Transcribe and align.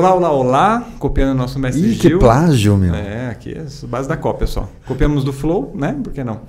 Olá, 0.00 0.14
olá, 0.14 0.32
olá. 0.32 0.84
Copiando 0.98 1.32
o 1.32 1.34
nosso 1.34 1.58
mestre 1.58 1.82
Ih, 1.82 1.92
Gil. 1.92 2.00
que 2.12 2.24
plágio, 2.24 2.74
meu. 2.74 2.94
É, 2.94 3.28
aqui 3.28 3.52
é 3.52 3.60
a 3.60 3.86
base 3.86 4.08
da 4.08 4.16
cópia 4.16 4.46
só. 4.46 4.66
Copiamos 4.86 5.22
do 5.24 5.30
Flow, 5.30 5.72
né? 5.74 5.94
Por 6.02 6.10
que 6.10 6.24
não? 6.24 6.40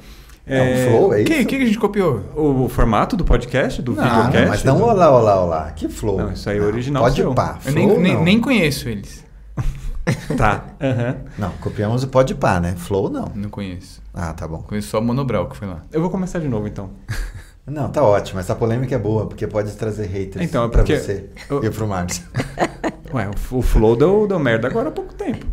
É, 0.48 0.62
um 0.62 0.90
flow, 0.90 1.14
é 1.14 1.22
O 1.22 1.26
que, 1.26 1.34
isso? 1.34 1.48
que 1.50 1.56
a 1.56 1.66
gente 1.66 1.78
copiou? 1.78 2.22
O, 2.34 2.64
o 2.64 2.70
formato 2.70 3.18
do 3.18 3.26
podcast, 3.26 3.82
do 3.82 3.92
Ah, 4.00 4.04
videocast. 4.06 4.34
não, 4.40 4.48
mas 4.48 4.64
não 4.64 4.78
do- 4.78 4.84
olá, 4.86 5.12
olá, 5.12 5.42
olá. 5.42 5.72
Que 5.72 5.90
flow. 5.90 6.18
Não, 6.18 6.32
isso 6.32 6.50
aí 6.50 6.60
é 6.60 6.62
original 6.62 7.04
Pode 7.04 7.16
seu. 7.18 7.34
pá. 7.36 7.60
Eu 7.66 7.72
Flow, 7.74 7.88
nem, 7.88 8.00
nem, 8.00 8.14
não. 8.16 8.24
nem 8.24 8.40
conheço 8.40 8.88
eles. 8.88 9.22
Tá. 10.38 10.64
aham. 10.82 11.18
Não, 11.38 11.50
copiamos 11.60 12.04
o 12.04 12.08
pode 12.08 12.34
pá, 12.36 12.60
né? 12.62 12.74
Flow 12.78 13.10
não. 13.10 13.32
Não 13.36 13.50
conheço. 13.50 14.02
Ah, 14.14 14.34
tá 14.34 14.48
bom. 14.48 14.60
Conheço 14.60 14.88
só 14.88 15.00
o 15.00 15.02
Monobral 15.04 15.48
que 15.50 15.58
foi 15.58 15.68
lá. 15.68 15.84
Eu 15.92 16.00
vou 16.00 16.10
começar 16.10 16.40
de 16.40 16.48
novo, 16.48 16.68
então. 16.68 16.90
Não, 17.68 17.90
tá 17.90 18.04
ótimo. 18.04 18.40
Essa 18.40 18.56
polêmica 18.56 18.96
é 18.96 18.98
boa, 19.00 19.26
porque 19.28 19.46
pode 19.48 19.72
trazer 19.74 20.06
haters 20.08 20.44
Então, 20.46 20.66
é 20.66 20.68
pra 20.68 20.80
porque- 20.80 20.98
você 21.00 21.26
eu- 21.50 21.64
e 21.64 21.70
pro 21.70 21.88
Márcio. 21.88 22.24
Ué, 23.14 23.30
o, 23.52 23.62
Flow 23.62 23.96
deu, 23.96 24.26
deu 24.28 24.40
merda 24.40 24.68
agora 24.68 24.90
há 24.90 24.92
pouco 24.92 25.14
tempo. 25.14 25.46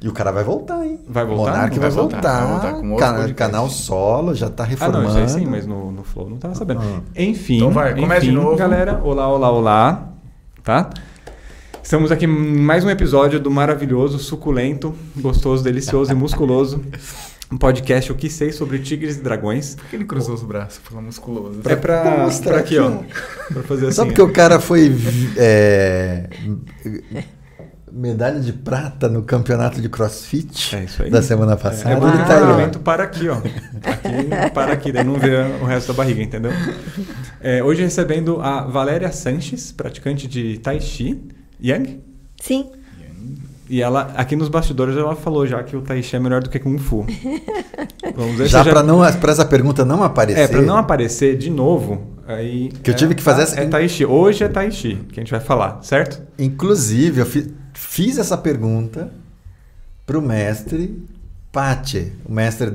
E 0.00 0.08
o 0.08 0.12
cara 0.12 0.30
vai 0.30 0.44
voltar, 0.44 0.84
hein? 0.84 1.00
Vai 1.08 1.24
voltar? 1.24 1.52
Monark 1.52 1.78
vai, 1.78 1.88
Vai 1.88 1.98
voltar, 1.98 2.16
voltar. 2.16 2.40
vai 2.40 2.50
voltar 2.52 2.72
com 2.72 2.90
outro 2.90 2.96
Cana- 2.98 3.12
podcast. 3.18 3.34
canal 3.34 3.70
solo, 3.70 4.34
já 4.34 4.50
tá 4.50 4.64
Ah, 4.64 4.66
reformando. 4.66 5.02
não, 5.02 5.08
isso 5.24 5.36
aí 5.36 5.42
sim, 5.44 5.46
mas 5.48 5.66
no, 5.66 5.90
no 5.90 6.02
Flow 6.04 6.28
não 6.28 6.36
tava 6.36 6.54
sabendo. 6.54 6.80
Ah. 6.82 7.00
Enfim, 7.16 7.56
Então 7.56 7.70
vai, 7.70 7.94
começa 7.94 8.20
de 8.20 8.26
enfim, 8.30 8.36
novo. 8.36 8.56
galera. 8.56 9.00
Olá, 9.02 9.28
olá, 9.28 9.50
olá. 9.50 10.08
Tá? 10.62 10.90
Estamos 11.82 12.10
aqui 12.10 12.24
em 12.24 12.28
mais 12.28 12.84
um 12.84 12.90
episódio 12.90 13.38
do 13.38 13.50
maravilhoso, 13.50 14.18
suculento, 14.18 14.94
gostoso, 15.16 15.62
delicioso 15.62 16.10
e 16.12 16.14
musculoso 16.14 16.82
um 17.52 17.56
podcast 17.58 18.10
O 18.10 18.14
Que 18.14 18.28
Sei 18.30 18.50
Sobre 18.52 18.78
Tigres 18.78 19.16
e 19.16 19.20
Dragões. 19.20 19.74
Por 19.74 19.86
que 19.86 19.96
ele 19.96 20.04
cruzou 20.04 20.34
os 20.34 20.42
braços? 20.42 20.80
Falou 20.82 21.02
musculoso. 21.02 21.60
É 21.64 21.76
pra, 21.76 22.18
mostrar 22.24 22.52
pra 22.52 22.60
aqui, 22.60 22.78
aqui, 22.78 22.86
ó. 22.86 23.52
Pra 23.52 23.62
fazer 23.62 23.86
assim. 23.86 23.96
Só 23.96 24.04
porque 24.06 24.22
ó. 24.22 24.24
o 24.24 24.32
cara 24.32 24.58
foi 24.60 24.92
é, 25.36 26.28
medalha 27.92 28.40
de 28.40 28.52
prata 28.52 29.08
no 29.08 29.22
campeonato 29.22 29.80
de 29.80 29.88
crossfit 29.88 30.74
É 30.74 30.84
isso 30.84 31.02
aí. 31.02 31.10
da 31.10 31.22
semana 31.22 31.52
É, 31.52 31.56
passada. 31.56 31.90
é 31.90 31.96
porque 31.96 32.16
ele 32.16 32.22
o 32.22 32.26
tá 32.26 32.40
comprimento 32.40 32.78
para 32.80 33.04
aqui, 33.04 33.28
ó. 33.28 33.36
Aqui, 33.36 34.52
para 34.52 34.72
aqui, 34.72 34.90
daí 34.92 35.04
não 35.04 35.14
vê 35.18 35.36
o 35.62 35.64
resto 35.64 35.88
da 35.88 35.94
barriga, 35.94 36.22
entendeu? 36.22 36.50
É, 37.40 37.62
hoje 37.62 37.82
recebendo 37.82 38.40
a 38.40 38.62
Valéria 38.62 39.12
Sanches, 39.12 39.70
praticante 39.70 40.26
de 40.26 40.58
Tai 40.58 40.80
Chi, 40.80 41.22
Yang. 41.62 42.00
Sim. 42.40 42.70
E 43.68 43.80
ela, 43.80 44.12
aqui 44.16 44.36
nos 44.36 44.48
bastidores, 44.48 44.96
ela 44.96 45.16
falou 45.16 45.46
já 45.46 45.62
que 45.62 45.74
o 45.76 45.80
Tai 45.80 46.02
Chi 46.02 46.16
é 46.16 46.18
melhor 46.18 46.42
do 46.42 46.50
que 46.50 46.58
Kung 46.58 46.76
Fu. 46.78 47.06
Vamos 48.14 48.36
ver 48.36 48.46
Já 48.48 48.62
se 48.62 48.70
para 48.70 48.82
não 48.82 48.98
para 49.18 49.32
essa 49.32 49.44
pergunta 49.44 49.84
não 49.84 50.02
aparecer. 50.02 50.40
É, 50.40 50.48
pra 50.48 50.60
não 50.62 50.76
aparecer 50.76 51.36
de 51.38 51.48
novo, 51.50 52.12
aí... 52.26 52.68
Que 52.82 52.90
eu 52.90 52.94
é, 52.94 52.96
tive 52.96 53.14
que 53.14 53.22
fazer 53.22 53.38
tá- 53.38 53.42
essa- 53.52 53.60
É 53.60 53.66
Tai 53.66 53.88
Chi. 53.88 54.04
Hoje 54.04 54.44
é 54.44 54.48
Tai 54.48 54.70
Chi, 54.70 54.96
que 55.10 55.18
a 55.18 55.22
gente 55.22 55.30
vai 55.30 55.40
falar, 55.40 55.78
certo? 55.82 56.20
Inclusive, 56.38 57.20
eu 57.20 57.26
fi- 57.26 57.54
fiz 57.72 58.18
essa 58.18 58.36
pergunta 58.36 59.10
pro 60.06 60.20
mestre 60.20 61.02
Pace, 61.50 62.12
o 62.26 62.32
mestre 62.32 62.72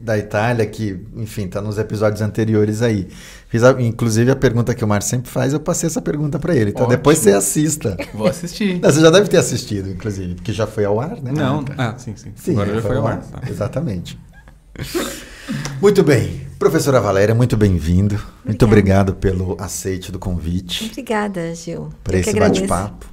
da 0.00 0.16
Itália, 0.16 0.64
que, 0.66 0.98
enfim, 1.16 1.46
tá 1.46 1.60
nos 1.60 1.76
episódios 1.76 2.22
anteriores 2.22 2.80
aí. 2.80 3.06
Fiz, 3.48 3.62
a- 3.62 3.76
inclusive, 3.80 4.30
a 4.30 4.36
pergunta 4.36 4.74
que 4.74 4.82
o 4.84 4.88
Mar 4.88 5.02
sempre 5.02 5.30
faz, 5.30 5.52
eu 5.52 5.60
passei 5.60 5.86
essa 5.88 6.00
pergunta 6.00 6.38
para 6.38 6.54
ele. 6.56 6.70
Então, 6.70 6.84
Ótimo. 6.84 6.96
depois 6.96 7.18
você 7.18 7.32
assista. 7.32 7.96
Vou 8.14 8.26
assistir. 8.26 8.80
Não, 8.80 8.90
você 8.90 9.00
já 9.00 9.10
deve 9.10 9.28
ter 9.28 9.36
assistido, 9.36 9.90
inclusive, 9.90 10.34
porque 10.36 10.52
já 10.52 10.66
foi 10.66 10.84
ao 10.86 10.98
ar, 11.00 11.20
né? 11.22 11.32
Não. 11.32 11.62
tá. 11.62 11.74
Ah, 11.76 11.94
sim, 11.98 12.14
sim. 12.16 12.32
Sim, 12.34 12.52
Agora 12.52 12.74
já 12.74 12.82
foi 12.82 12.96
ao 12.96 13.06
ar. 13.06 13.18
tá. 13.22 13.40
Exatamente. 13.48 14.18
Muito 15.80 16.02
bem. 16.02 16.48
Professora 16.58 17.00
Valéria, 17.00 17.34
muito 17.34 17.56
bem-vindo. 17.56 18.20
Muito 18.44 18.64
obrigado 18.64 19.14
pelo 19.14 19.56
aceite 19.58 20.12
do 20.12 20.18
convite 20.18 20.86
Obrigada, 20.90 21.54
Gil. 21.54 21.88
para 22.04 22.18
esse 22.18 22.38
bate-papo. 22.38 23.06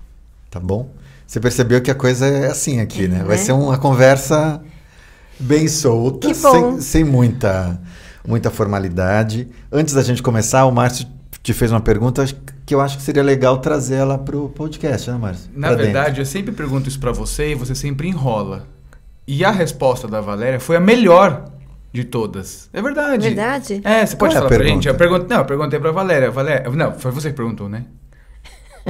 Tá 0.52 0.60
bom? 0.60 0.92
Você 1.26 1.40
percebeu 1.40 1.82
que 1.82 1.90
a 1.92 1.96
coisa 1.96 2.26
é 2.28 2.48
assim 2.48 2.80
aqui, 2.80 3.06
É, 3.06 3.08
né? 3.08 3.18
Vai 3.26 3.38
né? 3.38 3.44
ser 3.44 3.52
uma 3.54 3.78
conversa 3.78 4.62
bem 5.40 5.68
solta, 5.68 6.34
sem, 6.34 6.82
sem 6.82 7.04
muita, 7.04 7.80
muita 8.28 8.50
formalidade. 8.50 9.48
Antes 9.72 9.94
da 9.94 10.02
gente 10.04 10.22
começar, 10.24 10.66
o 10.66 10.72
Márcio 10.72 11.08
te 11.44 11.54
fez 11.54 11.72
uma 11.72 11.80
pergunta 11.82 12.26
que 12.66 12.76
eu 12.76 12.82
acho 12.82 12.98
que 12.98 13.04
seria 13.04 13.24
legal 13.24 13.60
trazer 13.60 13.96
ela 13.96 14.18
para 14.18 14.36
o 14.38 14.50
podcast, 14.50 15.10
né, 15.10 15.18
Márcio? 15.18 15.50
Na 15.56 15.68
Pra 15.70 15.78
verdade, 15.78 16.06
dentro. 16.08 16.22
eu 16.22 16.26
sempre 16.26 16.52
pergunto 16.52 16.90
isso 16.90 17.00
pra 17.00 17.12
você 17.12 17.52
e 17.52 17.56
você 17.56 17.74
sempre 17.74 18.08
enrola. 18.08 18.68
E 19.26 19.44
a 19.46 19.52
resposta 19.52 20.08
da 20.08 20.20
Valéria 20.22 20.60
foi 20.60 20.76
a 20.76 20.80
melhor 20.80 21.46
de 21.94 22.04
todas. 22.04 22.70
É 22.74 22.82
verdade. 22.82 23.28
Verdade? 23.28 23.82
É, 23.84 24.06
você 24.06 24.16
pode 24.16 24.18
Qual 24.18 24.28
é 24.32 24.32
a 24.32 24.34
falar 24.40 24.48
pra 24.50 24.58
pergunta? 24.58 24.74
gente? 24.76 24.88
Eu 24.88 24.96
pergunto, 24.96 25.26
não, 25.30 25.38
eu 25.38 25.46
perguntei 25.46 25.80
pra 25.80 25.92
Valéria. 25.92 26.30
Valéria. 26.32 26.70
Não, 26.72 26.94
foi 26.94 27.12
você 27.12 27.30
que 27.30 27.36
perguntou, 27.36 27.68
né? 27.70 27.86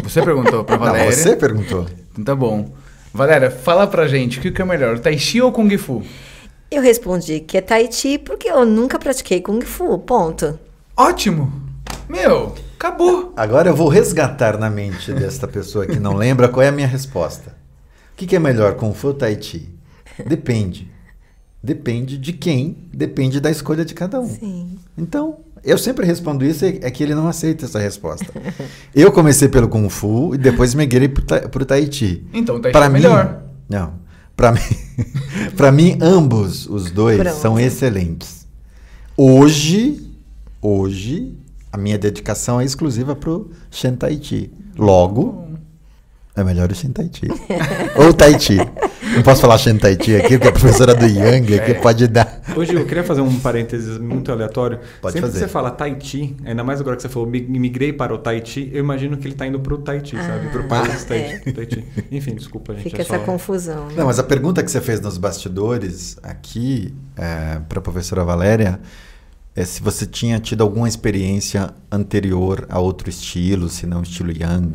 Você 0.03 0.21
perguntou 0.21 0.63
pra 0.63 0.77
Não, 0.77 0.85
Valéria. 0.85 1.11
você 1.11 1.35
perguntou. 1.35 1.85
Então 2.11 2.23
tá 2.23 2.35
bom. 2.35 2.71
Valéria, 3.13 3.49
fala 3.49 3.87
pra 3.87 4.07
gente, 4.07 4.37
o 4.37 4.41
que 4.41 4.51
que 4.51 4.61
é 4.61 4.65
melhor, 4.65 4.99
Tai 4.99 5.17
Chi 5.17 5.41
ou 5.41 5.51
Kung 5.51 5.75
Fu? 5.77 6.03
Eu 6.69 6.81
respondi 6.81 7.39
que 7.39 7.57
é 7.57 7.61
Tai 7.61 7.89
Chi 7.89 8.17
porque 8.17 8.49
eu 8.49 8.65
nunca 8.65 8.99
pratiquei 8.99 9.39
Kung 9.39 9.61
Fu. 9.61 9.97
Ponto. 9.99 10.59
Ótimo! 10.97 11.51
Meu, 12.09 12.55
acabou! 12.75 13.31
Agora 13.37 13.69
eu 13.69 13.75
vou 13.75 13.87
resgatar 13.87 14.57
na 14.57 14.69
mente 14.69 15.13
desta 15.13 15.47
pessoa 15.47 15.85
que 15.85 15.99
não 15.99 16.15
lembra 16.15 16.49
qual 16.49 16.63
é 16.63 16.67
a 16.67 16.71
minha 16.71 16.87
resposta. 16.87 17.55
O 18.13 18.17
que, 18.17 18.27
que 18.27 18.35
é 18.35 18.39
melhor, 18.39 18.75
Kung 18.75 18.93
Fu 18.93 19.07
ou 19.07 19.13
Tai 19.13 19.41
Chi? 19.41 19.69
Depende. 20.25 20.91
Depende 21.63 22.17
de 22.17 22.33
quem, 22.33 22.77
depende 22.93 23.39
da 23.39 23.49
escolha 23.49 23.85
de 23.85 23.93
cada 23.93 24.19
um. 24.19 24.27
Sim. 24.27 24.77
Então, 24.97 25.37
eu 25.63 25.77
sempre 25.77 26.05
respondo 26.05 26.43
isso, 26.43 26.65
é 26.65 26.79
é 26.81 26.91
que 26.91 27.01
ele 27.01 27.15
não 27.15 27.29
aceita 27.29 27.65
essa 27.65 27.79
resposta. 27.79 28.27
Eu 28.93 29.11
comecei 29.11 29.47
pelo 29.47 29.69
Kung 29.69 29.89
Fu 29.89 30.35
e 30.35 30.37
depois 30.37 30.73
migrei 30.73 31.07
pro, 31.07 31.23
ta, 31.23 31.47
pro 31.47 31.65
Tai 31.65 31.87
Chi. 31.89 32.27
Então, 32.33 32.59
Tai 32.59 32.71
Chi 32.71 32.77
Pra 32.77 32.85
é 32.85 32.89
mim, 32.89 32.93
melhor. 32.93 33.43
Não. 33.69 33.93
Pra 34.37 34.51
mim, 34.51 34.59
pra 35.57 35.71
mim, 35.71 35.97
ambos 35.99 36.67
os 36.67 36.91
dois 36.91 37.17
Pronto. 37.17 37.37
são 37.37 37.59
excelentes. 37.59 38.45
Hoje, 39.17 40.11
hoje, 40.61 41.35
a 41.73 41.77
minha 41.77 41.97
dedicação 41.97 42.61
é 42.61 42.63
exclusiva 42.63 43.15
pro 43.15 43.49
Shen 43.71 43.95
Tai 43.95 44.15
Chi. 44.21 44.51
Logo, 44.77 45.46
é 46.37 46.43
melhor 46.43 46.71
o 46.71 46.75
Shen 46.75 46.91
Tai 46.91 47.09
Chi. 47.11 47.27
Ou 47.97 48.13
Tai 48.13 48.39
Chi. 48.39 48.57
Não 49.15 49.23
posso 49.23 49.41
falar 49.41 49.57
Shen 49.57 49.77
Tai 49.77 49.95
Chi 50.01 50.15
aqui, 50.15 50.37
porque 50.37 50.47
a 50.47 50.51
professora 50.51 50.93
do 50.93 51.05
Yang 51.05 51.55
aqui 51.59 51.71
É. 51.71 51.73
pode 51.75 52.07
dar. 52.07 52.41
Hoje 52.55 52.73
eu 52.73 52.85
queria 52.85 53.03
fazer 53.03 53.21
um 53.21 53.39
parênteses 53.39 53.97
muito 53.97 54.31
aleatório. 54.31 54.79
Pode 55.01 55.13
Sempre 55.13 55.29
fazer. 55.29 55.39
que 55.43 55.45
você 55.45 55.51
fala 55.51 55.71
Tai 55.71 55.97
Chi, 55.99 56.35
ainda 56.45 56.63
mais 56.63 56.79
agora 56.79 56.95
que 56.95 57.01
você 57.01 57.09
falou 57.09 57.27
"Mi- 57.27 57.41
migrei 57.41 57.91
para 57.93 58.13
o 58.13 58.17
Tai 58.17 58.41
Chi, 58.45 58.69
eu 58.73 58.79
imagino 58.83 59.17
que 59.17 59.27
ele 59.27 59.35
tá 59.35 59.45
indo 59.47 59.59
pro 59.59 59.77
Tai 59.79 60.01
Chi, 60.03 60.15
sabe? 60.17 60.49
Pro 60.49 60.63
país 60.65 61.03
tai, 61.03 61.17
é. 61.45 61.51
tai 61.51 61.65
Chi. 61.71 61.83
Enfim, 62.11 62.35
desculpa, 62.35 62.73
gente. 62.73 62.83
Fica 62.83 63.01
é 63.01 63.05
só- 63.05 63.15
essa 63.15 63.23
confusão. 63.25 63.87
né? 63.87 63.93
Não, 63.97 64.05
mas 64.05 64.19
a 64.19 64.23
pergunta 64.23 64.61
que 64.63 64.69
você 64.71 64.81
fez 64.81 65.01
nos 65.01 65.17
bastidores 65.17 66.17
aqui 66.21 66.93
para 67.15 67.79
a 67.79 67.81
professora 67.81 68.23
Valéria 68.23 68.79
é 69.55 69.65
se 69.65 69.81
você 69.81 70.05
tinha 70.05 70.39
tido 70.39 70.61
alguma 70.61 70.87
experiência 70.87 71.71
anterior 71.91 72.67
a 72.69 72.79
outro 72.79 73.09
estilo, 73.09 73.69
se 73.69 73.87
não 73.87 74.03
estilo 74.03 74.31
Yang. 74.31 74.73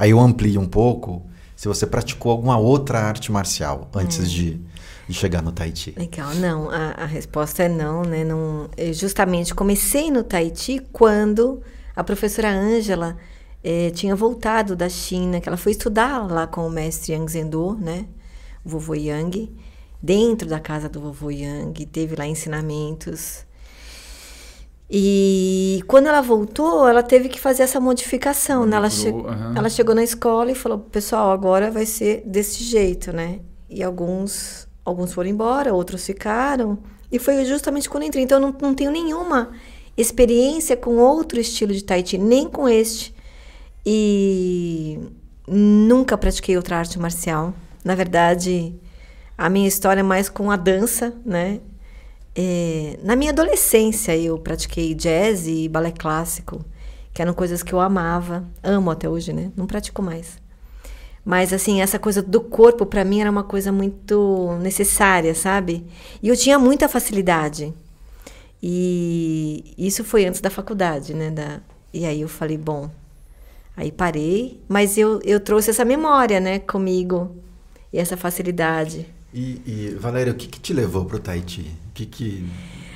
Aí 0.00 0.12
eu 0.12 0.18
amplio 0.18 0.58
um 0.58 0.66
pouco, 0.66 1.26
se 1.54 1.68
você 1.68 1.86
praticou 1.86 2.32
alguma 2.32 2.56
outra 2.56 2.98
arte 3.00 3.30
marcial 3.30 3.86
antes 3.94 4.30
de, 4.32 4.58
de 5.06 5.12
chegar 5.12 5.42
no 5.42 5.52
Tai 5.52 5.70
Chi. 5.76 5.94
Legal, 5.94 6.34
não, 6.36 6.70
a, 6.70 6.92
a 6.92 7.04
resposta 7.04 7.64
é 7.64 7.68
não, 7.68 8.00
né? 8.00 8.24
Não, 8.24 8.70
justamente 8.94 9.54
comecei 9.54 10.10
no 10.10 10.24
Tai 10.24 10.50
Chi 10.56 10.80
quando 10.90 11.60
a 11.94 12.02
professora 12.02 12.48
Ângela 12.50 13.18
eh, 13.62 13.90
tinha 13.90 14.16
voltado 14.16 14.74
da 14.74 14.88
China, 14.88 15.38
que 15.38 15.50
ela 15.50 15.58
foi 15.58 15.72
estudar 15.72 16.26
lá 16.26 16.46
com 16.46 16.66
o 16.66 16.70
mestre 16.70 17.12
Yang 17.12 17.32
Zendo, 17.32 17.74
né? 17.78 18.06
O 18.64 18.70
vovô 18.70 18.94
Yang, 18.94 19.52
dentro 20.02 20.48
da 20.48 20.58
casa 20.58 20.88
do 20.88 20.98
vovô 20.98 21.30
Yang, 21.30 21.84
teve 21.84 22.16
lá 22.16 22.26
ensinamentos. 22.26 23.44
E 24.92 25.84
quando 25.86 26.08
ela 26.08 26.20
voltou, 26.20 26.88
ela 26.88 27.02
teve 27.02 27.28
que 27.28 27.38
fazer 27.40 27.62
essa 27.62 27.78
modificação, 27.78 28.66
né? 28.66 28.76
Ela, 28.76 28.90
che- 28.90 29.08
aham. 29.08 29.54
ela 29.56 29.68
chegou 29.68 29.94
na 29.94 30.02
escola 30.02 30.50
e 30.50 30.54
falou, 30.54 30.78
pessoal, 30.80 31.30
agora 31.30 31.70
vai 31.70 31.86
ser 31.86 32.22
desse 32.26 32.64
jeito, 32.64 33.12
né? 33.12 33.38
E 33.68 33.84
alguns, 33.84 34.66
alguns 34.84 35.12
foram 35.12 35.30
embora, 35.30 35.72
outros 35.72 36.04
ficaram. 36.04 36.76
E 37.12 37.20
foi 37.20 37.44
justamente 37.44 37.88
quando 37.88 38.02
eu 38.02 38.08
entrei. 38.08 38.24
Então, 38.24 38.38
eu 38.38 38.42
não, 38.48 38.56
não 38.60 38.74
tenho 38.74 38.90
nenhuma 38.90 39.50
experiência 39.96 40.76
com 40.76 40.96
outro 40.96 41.38
estilo 41.38 41.72
de 41.72 41.84
Tai 41.84 42.04
Chi, 42.04 42.18
nem 42.18 42.48
com 42.48 42.68
este. 42.68 43.14
E 43.86 44.98
nunca 45.46 46.18
pratiquei 46.18 46.56
outra 46.56 46.76
arte 46.78 46.98
marcial. 46.98 47.54
Na 47.84 47.94
verdade, 47.94 48.74
a 49.38 49.48
minha 49.48 49.68
história 49.68 50.00
é 50.00 50.02
mais 50.02 50.28
com 50.28 50.50
a 50.50 50.56
dança, 50.56 51.14
né? 51.24 51.60
É, 52.34 52.98
na 53.02 53.16
minha 53.16 53.32
adolescência, 53.32 54.16
eu 54.16 54.38
pratiquei 54.38 54.94
jazz 54.94 55.46
e 55.46 55.68
balé 55.68 55.90
clássico, 55.90 56.64
que 57.12 57.20
eram 57.20 57.34
coisas 57.34 57.62
que 57.62 57.72
eu 57.72 57.80
amava, 57.80 58.44
amo 58.62 58.90
até 58.90 59.08
hoje, 59.08 59.32
né? 59.32 59.50
Não 59.56 59.66
pratico 59.66 60.02
mais. 60.02 60.38
Mas, 61.24 61.52
assim, 61.52 61.80
essa 61.82 61.98
coisa 61.98 62.22
do 62.22 62.40
corpo, 62.40 62.86
para 62.86 63.04
mim, 63.04 63.20
era 63.20 63.30
uma 63.30 63.44
coisa 63.44 63.70
muito 63.70 64.56
necessária, 64.60 65.34
sabe? 65.34 65.86
E 66.22 66.28
eu 66.28 66.36
tinha 66.36 66.58
muita 66.58 66.88
facilidade. 66.88 67.74
E 68.62 69.74
isso 69.76 70.04
foi 70.04 70.26
antes 70.26 70.40
da 70.40 70.50
faculdade, 70.50 71.14
né? 71.14 71.30
Da... 71.30 71.60
E 71.92 72.06
aí 72.06 72.20
eu 72.20 72.28
falei, 72.28 72.56
bom, 72.56 72.90
Aí 73.80 73.90
parei, 73.90 74.60
mas 74.68 74.98
eu, 74.98 75.20
eu 75.24 75.40
trouxe 75.40 75.70
essa 75.70 75.86
memória, 75.86 76.38
né, 76.38 76.58
comigo. 76.58 77.34
E 77.90 77.98
essa 77.98 78.14
facilidade. 78.14 79.06
E, 79.32 79.62
e 79.66 79.96
Valéria, 79.98 80.32
o 80.34 80.36
que, 80.36 80.46
que 80.46 80.60
te 80.60 80.74
levou 80.74 81.06
para 81.06 81.16
o 81.16 81.18
Tahiti? 81.18 81.74
Que 82.00 82.06
que... 82.06 82.46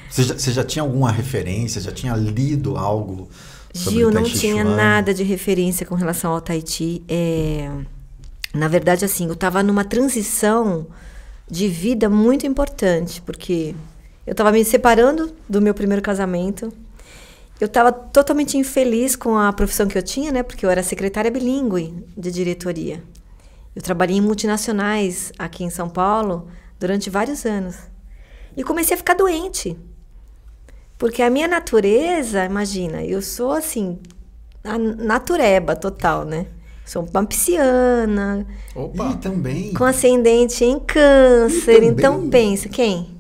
Você 0.09 0.23
já, 0.23 0.39
você 0.39 0.53
já 0.53 0.65
tinha 0.65 0.83
alguma 0.83 1.11
referência? 1.11 1.81
Já 1.81 1.93
tinha 1.93 2.15
lido 2.15 2.77
algo 2.77 3.29
sobre 3.75 3.99
Gil, 3.99 4.09
o 4.09 4.11
não 4.11 4.23
tinha 4.23 4.63
Chuan? 4.63 4.77
nada 4.77 5.13
de 5.13 5.23
referência 5.23 5.85
com 5.85 5.95
relação 5.95 6.33
ao 6.33 6.41
Tahiti. 6.41 7.03
É, 7.09 7.71
na 8.55 8.69
verdade, 8.69 9.05
assim, 9.05 9.27
eu 9.27 9.35
estava 9.35 9.63
numa 9.63 9.85
transição 9.85 10.87
de 11.51 11.69
vida 11.69 12.09
muito 12.09 12.47
importante, 12.47 13.21
porque 13.21 13.75
eu 14.27 14.31
estava 14.31 14.51
me 14.53 14.65
separando 14.65 15.35
do 15.49 15.61
meu 15.61 15.75
primeiro 15.75 16.01
casamento. 16.01 16.73
Eu 17.61 17.67
estava 17.67 17.93
totalmente 17.93 18.57
infeliz 18.57 19.17
com 19.17 19.37
a 19.37 19.53
profissão 19.53 19.87
que 19.87 19.99
eu 19.99 20.03
tinha, 20.03 20.33
né? 20.33 20.43
Porque 20.43 20.65
eu 20.65 20.71
era 20.71 20.83
secretária 20.83 21.31
bilíngue 21.31 21.93
de 22.17 22.31
diretoria. 22.31 23.03
Eu 23.77 23.83
trabalhei 23.83 24.17
em 24.17 24.21
multinacionais 24.23 25.31
aqui 25.39 25.63
em 25.63 25.71
São 25.71 25.91
Paulo 25.91 26.49
durante 26.81 27.11
vários 27.11 27.45
anos. 27.45 27.77
E 28.57 28.63
comecei 28.63 28.95
a 28.95 28.99
ficar 28.99 29.15
doente. 29.15 29.77
Porque 30.99 31.23
a 31.23 31.31
minha 31.31 31.49
natureza, 31.49 32.45
imagina, 32.45 33.03
eu 33.05 33.21
sou 33.21 33.53
assim, 33.53 33.99
a 34.63 34.79
natureba 34.79 35.75
total, 35.75 36.25
né? 36.25 36.47
Sou 36.85 37.09
uma 37.13 37.25
pisciana, 37.25 38.47
Opa! 38.75 39.13
E 39.13 39.17
também, 39.17 39.73
com 39.73 39.85
ascendente 39.85 40.65
em 40.65 40.79
câncer. 40.79 41.83
Então 41.83 42.29
pensa, 42.29 42.69
quem? 42.69 43.15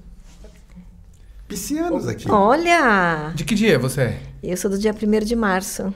piscianos 1.54 2.08
aqui. 2.08 2.28
Olha! 2.30 3.32
De 3.34 3.44
que 3.44 3.54
dia 3.54 3.78
você 3.78 4.00
é? 4.00 4.22
Eu 4.42 4.56
sou 4.56 4.70
do 4.70 4.78
dia 4.78 4.92
1 4.92 5.24
de 5.24 5.36
março. 5.36 5.94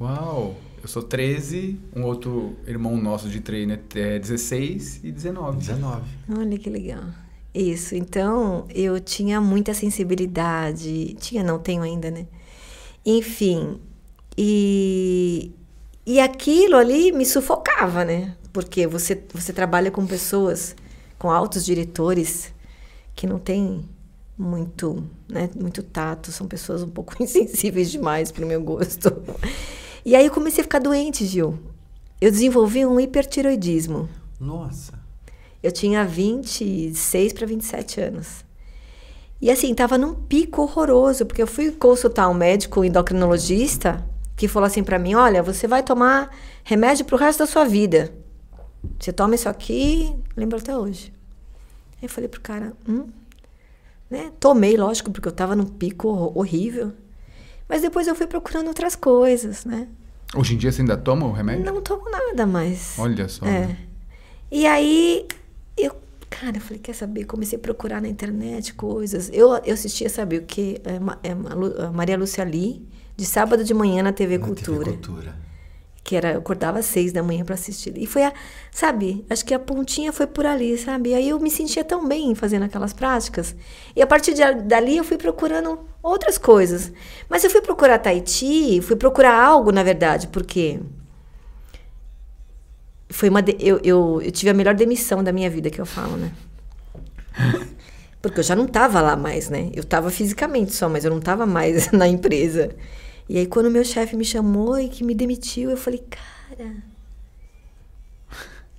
Uau! 0.00 0.56
Eu 0.82 0.88
sou 0.88 1.02
13, 1.02 1.78
um 1.94 2.02
outro 2.02 2.56
irmão 2.66 2.96
nosso 2.96 3.28
de 3.28 3.40
treino 3.40 3.78
é 3.94 4.18
16 4.18 5.00
e 5.04 5.12
19. 5.12 5.58
19. 5.58 6.02
Olha 6.36 6.58
que 6.58 6.70
legal. 6.70 7.02
Isso, 7.58 7.96
então 7.96 8.66
eu 8.72 9.00
tinha 9.00 9.40
muita 9.40 9.74
sensibilidade. 9.74 11.14
Tinha, 11.14 11.42
não 11.42 11.58
tenho 11.58 11.82
ainda, 11.82 12.08
né? 12.08 12.24
Enfim, 13.04 13.80
e, 14.36 15.50
e 16.06 16.20
aquilo 16.20 16.76
ali 16.76 17.10
me 17.10 17.26
sufocava, 17.26 18.04
né? 18.04 18.36
Porque 18.52 18.86
você, 18.86 19.20
você 19.34 19.52
trabalha 19.52 19.90
com 19.90 20.06
pessoas, 20.06 20.76
com 21.18 21.32
altos 21.32 21.64
diretores, 21.64 22.54
que 23.16 23.26
não 23.26 23.40
têm 23.40 23.84
muito, 24.38 25.04
né, 25.28 25.50
muito 25.60 25.82
tato, 25.82 26.30
são 26.30 26.46
pessoas 26.46 26.84
um 26.84 26.88
pouco 26.88 27.12
insensíveis 27.20 27.90
demais 27.90 28.30
para 28.30 28.44
o 28.44 28.48
meu 28.48 28.62
gosto. 28.62 29.20
E 30.04 30.14
aí 30.14 30.26
eu 30.26 30.32
comecei 30.32 30.60
a 30.60 30.64
ficar 30.64 30.78
doente, 30.78 31.26
Gil. 31.26 31.58
Eu 32.20 32.30
desenvolvi 32.30 32.86
um 32.86 33.00
hipertiroidismo. 33.00 34.08
Nossa. 34.38 35.07
Eu 35.62 35.72
tinha 35.72 36.04
26 36.04 37.32
para 37.32 37.46
27 37.46 38.00
anos. 38.00 38.44
E 39.40 39.50
assim, 39.50 39.74
tava 39.74 39.96
num 39.98 40.14
pico 40.14 40.62
horroroso, 40.62 41.24
porque 41.26 41.42
eu 41.42 41.46
fui 41.46 41.70
consultar 41.72 42.28
um 42.28 42.34
médico 42.34 42.84
endocrinologista 42.84 44.04
que 44.36 44.48
falou 44.48 44.66
assim 44.66 44.82
para 44.84 44.98
mim: 44.98 45.14
"Olha, 45.14 45.42
você 45.42 45.66
vai 45.66 45.82
tomar 45.82 46.30
remédio 46.64 47.04
pro 47.04 47.16
resto 47.16 47.40
da 47.40 47.46
sua 47.46 47.64
vida. 47.64 48.12
Você 48.98 49.12
toma 49.12 49.34
isso 49.34 49.48
aqui, 49.48 50.14
lembro 50.36 50.58
até 50.58 50.76
hoje". 50.76 51.12
Aí 52.00 52.04
eu 52.04 52.08
falei 52.08 52.28
pro 52.28 52.40
cara: 52.40 52.72
"Hum?" 52.88 53.06
Né? 54.10 54.32
Tomei, 54.40 54.76
lógico, 54.76 55.10
porque 55.10 55.28
eu 55.28 55.32
tava 55.32 55.54
num 55.54 55.66
pico 55.66 56.08
hor- 56.08 56.36
horrível. 56.38 56.92
Mas 57.68 57.82
depois 57.82 58.06
eu 58.08 58.14
fui 58.14 58.26
procurando 58.26 58.68
outras 58.68 58.96
coisas, 58.96 59.64
né? 59.66 59.86
Hoje 60.34 60.54
em 60.54 60.56
dia 60.58 60.72
você 60.72 60.80
ainda 60.80 60.96
toma 60.96 61.26
o 61.26 61.32
remédio? 61.32 61.64
Não 61.66 61.82
tomo 61.82 62.08
nada 62.10 62.46
mais. 62.46 62.98
Olha 62.98 63.28
só. 63.28 63.44
É. 63.46 63.66
né? 63.66 63.76
E 64.50 64.66
aí, 64.66 65.26
cara, 66.28 66.56
eu 66.56 66.60
falei, 66.60 66.78
quer 66.78 66.94
saber? 66.94 67.24
Comecei 67.24 67.58
a 67.58 67.60
procurar 67.60 68.00
na 68.00 68.08
internet 68.08 68.74
coisas. 68.74 69.30
Eu, 69.32 69.50
eu 69.64 69.74
assistia, 69.74 70.08
sabe 70.08 70.38
o 70.38 70.42
quê? 70.42 70.80
É, 70.84 71.28
é 71.28 71.32
a 71.82 71.90
Maria 71.90 72.16
Lúcia 72.16 72.44
Lee, 72.44 72.86
de 73.16 73.24
sábado 73.24 73.64
de 73.64 73.74
manhã 73.74 74.02
na 74.02 74.12
TV 74.12 74.38
Na 74.38 74.46
Cultura. 74.46 74.84
TV 74.84 74.96
Cultura. 74.96 75.48
Que 76.04 76.16
era, 76.16 76.32
eu 76.32 76.38
acordava 76.38 76.78
às 76.78 76.86
seis 76.86 77.12
da 77.12 77.22
manhã 77.22 77.44
para 77.44 77.54
assistir. 77.54 77.92
E 77.98 78.06
foi 78.06 78.24
a, 78.24 78.32
sabe, 78.70 79.26
acho 79.28 79.44
que 79.44 79.52
a 79.52 79.58
pontinha 79.58 80.12
foi 80.12 80.26
por 80.26 80.46
ali, 80.46 80.78
sabe? 80.78 81.12
Aí 81.12 81.28
eu 81.28 81.38
me 81.38 81.50
sentia 81.50 81.84
tão 81.84 82.06
bem 82.08 82.34
fazendo 82.34 82.62
aquelas 82.62 82.92
práticas. 82.92 83.54
E 83.94 84.00
a 84.00 84.06
partir 84.06 84.32
de, 84.32 84.42
dali 84.62 84.96
eu 84.96 85.04
fui 85.04 85.18
procurando 85.18 85.80
outras 86.02 86.38
coisas. 86.38 86.90
Mas 87.28 87.44
eu 87.44 87.50
fui 87.50 87.60
procurar 87.60 87.98
Tahiti, 87.98 88.80
fui 88.80 88.96
procurar 88.96 89.38
algo, 89.38 89.70
na 89.70 89.82
verdade, 89.82 90.28
porque 90.28 90.80
foi 93.10 93.28
uma 93.28 93.42
de- 93.42 93.56
eu, 93.60 93.80
eu, 93.82 94.20
eu 94.22 94.30
tive 94.30 94.50
a 94.50 94.54
melhor 94.54 94.74
demissão 94.74 95.22
da 95.24 95.32
minha 95.32 95.50
vida 95.50 95.70
que 95.70 95.80
eu 95.80 95.86
falo, 95.86 96.16
né? 96.16 96.32
Porque 98.20 98.40
eu 98.40 98.44
já 98.44 98.56
não 98.56 98.66
tava 98.66 99.00
lá 99.00 99.16
mais, 99.16 99.48
né? 99.48 99.70
Eu 99.74 99.84
tava 99.84 100.10
fisicamente 100.10 100.74
só, 100.74 100.88
mas 100.88 101.04
eu 101.04 101.10
não 101.10 101.20
tava 101.20 101.46
mais 101.46 101.90
na 101.92 102.08
empresa. 102.08 102.70
E 103.28 103.38
aí 103.38 103.46
quando 103.46 103.66
o 103.66 103.70
meu 103.70 103.84
chefe 103.84 104.16
me 104.16 104.24
chamou 104.24 104.78
e 104.78 104.88
que 104.88 105.04
me 105.04 105.14
demitiu, 105.14 105.70
eu 105.70 105.76
falei, 105.76 106.02
cara, 106.10 106.72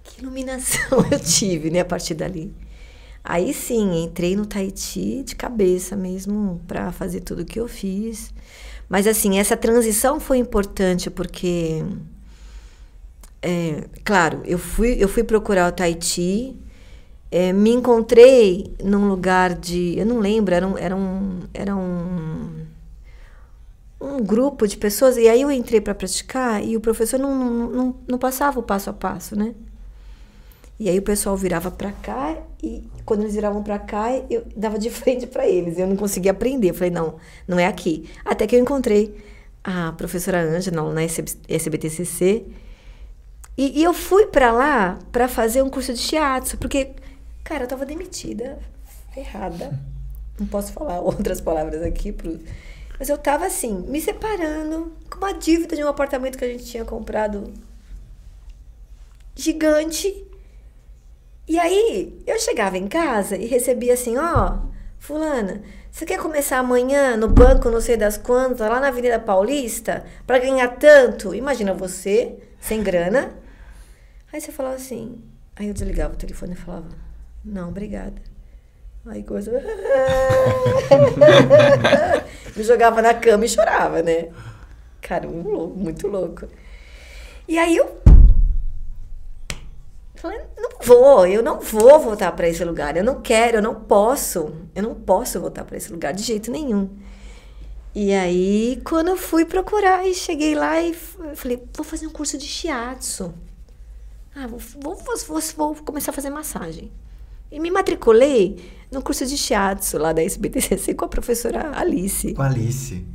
que 0.04 0.22
iluminação 0.22 1.06
eu 1.12 1.20
tive, 1.20 1.70
né, 1.70 1.82
a 1.82 1.86
partir 1.86 2.14
dali. 2.14 2.54
Aí 3.24 3.54
sim, 3.54 4.04
entrei 4.04 4.36
no 4.36 4.46
Tahiti 4.46 5.24
de 5.24 5.36
cabeça 5.36 5.96
mesmo 5.96 6.62
para 6.68 6.92
fazer 6.92 7.22
tudo 7.22 7.44
o 7.44 7.46
que 7.46 7.60
eu 7.60 7.68
fiz. 7.68 8.34
Mas 8.90 9.08
assim, 9.08 9.40
essa 9.40 9.58
transição 9.58 10.20
foi 10.20 10.38
importante 10.40 11.10
porque 11.10 11.84
é, 13.42 13.86
claro, 14.04 14.42
eu 14.46 14.58
fui, 14.58 14.98
eu 15.00 15.08
fui 15.08 15.24
procurar 15.24 15.70
o 15.70 15.72
Tahiti, 15.72 16.56
é, 17.32 17.54
me 17.54 17.72
encontrei 17.72 18.74
num 18.84 19.08
lugar 19.08 19.54
de. 19.54 19.98
Eu 19.98 20.06
não 20.06 20.20
lembro, 20.20 20.54
era 20.54 20.68
um, 20.68 20.78
era 20.78 20.96
um, 20.96 21.40
era 21.54 21.76
um, 21.76 22.66
um 24.02 24.18
grupo 24.24 24.68
de 24.68 24.78
pessoas, 24.78 25.18
e 25.18 25.28
aí 25.28 25.42
eu 25.42 25.52
entrei 25.52 25.80
para 25.80 25.96
praticar 25.96 26.64
e 26.64 26.76
o 26.76 26.82
professor 26.82 27.20
não, 27.20 27.36
não, 27.36 27.70
não, 27.70 27.96
não 28.08 28.18
passava 28.18 28.60
o 28.60 28.64
passo 28.64 28.90
a 28.90 28.94
passo, 28.94 29.36
né? 29.36 29.54
E 30.80 30.90
aí 30.90 30.98
o 30.98 31.02
pessoal 31.02 31.36
virava 31.36 31.70
para 31.70 31.92
cá 31.92 32.38
e 32.64 32.84
quando 33.06 33.22
eles 33.22 33.34
viravam 33.36 33.62
para 33.62 33.78
cá, 33.78 34.12
eu 34.30 34.46
dava 34.56 34.80
de 34.80 34.90
frente 34.92 35.28
para 35.28 35.48
eles. 35.48 35.78
Eu 35.78 35.88
não 35.88 35.98
conseguia 35.98 36.32
aprender. 36.32 36.70
Eu 36.70 36.74
falei, 36.74 36.90
não, 36.90 37.16
não 37.48 37.60
é 37.60 37.68
aqui. 37.68 38.10
Até 38.24 38.48
que 38.48 38.56
eu 38.56 38.60
encontrei 38.60 39.14
a 39.62 39.92
professora 39.92 40.42
Ângela 40.42 40.94
na 40.94 41.02
SBTCC. 41.04 42.46
E, 43.60 43.82
e 43.82 43.84
eu 43.84 43.94
fui 43.94 44.28
para 44.28 44.54
lá 44.54 44.98
para 45.12 45.28
fazer 45.28 45.62
um 45.62 45.70
curso 45.70 45.94
de 45.94 46.00
shiatsu, 46.00 46.58
porque, 46.58 46.92
cara, 47.44 47.66
eu 47.66 47.68
tava 47.68 47.86
demitida, 47.86 48.58
ferrada. 49.14 49.78
Não 50.40 50.48
posso 50.48 50.72
falar 50.72 51.02
outras 51.04 51.42
palavras 51.42 51.82
aqui 51.84 52.14
pro 52.14 52.40
mas 52.98 53.10
eu 53.10 53.18
tava 53.18 53.46
assim, 53.46 53.82
me 53.88 54.00
separando 54.00 54.94
com 55.10 55.18
uma 55.18 55.34
dívida 55.34 55.76
de 55.76 55.84
um 55.84 55.90
apartamento 55.90 56.38
que 56.38 56.46
a 56.46 56.48
gente 56.48 56.66
tinha 56.66 56.86
comprado 56.86 57.54
gigante. 59.36 60.26
E 61.46 61.60
aí, 61.60 62.22
eu 62.26 62.40
chegava 62.40 62.78
em 62.78 62.88
casa 62.88 63.36
e 63.36 63.46
recebia 63.46 63.94
assim, 63.94 64.18
ó, 64.18 64.60
fulana, 64.98 65.62
você 65.92 66.06
quer 66.06 66.20
começar 66.20 66.60
amanhã 66.60 67.18
no 67.18 67.28
banco 67.28 67.70
não 67.70 67.82
sei 67.82 67.98
das 67.98 68.18
quantas, 68.18 68.70
lá 68.70 68.80
na 68.80 68.88
Avenida 68.88 69.20
Paulista, 69.20 70.06
para 70.26 70.40
ganhar 70.40 70.78
tanto? 70.78 71.36
Imagina 71.36 71.74
você, 71.74 72.38
sem 72.60 72.82
grana. 72.82 73.39
Aí 74.32 74.40
você 74.40 74.52
falava 74.52 74.76
assim, 74.76 75.22
aí 75.56 75.68
eu 75.68 75.74
desligava 75.74 76.14
o 76.14 76.18
telefone 76.18 76.54
e 76.54 76.56
falava, 76.56 76.88
não, 77.44 77.70
obrigada. 77.70 78.22
Aí 79.06 79.24
coisa. 79.24 79.52
Me 82.56 82.62
jogava 82.64 83.02
na 83.02 83.14
cama 83.14 83.46
e 83.46 83.50
chorava, 83.50 84.04
né? 84.04 84.30
Cara, 85.02 85.28
um 85.28 85.42
louco, 85.42 85.78
muito 85.78 86.08
louco. 86.08 86.48
E 87.48 87.58
aí 87.58 87.78
eu 87.78 88.00
falei, 90.16 90.42
não 90.58 90.70
vou, 90.82 91.26
eu 91.26 91.42
não 91.42 91.60
vou 91.60 92.00
voltar 92.00 92.32
para 92.34 92.48
esse 92.48 92.64
lugar. 92.64 92.96
Eu 92.96 93.04
não 93.04 93.22
quero, 93.22 93.58
eu 93.58 93.62
não 93.62 93.74
posso. 93.74 94.54
Eu 94.76 94.84
não 94.84 94.94
posso 94.94 95.40
voltar 95.40 95.64
para 95.64 95.78
esse 95.78 95.92
lugar 95.92 96.14
de 96.14 96.22
jeito 96.22 96.52
nenhum. 96.52 96.90
E 97.96 98.14
aí, 98.14 98.80
quando 98.84 99.08
eu 99.08 99.18
fui 99.18 99.46
procurar 99.46 100.08
e 100.08 100.14
cheguei 100.14 100.54
lá 100.54 100.80
e 100.80 100.94
falei, 100.94 101.64
vou 101.76 101.84
fazer 101.84 102.06
um 102.06 102.12
curso 102.12 102.38
de 102.38 102.46
shiatsu. 102.46 103.34
Ah, 104.42 104.48
vou, 104.48 104.58
vou, 104.58 104.96
vou, 104.96 105.42
vou 105.58 105.76
começar 105.84 106.12
a 106.12 106.14
fazer 106.14 106.30
massagem. 106.30 106.90
E 107.52 107.60
me 107.60 107.70
matriculei 107.70 108.58
no 108.90 109.02
curso 109.02 109.26
de 109.26 109.36
shiatsu 109.36 109.98
lá 109.98 110.14
da 110.14 110.24
SBTCC 110.24 110.94
com 110.94 111.04
a 111.04 111.10
professora 111.10 111.78
Alice. 111.78 112.34
Com 112.34 112.42
a 112.42 112.46
Alice. 112.46 113.06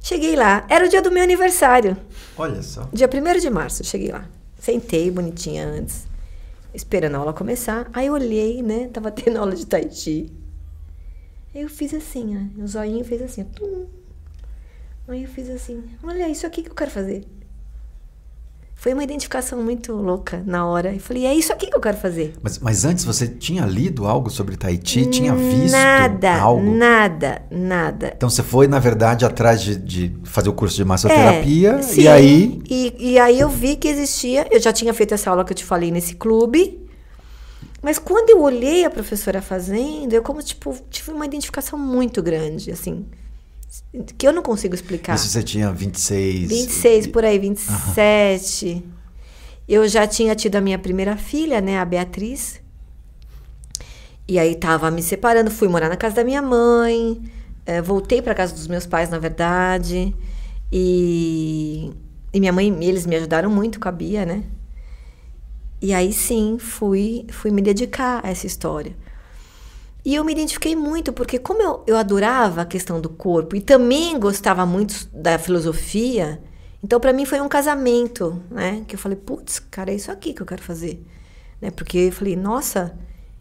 Cheguei 0.00 0.34
lá, 0.34 0.66
era 0.68 0.84
o 0.84 0.88
dia 0.88 1.00
do 1.00 1.12
meu 1.12 1.22
aniversário. 1.22 1.96
Olha 2.36 2.60
só. 2.60 2.88
Dia 2.92 3.08
1 3.08 3.38
de 3.38 3.50
março, 3.50 3.84
cheguei 3.84 4.10
lá. 4.10 4.28
Sentei 4.58 5.12
bonitinha 5.12 5.64
antes, 5.64 6.08
esperando 6.74 7.14
a 7.14 7.18
aula 7.18 7.32
começar. 7.32 7.88
Aí 7.92 8.10
olhei, 8.10 8.60
né? 8.60 8.88
Tava 8.88 9.12
tendo 9.12 9.36
aula 9.38 9.54
de 9.54 9.66
tai 9.66 9.88
chi. 9.92 10.32
Eu 11.54 11.68
fiz 11.68 11.94
assim, 11.94 12.50
ó. 12.58 12.62
O 12.64 12.66
zoinho 12.66 13.04
fez 13.04 13.22
assim, 13.22 13.46
ó. 13.60 15.12
Aí 15.12 15.22
eu 15.22 15.28
fiz 15.28 15.48
assim, 15.50 15.84
olha, 16.02 16.28
isso 16.28 16.44
aqui 16.44 16.64
que 16.64 16.70
eu 16.70 16.74
quero 16.74 16.90
fazer. 16.90 17.24
Foi 18.84 18.92
uma 18.92 19.02
identificação 19.02 19.62
muito 19.62 19.94
louca 19.94 20.42
na 20.44 20.66
hora. 20.66 20.92
E 20.92 20.98
falei, 20.98 21.24
é 21.24 21.34
isso 21.34 21.50
aqui 21.50 21.68
que 21.68 21.74
eu 21.74 21.80
quero 21.80 21.96
fazer. 21.96 22.34
Mas, 22.42 22.58
mas 22.58 22.84
antes 22.84 23.02
você 23.02 23.26
tinha 23.26 23.64
lido 23.64 24.04
algo 24.04 24.28
sobre 24.28 24.58
Tahiti? 24.58 25.06
Tinha 25.06 25.34
visto 25.34 25.72
nada, 25.72 26.34
algo? 26.38 26.70
Nada, 26.70 27.40
nada. 27.50 28.12
Então 28.14 28.28
você 28.28 28.42
foi, 28.42 28.68
na 28.68 28.78
verdade, 28.78 29.24
atrás 29.24 29.62
de, 29.62 29.76
de 29.76 30.14
fazer 30.24 30.50
o 30.50 30.52
curso 30.52 30.76
de 30.76 30.84
massoterapia 30.84 31.76
É, 31.76 31.80
e 31.80 31.82
sim. 31.82 32.06
aí. 32.08 32.62
E, 32.68 32.94
e 32.98 33.18
aí 33.18 33.40
eu 33.40 33.48
vi 33.48 33.76
que 33.76 33.88
existia. 33.88 34.46
Eu 34.50 34.60
já 34.60 34.70
tinha 34.70 34.92
feito 34.92 35.14
essa 35.14 35.30
aula 35.30 35.46
que 35.46 35.52
eu 35.54 35.56
te 35.56 35.64
falei 35.64 35.90
nesse 35.90 36.16
clube. 36.16 36.86
Mas 37.80 37.98
quando 37.98 38.28
eu 38.28 38.42
olhei 38.42 38.84
a 38.84 38.90
professora 38.90 39.40
fazendo, 39.40 40.12
eu 40.12 40.22
como, 40.22 40.42
tipo, 40.42 40.76
tive 40.90 41.10
uma 41.10 41.24
identificação 41.24 41.78
muito 41.78 42.22
grande, 42.22 42.70
assim. 42.70 43.06
Que 44.18 44.26
eu 44.26 44.32
não 44.32 44.42
consigo 44.42 44.74
explicar. 44.74 45.14
Isso 45.14 45.28
você 45.28 45.42
tinha 45.42 45.72
26. 45.72 46.48
26 46.48 47.06
por 47.08 47.24
aí, 47.24 47.38
27. 47.38 48.84
Eu 49.68 49.88
já 49.88 50.06
tinha 50.06 50.34
tido 50.34 50.56
a 50.56 50.60
minha 50.60 50.78
primeira 50.78 51.16
filha, 51.16 51.60
né, 51.60 51.78
a 51.78 51.84
Beatriz. 51.84 52.60
E 54.26 54.38
aí 54.38 54.54
tava 54.54 54.90
me 54.90 55.02
separando, 55.02 55.50
fui 55.50 55.68
morar 55.68 55.88
na 55.88 55.96
casa 55.96 56.16
da 56.16 56.24
minha 56.24 56.42
mãe, 56.42 57.22
eh, 57.66 57.80
voltei 57.82 58.22
para 58.22 58.34
casa 58.34 58.54
dos 58.54 58.66
meus 58.66 58.86
pais, 58.86 59.10
na 59.10 59.18
verdade. 59.18 60.14
E, 60.72 61.92
e 62.32 62.40
minha 62.40 62.52
mãe, 62.52 62.76
eles 62.84 63.06
me 63.06 63.16
ajudaram 63.16 63.50
muito 63.50 63.78
com 63.78 63.88
a 63.88 63.92
Bia, 63.92 64.24
né? 64.24 64.44
E 65.80 65.92
aí 65.92 66.12
sim, 66.12 66.56
fui, 66.58 67.26
fui 67.30 67.50
me 67.50 67.60
dedicar 67.60 68.20
a 68.24 68.30
essa 68.30 68.46
história. 68.46 68.96
E 70.04 70.14
eu 70.14 70.24
me 70.24 70.32
identifiquei 70.32 70.76
muito, 70.76 71.12
porque 71.12 71.38
como 71.38 71.62
eu, 71.62 71.82
eu 71.86 71.96
adorava 71.96 72.62
a 72.62 72.66
questão 72.66 73.00
do 73.00 73.08
corpo 73.08 73.56
e 73.56 73.60
também 73.60 74.18
gostava 74.18 74.66
muito 74.66 75.08
da 75.12 75.38
filosofia, 75.38 76.42
então 76.82 77.00
para 77.00 77.12
mim 77.12 77.24
foi 77.24 77.40
um 77.40 77.48
casamento, 77.48 78.42
né? 78.50 78.84
Que 78.86 78.96
eu 78.96 78.98
falei, 78.98 79.16
putz, 79.16 79.58
cara, 79.58 79.90
é 79.90 79.94
isso 79.94 80.10
aqui 80.12 80.34
que 80.34 80.42
eu 80.42 80.46
quero 80.46 80.62
fazer. 80.62 81.02
Né? 81.60 81.70
Porque 81.70 81.96
eu 81.96 82.12
falei, 82.12 82.36
nossa, 82.36 82.94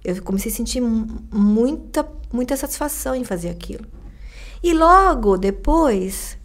eu 0.05 0.22
comecei 0.24 0.51
a 0.51 0.55
sentir 0.55 0.79
mu- 0.79 1.08
muita, 1.34 2.08
muita 2.32 2.55
satisfação 2.55 3.13
em 3.13 3.25
fazer 3.25 3.50
aquilo. 3.50 3.86
E 4.63 4.74
logo 4.74 5.38
depois, 5.38 6.38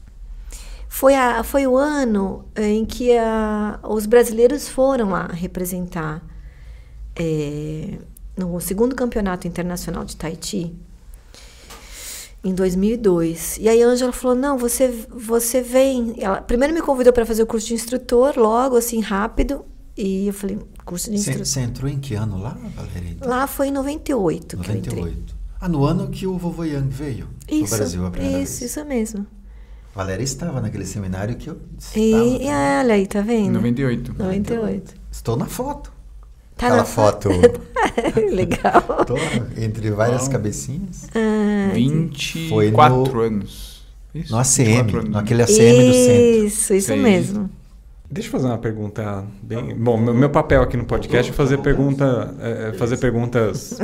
foi, 0.88 1.14
a, 1.14 1.44
foi 1.44 1.66
o 1.68 1.76
ano 1.76 2.48
eh, 2.56 2.66
em 2.72 2.84
que 2.84 3.16
a, 3.16 3.78
os 3.84 4.04
brasileiros 4.06 4.68
foram 4.68 5.10
lá 5.10 5.28
representar 5.28 6.20
eh, 7.14 7.98
no 8.38 8.61
segundo 8.61 8.95
campeonato 8.95 9.47
internacional 9.49 10.04
de 10.04 10.16
Tahiti 10.16 10.73
em 12.45 12.54
2002. 12.54 13.59
E 13.59 13.68
aí 13.68 13.83
a 13.83 13.87
Ângela 13.87 14.12
falou: 14.12 14.37
"Não, 14.37 14.57
você 14.57 14.88
você 15.11 15.61
vem". 15.61 16.14
Ela 16.18 16.40
primeiro 16.40 16.73
me 16.73 16.80
convidou 16.80 17.12
para 17.12 17.26
fazer 17.26 17.42
o 17.42 17.47
curso 17.47 17.66
de 17.66 17.75
instrutor, 17.75 18.35
logo 18.38 18.76
assim 18.76 19.00
rápido, 19.00 19.64
e 19.97 20.28
eu 20.28 20.33
falei: 20.33 20.59
"Curso 20.85 21.11
de 21.11 21.16
instrutor". 21.16 21.45
você 21.45 21.61
entrou 21.61 21.90
em 21.90 21.99
que 21.99 22.14
ano 22.14 22.38
lá, 22.40 22.57
Valéria? 22.76 23.16
Lá 23.23 23.47
foi 23.47 23.68
em 23.68 23.73
98 23.73 24.57
que 24.57 24.71
eu 24.71 24.76
entrei. 24.76 24.97
98. 25.00 25.37
Ah, 25.61 25.68
no 25.68 25.85
ano 25.85 26.09
que 26.09 26.25
o 26.25 26.38
vovô 26.38 26.62
Yang 26.62 26.88
veio 26.95 27.28
Isso, 27.50 27.73
no 27.73 27.76
Brasil 27.78 28.07
a 28.07 28.11
primeira 28.12 28.38
isso, 28.40 28.61
vez. 28.61 28.71
isso 28.71 28.85
mesmo. 28.85 29.26
Valéria 29.92 30.23
estava 30.23 30.61
naquele 30.61 30.87
seminário 30.87 31.35
que 31.35 31.50
eu 31.50 31.57
E, 31.97 32.11
estava. 32.12 32.25
e 32.25 32.47
olha 32.47 32.95
aí, 32.95 33.07
tá 33.09 33.21
vendo? 33.21 33.54
98. 33.54 34.14
98. 34.16 34.95
Estou 35.11 35.37
na 35.37 35.47
foto. 35.47 35.92
Tá 36.58 36.66
Aquela 36.66 36.76
na 36.78 36.84
foto. 36.84 37.28
Legal. 38.32 39.04
Tô 39.06 39.16
entre 39.56 39.90
várias 39.92 40.22
Uau. 40.22 40.30
cabecinhas. 40.32 41.08
Ah, 41.14 41.70
24 41.72 42.50
Foi 42.50 42.70
no- 42.70 43.20
anos. 43.36 43.86
Isso, 44.14 44.32
No 44.36 44.42
24 44.42 44.64
ACM, 44.64 44.98
anos. 44.98 45.10
naquele 45.10 45.42
ACM 45.42 45.54
do 45.54 45.94
centro. 45.94 46.46
Isso, 46.46 46.74
isso 46.74 46.86
Sei. 46.88 46.96
mesmo. 47.00 47.48
Deixa 48.10 48.28
eu 48.28 48.32
fazer 48.32 48.46
uma 48.46 48.58
pergunta 48.58 49.24
bem. 49.42 49.74
Bom, 49.76 49.96
meu, 49.98 50.14
meu 50.14 50.30
papel 50.30 50.62
aqui 50.62 50.76
no 50.76 50.84
podcast 50.84 51.30
é 51.30 51.34
fazer 51.34 51.58
pergunta, 51.58 52.34
é, 52.40 52.72
fazer 52.72 52.96
perguntas, 52.96 53.78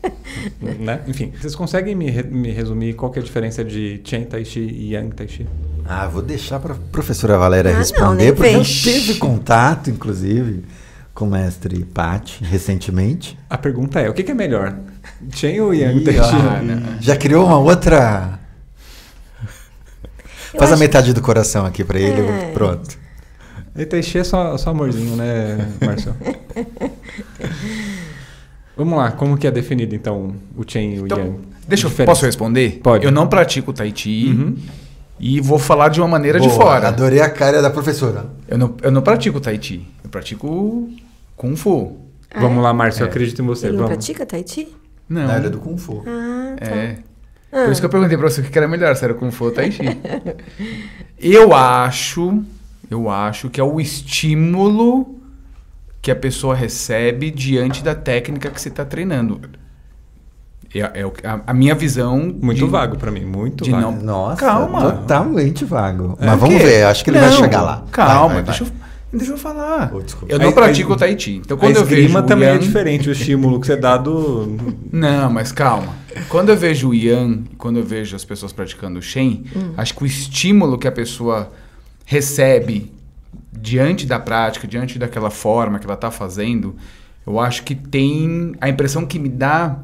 né? 0.80 1.02
Enfim, 1.06 1.30
vocês 1.38 1.54
conseguem 1.54 1.94
me, 1.94 2.10
re- 2.10 2.22
me 2.22 2.50
resumir 2.50 2.94
qual 2.94 3.12
que 3.12 3.18
é 3.18 3.22
a 3.22 3.24
diferença 3.24 3.62
de 3.62 4.00
Chen 4.02 4.24
Tai 4.24 4.44
Chi 4.44 4.60
e 4.60 4.92
Yang 4.94 5.14
Tai 5.14 5.28
Chi? 5.28 5.46
Ah, 5.86 6.06
vou 6.08 6.22
deixar 6.22 6.58
para 6.58 6.72
a 6.74 6.76
professora 6.90 7.36
Valéria 7.36 7.70
Ah, 7.70 7.74
não, 7.74 7.80
responder, 7.80 8.24
nem 8.24 8.34
porque 8.34 8.50
vem. 8.50 8.62
teve 8.64 9.14
contato, 9.18 9.90
inclusive, 9.90 10.64
com 11.20 11.26
o 11.26 11.30
mestre 11.30 11.84
Patti 11.84 12.42
recentemente. 12.42 13.38
A 13.50 13.58
pergunta 13.58 14.00
é, 14.00 14.08
o 14.08 14.14
que, 14.14 14.22
que 14.22 14.30
é 14.30 14.34
melhor? 14.34 14.74
Chen 15.34 15.60
ou 15.60 15.74
Yang 15.74 16.02
Chi? 16.12 16.18
ah, 16.18 16.62
não. 16.62 16.82
já 16.98 17.14
criou 17.14 17.44
uma 17.44 17.58
outra. 17.58 18.40
Eu 20.54 20.58
Faz 20.58 20.72
a 20.72 20.78
metade 20.78 21.12
do 21.12 21.20
coração 21.20 21.66
aqui 21.66 21.84
para 21.84 22.00
ele. 22.00 22.22
É. 22.22 22.50
Pronto. 22.54 22.98
E 23.76 23.84
Tai 23.84 24.02
Chi 24.02 24.18
é 24.18 24.24
só, 24.24 24.56
só 24.56 24.70
amorzinho, 24.70 25.14
né, 25.14 25.68
Marcelo? 25.84 26.16
Vamos 28.76 28.96
lá, 28.98 29.12
como 29.12 29.36
que 29.36 29.46
é 29.46 29.50
definido 29.50 29.94
então 29.94 30.34
o 30.56 30.64
Chen 30.66 30.94
e 30.94 31.00
o 31.00 31.04
Então, 31.04 31.18
Yang? 31.18 31.38
deixa 31.68 31.86
eu, 31.86 31.90
posso 32.06 32.24
responder? 32.24 32.80
Pode. 32.82 33.04
Eu 33.04 33.12
não 33.12 33.26
pratico 33.28 33.74
Tai 33.74 33.92
Chi 33.94 34.28
Uhum. 34.28 34.56
e 35.20 35.38
vou 35.38 35.58
falar 35.58 35.90
de 35.90 36.00
uma 36.00 36.08
maneira 36.08 36.40
de 36.40 36.48
Boa, 36.48 36.58
fora. 36.60 36.88
Adorei 36.88 37.20
a 37.20 37.28
cara 37.28 37.60
da 37.60 37.68
professora. 37.68 38.24
Eu 38.48 38.56
não, 38.56 38.74
eu 38.82 38.90
não 38.90 39.02
pratico 39.02 39.38
Tai 39.38 39.58
Chi. 39.60 39.86
Eu 40.02 40.08
pratico 40.08 40.88
Kung 41.40 41.56
Fu. 41.56 41.96
Ah, 42.34 42.40
Vamos 42.40 42.58
é? 42.58 42.60
lá, 42.60 42.74
Márcio, 42.74 43.02
eu 43.02 43.06
É. 43.06 43.08
acredito 43.08 43.40
em 43.40 43.46
você. 43.46 43.66
Ele 43.68 43.72
não 43.78 43.84
Vamos. 43.84 43.96
pratica 43.96 44.26
Tai 44.26 44.44
Chi? 44.46 44.68
Não. 45.08 45.26
Na 45.26 45.32
área 45.32 45.48
do 45.48 45.58
Kung 45.58 45.78
Fu. 45.78 46.04
Ah, 46.06 46.56
tá. 46.60 46.66
É. 46.70 46.98
Ah. 47.50 47.64
Por 47.64 47.72
isso 47.72 47.80
que 47.80 47.86
eu 47.86 47.90
perguntei 47.90 48.16
pra 48.18 48.28
você 48.28 48.42
o 48.42 48.44
que 48.44 48.58
era 48.58 48.68
melhor, 48.68 48.94
se 48.94 49.02
era 49.04 49.14
Kung 49.14 49.30
Fu 49.30 49.46
ou 49.46 49.50
Tai 49.50 49.70
Chi. 49.72 49.80
eu 51.18 51.54
acho, 51.54 52.42
eu 52.90 53.08
acho 53.08 53.48
que 53.48 53.58
é 53.58 53.64
o 53.64 53.80
estímulo 53.80 55.16
que 56.02 56.10
a 56.10 56.16
pessoa 56.16 56.54
recebe 56.54 57.30
diante 57.30 57.82
da 57.82 57.94
técnica 57.94 58.50
que 58.50 58.60
você 58.60 58.68
está 58.68 58.84
treinando. 58.84 59.40
É, 60.74 60.78
é 60.78 61.04
a, 61.26 61.40
a 61.48 61.54
minha 61.54 61.74
visão. 61.74 62.18
Muito 62.40 62.64
de- 62.64 62.70
vago 62.70 62.96
pra 62.96 63.10
mim, 63.10 63.24
muito 63.24 63.68
vago. 63.68 63.80
não- 63.82 63.96
Nossa, 64.02 64.36
Calma. 64.36 64.92
totalmente 64.92 65.64
vago. 65.64 66.16
É, 66.20 66.26
Mas 66.26 66.38
vamos 66.38 66.62
ver, 66.62 66.84
acho 66.84 67.02
que 67.02 67.10
ele 67.10 67.18
vai 67.18 67.30
Não, 67.30 67.36
chegar 67.38 67.62
lá. 67.62 67.84
Calma, 67.90 68.26
Vai, 68.26 68.34
vai, 68.34 68.42
deixa, 68.44 68.64
vai. 68.64 68.72
Eu, 68.74 68.89
deixa 69.12 69.32
eu 69.32 69.38
falar. 69.38 69.90
Oh, 69.94 70.00
eu 70.28 70.38
não 70.38 70.48
A- 70.50 70.52
pratico 70.52 70.92
a- 70.92 70.96
o 70.96 70.98
Tai 70.98 71.18
Chi. 71.18 71.36
Então 71.36 71.56
quando 71.56 71.76
a 71.76 71.80
eu 71.80 71.84
vejo. 71.84 72.16
o 72.18 72.22
também 72.22 72.48
é 72.48 72.52
Yang- 72.52 72.64
diferente 72.66 73.08
o 73.08 73.12
estímulo 73.12 73.60
que 73.60 73.66
você 73.66 73.76
dá 73.76 73.96
do... 73.96 74.56
Não, 74.92 75.30
mas 75.30 75.50
calma. 75.52 75.94
Quando 76.28 76.48
eu 76.50 76.56
vejo 76.56 76.88
o 76.90 76.94
Yan, 76.94 77.44
quando 77.58 77.78
eu 77.78 77.84
vejo 77.84 78.14
as 78.16 78.24
pessoas 78.24 78.52
praticando 78.52 78.98
o 78.98 79.02
Shen, 79.02 79.44
Hum. 79.54 79.72
acho 79.76 79.94
que 79.94 80.02
o 80.02 80.06
estímulo 80.06 80.78
que 80.78 80.86
a 80.88 80.92
pessoa 80.92 81.52
recebe 82.04 82.92
diante 83.52 84.06
da 84.06 84.18
prática, 84.18 84.66
diante 84.66 84.98
daquela 84.98 85.30
forma 85.30 85.78
que 85.78 85.84
ela 85.86 85.94
está 85.94 86.10
fazendo, 86.10 86.74
eu 87.26 87.38
acho 87.38 87.62
que 87.64 87.74
tem 87.74 88.54
a 88.60 88.68
impressão 88.68 89.04
que 89.06 89.18
me 89.18 89.28
dá 89.28 89.78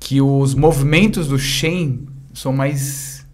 que 0.00 0.20
os 0.20 0.54
movimentos 0.54 1.28
do 1.28 1.38
Shen 1.38 2.00
são 2.34 2.52
mais 2.52 3.24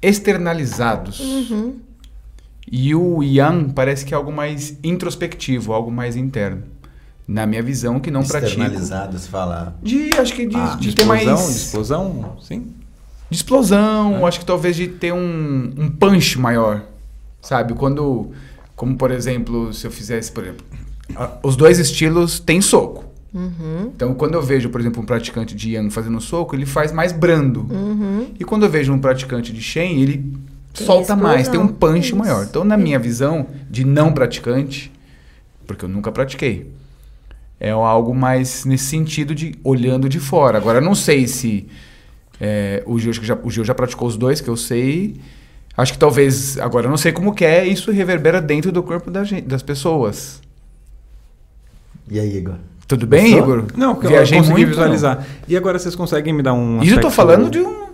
externalizados. 0.00 1.20
Uhum. 1.20 1.76
E 2.70 2.94
o 2.94 3.22
Yang 3.22 3.72
parece 3.72 4.04
que 4.04 4.12
é 4.12 4.16
algo 4.16 4.32
mais 4.32 4.76
introspectivo, 4.82 5.72
algo 5.72 5.90
mais 5.90 6.16
interno. 6.16 6.62
Na 7.26 7.46
minha 7.46 7.62
visão, 7.62 7.98
que 7.98 8.10
não 8.10 8.22
pratico. 8.22 8.60
Externalizado, 8.60 9.18
se 9.18 9.28
fala. 9.28 9.76
De, 9.82 10.10
acho 10.18 10.32
que 10.34 10.46
de, 10.46 10.56
Ah, 10.56 10.76
de 10.78 10.90
de 10.90 10.94
ter 10.94 11.04
mais. 11.04 11.22
explosão, 11.22 11.46
de 11.48 11.56
explosão, 11.56 12.36
sim. 12.40 12.66
De 13.28 13.36
explosão, 13.36 14.26
acho 14.26 14.38
que 14.40 14.46
talvez 14.46 14.76
de 14.76 14.86
ter 14.88 15.12
um, 15.12 15.72
um 15.76 15.90
punch 15.90 16.38
maior. 16.38 16.82
Sabe? 17.42 17.74
Quando. 17.74 18.30
Como, 18.76 18.96
por 18.96 19.10
exemplo, 19.10 19.72
se 19.72 19.86
eu 19.86 19.90
fizesse, 19.90 20.30
por 20.30 20.44
exemplo. 20.44 20.64
Os 21.42 21.56
dois 21.56 21.78
estilos 21.78 22.38
têm 22.40 22.60
soco. 22.60 23.04
Uhum. 23.32 23.90
Então, 23.94 24.14
quando 24.14 24.34
eu 24.34 24.42
vejo, 24.42 24.68
por 24.70 24.80
exemplo, 24.80 25.02
um 25.02 25.06
praticante 25.06 25.54
de 25.54 25.72
Yang 25.74 25.90
fazendo 25.90 26.20
soco, 26.20 26.54
ele 26.54 26.66
faz 26.66 26.92
mais 26.92 27.12
brando. 27.12 27.66
Uhum. 27.70 28.28
E 28.38 28.44
quando 28.44 28.64
eu 28.64 28.70
vejo 28.70 28.92
um 28.92 28.98
praticante 28.98 29.52
de 29.52 29.60
Shen, 29.60 30.00
ele 30.00 30.32
Tem 30.76 30.86
solta 30.86 31.16
mais, 31.16 31.48
tem 31.48 31.58
um 31.58 31.64
explosão. 31.64 31.94
punch 31.94 32.06
Isso. 32.08 32.16
maior. 32.16 32.44
Então, 32.44 32.64
na 32.64 32.76
minha 32.76 32.98
visão 32.98 33.46
de 33.70 33.84
não 33.84 34.12
praticante, 34.12 34.92
porque 35.66 35.84
eu 35.84 35.88
nunca 35.88 36.12
pratiquei, 36.12 36.70
é 37.58 37.70
algo 37.70 38.14
mais 38.14 38.64
nesse 38.64 38.84
sentido 38.84 39.34
de 39.34 39.54
olhando 39.64 40.08
de 40.08 40.20
fora. 40.20 40.58
Agora, 40.58 40.78
eu 40.78 40.82
não 40.82 40.94
sei 40.94 41.26
se 41.26 41.66
é, 42.40 42.82
o, 42.86 42.98
Gil, 42.98 43.10
acho 43.10 43.20
que 43.20 43.26
já, 43.26 43.38
o 43.42 43.50
Gil 43.50 43.64
já 43.64 43.74
praticou 43.74 44.06
os 44.06 44.16
dois, 44.16 44.40
que 44.40 44.48
eu 44.48 44.56
sei. 44.56 45.16
Acho 45.76 45.92
que 45.92 45.98
talvez, 45.98 46.58
agora 46.58 46.86
eu 46.86 46.90
não 46.90 46.96
sei 46.96 47.12
como 47.12 47.34
que 47.34 47.44
é, 47.44 47.66
isso 47.66 47.90
reverbera 47.90 48.40
dentro 48.40 48.72
do 48.72 48.82
corpo 48.82 49.10
da 49.10 49.24
gente, 49.24 49.46
das 49.46 49.62
pessoas. 49.62 50.40
E 52.10 52.20
aí, 52.20 52.36
Igor? 52.36 52.54
Tudo 52.86 53.06
bem, 53.06 53.32
Gostou? 53.32 53.58
Igor? 53.58 53.64
Não, 53.76 53.94
que 53.96 54.06
eu 54.06 54.10
Viajei 54.10 54.38
consegui 54.38 54.54
muito, 54.58 54.68
visualizar. 54.68 55.26
E 55.48 55.56
agora 55.56 55.78
vocês 55.78 55.96
conseguem 55.96 56.32
me 56.32 56.42
dar 56.42 56.52
um 56.52 56.76
não. 56.76 56.82
Isso 56.82 56.94
eu 56.94 57.00
tô 57.00 57.10
falando 57.10 57.50
de 57.50 57.58
um 57.58 57.86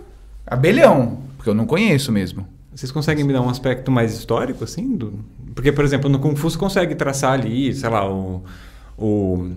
abelhão, 0.45 1.19
porque 1.35 1.49
eu 1.49 1.53
não 1.53 1.65
conheço 1.65 2.11
mesmo. 2.11 2.47
Vocês 2.75 2.91
conseguem 2.91 3.23
me 3.23 3.31
dar 3.33 3.41
um 3.41 3.49
aspecto 3.49 3.91
mais 3.91 4.13
histórico, 4.13 4.63
assim? 4.63 4.95
Do... 4.95 5.13
Porque, 5.53 5.71
por 5.71 5.85
exemplo, 5.85 6.09
no 6.09 6.19
Kung 6.19 6.35
Fu 6.35 6.49
você 6.49 6.57
consegue 6.57 6.95
traçar 6.95 7.33
ali, 7.33 7.73
sei 7.73 7.89
lá, 7.89 8.09
o... 8.11 8.43
o 8.97 9.49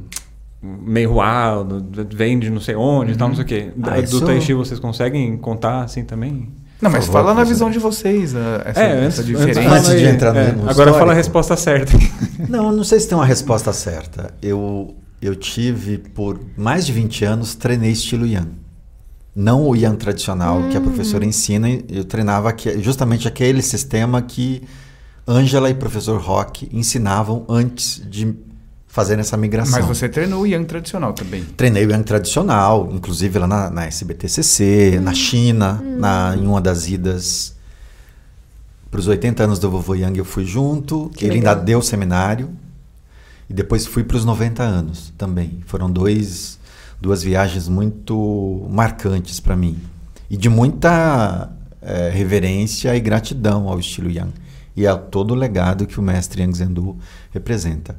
do- 1.67 1.81
do- 1.81 2.17
vem 2.17 2.39
de 2.39 2.51
não 2.51 2.61
sei 2.61 2.75
onde 2.75 3.13
e 3.13 3.17
tal, 3.17 3.29
não 3.29 3.35
sei 3.37 3.45
o 3.45 3.47
quê. 3.47 3.71
Da- 3.77 3.93
Ah, 3.93 3.97
Do 3.97 4.03
isso- 4.05 4.25
Tai 4.25 4.41
Chi 4.41 4.53
vocês 4.55 4.81
conseguem 4.81 5.37
contar 5.37 5.83
assim 5.85 6.05
também? 6.05 6.49
Não, 6.81 6.91
mas 6.91 7.07
fala 7.07 7.33
na 7.33 7.43
visão 7.45 7.71
de 7.71 7.79
vocês, 7.79 8.35
a- 8.37 8.63
essa, 8.67 8.81
É, 8.81 8.93
antes, 8.93 9.07
essa 9.19 9.23
antes, 9.23 9.27
diferença. 9.27 9.63
fala 9.63 9.77
Antes 9.79 9.91
de 9.99 10.05
entrar 10.05 10.37
É, 10.37 10.53
no 10.53 10.69
Agora 10.69 10.75
fala 10.75 10.85
a 10.85 10.93
histórico. 10.93 11.15
resposta 11.15 11.57
certa. 11.57 11.93
Não, 12.51 12.71
não 12.71 12.85
sei 12.85 13.01
se 13.01 13.09
tem 13.09 13.17
uma 13.17 13.25
resposta 13.25 13.73
certa. 13.73 14.35
Eu, 14.43 14.95
eu 15.23 15.35
tive, 15.35 15.97
por 15.99 16.39
mais 16.57 16.85
de 16.87 16.93
20 16.93 17.25
anos, 17.25 17.55
treinei 17.55 17.91
estilo 17.93 18.27
Yang. 18.27 18.51
Não 19.37 19.69
o 19.69 19.77
Yang 19.77 19.99
tradicional 19.99 20.67
que 20.71 20.79
a 20.79 20.81
professora 20.81 21.25
ensina, 21.25 21.69
eu 21.91 22.05
treinava 22.05 22.57
justamente 22.81 23.29
aquele 23.29 23.61
sistema 23.61 24.23
que 24.23 24.63
Ângela 25.29 25.69
e 25.69 25.75
professor 25.75 26.19
Rock 26.19 26.69
ensinavam 26.73 27.45
antes 27.47 28.03
de 28.09 28.35
fazer 28.87 29.19
essa 29.19 29.37
migração. 29.37 29.79
Mas 29.79 29.87
você 29.87 30.09
treinou 30.09 30.45
o 30.45 30.47
Yang 30.47 30.65
tradicional 30.65 31.13
também. 31.13 31.45
Treinei 31.55 31.85
o 31.85 31.91
Yang 31.91 32.05
tradicional, 32.05 32.89
inclusive 32.91 33.39
lá 33.39 33.47
na, 33.47 33.69
na 33.69 33.87
SBTCC, 33.87 34.99
na 35.03 35.13
China, 35.13 35.83
na, 35.85 36.35
em 36.35 36.47
uma 36.47 36.63
das 36.63 36.89
idas 36.89 37.55
para 38.91 39.01
os 39.01 39.07
80 39.07 39.45
anos 39.45 39.59
do 39.59 39.71
vovô 39.71 39.95
Yang 39.95 40.19
eu 40.19 40.25
fui 40.25 40.47
junto. 40.47 41.11
Que 41.15 41.27
Ele 41.27 41.35
legal. 41.35 41.53
ainda 41.55 41.65
deu 41.65 41.83
seminário. 41.83 42.49
E 43.51 43.53
depois 43.53 43.85
fui 43.85 44.03
para 44.03 44.17
os 44.17 44.25
90 44.25 44.63
anos 44.63 45.13
também. 45.19 45.61
Foram 45.67 45.91
dois, 45.91 46.59
duas 47.01 47.23
viagens 47.23 47.69
muito 47.69 48.67
marcantes 48.71 49.41
para 49.41 49.57
mim. 49.57 49.79
E 50.29 50.37
de 50.37 50.49
muita 50.49 51.53
eh, 51.81 52.11
reverência 52.13 52.97
e 52.97 53.01
gratidão 53.01 53.69
ao 53.69 53.79
estilo 53.79 54.11
Yang. 54.11 54.33
E 54.75 54.87
a 54.87 54.97
todo 54.97 55.33
o 55.33 55.35
legado 55.35 55.87
que 55.87 55.99
o 55.99 56.03
mestre 56.03 56.43
Yang 56.43 56.59
Zhendu 56.59 56.97
representa. 57.33 57.97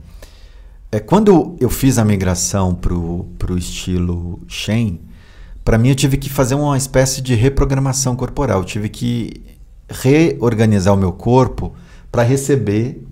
É, 0.92 1.00
quando 1.00 1.56
eu 1.60 1.70
fiz 1.70 1.98
a 1.98 2.06
migração 2.06 2.74
para 2.74 2.94
o 2.94 3.58
estilo 3.58 4.40
Shen, 4.48 5.00
para 5.64 5.78
mim 5.78 5.90
eu 5.90 5.96
tive 5.96 6.18
que 6.18 6.30
fazer 6.30 6.56
uma 6.56 6.78
espécie 6.78 7.22
de 7.22 7.36
reprogramação 7.36 8.16
corporal. 8.16 8.60
Eu 8.60 8.66
tive 8.66 8.90
que 8.90 9.42
reorganizar 9.90 10.94
o 10.94 10.98
meu 10.98 11.12
corpo 11.12 11.74
para 12.12 12.24
receber 12.24 13.06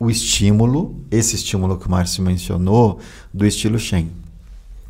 o 0.00 0.10
estímulo, 0.10 0.96
esse 1.10 1.36
estímulo 1.36 1.76
que 1.78 1.86
o 1.86 1.90
Márcio 1.90 2.24
mencionou, 2.24 2.98
do 3.32 3.46
estilo 3.46 3.78
Shen. 3.78 4.10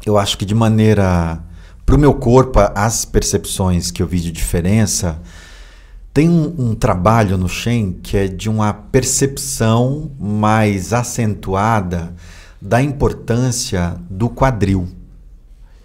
Eu 0.05 0.19
acho 0.19 0.37
que 0.39 0.45
de 0.45 0.55
maneira. 0.55 1.41
Para 1.85 1.97
o 1.97 1.99
meu 1.99 2.15
corpo, 2.15 2.59
as 2.75 3.05
percepções 3.05 3.91
que 3.91 4.03
eu 4.03 4.07
vi 4.07 4.21
de 4.21 4.31
diferença. 4.31 5.21
Tem 6.13 6.29
um, 6.29 6.55
um 6.71 6.75
trabalho 6.75 7.37
no 7.39 7.49
Shen 7.49 7.93
que 8.03 8.17
é 8.17 8.27
de 8.29 8.49
uma 8.49 8.73
percepção 8.73 10.11
mais 10.19 10.93
acentuada 10.93 12.13
da 12.61 12.83
importância 12.83 13.97
do 14.11 14.29
quadril. 14.29 14.89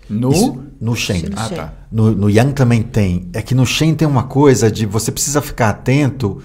No. 0.10 0.32
Isso- 0.32 0.64
no 0.82 0.96
Shen. 0.96 1.26
Ah, 1.36 1.48
Shen. 1.48 1.58
tá. 1.58 1.74
No, 1.92 2.12
no 2.12 2.30
Yang 2.30 2.54
também 2.54 2.82
tem. 2.84 3.28
É 3.34 3.42
que 3.42 3.56
no 3.56 3.66
Shen 3.66 3.94
tem 3.96 4.08
uma 4.08 4.24
coisa 4.24 4.70
de 4.72 4.86
você 4.86 5.12
precisa 5.12 5.42
ficar 5.42 5.70
atento 5.70 6.42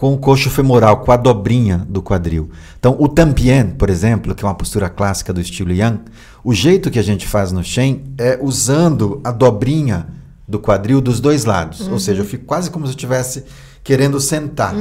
com 0.00 0.14
o 0.14 0.16
coxo 0.16 0.48
femoral, 0.48 1.02
com 1.02 1.12
a 1.12 1.16
dobrinha 1.18 1.86
do 1.86 2.00
quadril. 2.00 2.48
Então, 2.78 2.96
o 2.98 3.06
Tampien, 3.06 3.66
por 3.66 3.90
exemplo, 3.90 4.34
que 4.34 4.42
é 4.42 4.48
uma 4.48 4.54
postura 4.54 4.88
clássica 4.88 5.30
do 5.30 5.42
estilo 5.42 5.74
Yang, 5.74 6.00
o 6.42 6.54
jeito 6.54 6.90
que 6.90 6.98
a 6.98 7.02
gente 7.02 7.28
faz 7.28 7.52
no 7.52 7.62
Shen 7.62 8.04
é 8.16 8.38
usando 8.40 9.20
a 9.22 9.30
dobrinha 9.30 10.08
do 10.48 10.58
quadril 10.58 11.02
dos 11.02 11.20
dois 11.20 11.44
lados. 11.44 11.86
Ou 11.86 11.98
seja, 11.98 12.22
eu 12.22 12.24
fico 12.24 12.46
quase 12.46 12.70
como 12.70 12.86
se 12.86 12.92
eu 12.92 12.96
estivesse 12.96 13.44
querendo 13.84 14.18
sentar. 14.18 14.74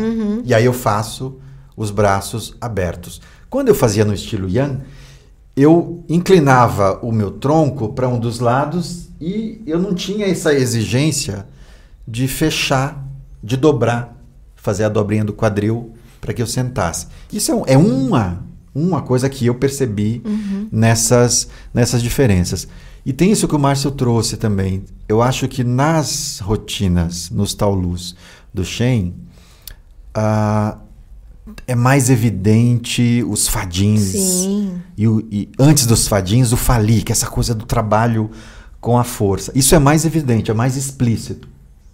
E 0.45 0.53
aí 0.53 0.63
eu 0.63 0.71
faço 0.71 1.37
os 1.75 1.91
braços 1.91 2.55
abertos. 2.61 3.19
Quando 3.49 3.67
eu 3.67 3.75
fazia 3.75 4.05
no 4.05 4.13
estilo 4.13 4.47
Yang, 4.49 4.83
eu 5.53 6.01
inclinava 6.07 6.97
o 7.01 7.11
meu 7.11 7.31
tronco 7.31 7.89
para 7.89 8.07
um 8.07 8.17
dos 8.17 8.39
lados 8.39 9.09
e 9.19 9.61
eu 9.67 9.79
não 9.79 9.93
tinha 9.93 10.27
essa 10.27 10.53
exigência 10.53 11.45
de 12.07 12.25
fechar, 12.25 13.05
de 13.43 13.57
dobrar, 13.57 14.17
fazer 14.69 14.83
a 14.83 14.89
dobrinha 14.89 15.25
do 15.25 15.33
quadril 15.33 15.93
para 16.21 16.31
que 16.33 16.41
eu 16.41 16.47
sentasse. 16.47 17.07
Isso 17.33 17.51
é, 17.51 17.55
um- 17.55 17.63
é 17.65 17.77
uma, 17.77 18.43
uma 18.73 19.01
coisa 19.01 19.27
que 19.29 19.45
eu 19.47 19.55
percebi 19.55 20.21
nessas, 20.71 21.47
nessas 21.73 22.01
diferenças. 22.03 22.67
E 23.05 23.11
tem 23.11 23.31
isso 23.31 23.47
que 23.47 23.55
o 23.55 23.59
Márcio 23.59 23.89
trouxe 23.89 24.37
também. 24.37 24.83
Eu 25.07 25.21
acho 25.23 25.47
que 25.47 25.63
nas 25.63 26.39
rotinas, 26.39 27.31
nos 27.31 27.53
taulus 27.55 28.15
do 28.53 28.63
Shen, 28.63 29.13
ah, 30.13 30.77
é 31.65 31.73
mais 31.73 32.09
evidente 32.11 33.23
os 33.27 33.47
fadins. 33.47 34.01
Sim. 34.01 34.73
E, 34.97 35.07
o- 35.07 35.25
e 35.31 35.49
antes 35.57 35.87
dos 35.87 36.07
fadins, 36.07 36.51
o 36.51 36.57
fali, 36.57 37.01
que 37.01 37.11
é 37.11 37.13
essa 37.13 37.27
coisa 37.27 37.55
do 37.55 37.65
trabalho 37.65 38.29
com 38.79 38.97
a 38.99 39.03
força. 39.03 39.51
Isso 39.55 39.73
é 39.73 39.79
mais 39.79 40.05
evidente, 40.05 40.51
é 40.51 40.53
mais 40.53 40.75
explícito. 40.75 41.47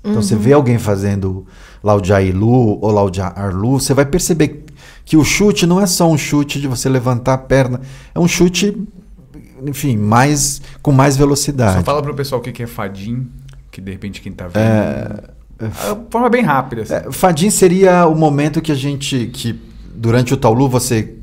Então 0.08 0.22
você 0.22 0.36
vê 0.36 0.54
alguém 0.54 0.78
fazendo 0.78 1.48
Laudiailu 1.86 2.80
ou 2.82 2.92
Laudiarlu, 2.92 3.80
você 3.80 3.94
vai 3.94 4.08
perceber 4.08 4.66
que 5.06 5.16
o 5.16 5.24
chute 5.24 5.68
não 5.68 5.80
é 5.80 5.86
só 5.86 6.10
um 6.10 6.18
chute 6.18 6.60
de 6.60 6.68
você 6.68 6.90
levantar 6.90 7.36
a 7.36 7.38
perna, 7.38 7.80
é 8.14 8.20
um 8.20 8.28
chute, 8.28 8.76
enfim, 9.64 9.96
mais 9.96 10.64
com 10.82 10.92
mais 10.92 11.16
velocidade. 11.16 11.78
Só 11.78 11.84
fala 11.84 12.02
pro 12.02 12.16
pessoal 12.16 12.42
o 12.42 12.44
que 12.44 12.64
é 12.64 12.66
fadim, 12.66 13.28
que 13.72 13.80
de 13.80 13.92
repente 13.92 14.20
quem 14.20 14.32
tá 14.32 14.48
vendo. 14.48 14.58
É, 14.58 15.96
forma 16.10 16.28
bem 16.28 16.42
rápida. 16.42 16.82
Assim. 16.82 16.94
É, 16.96 17.12
Fadim 17.12 17.52
seria 17.52 18.08
o 18.08 18.16
momento 18.16 18.62
que 18.64 18.72
a 18.72 18.76
gente, 18.76 19.28
que 19.28 19.58
durante 19.94 20.34
o 20.34 20.38
Taulu 20.38 20.68
você 20.68 21.16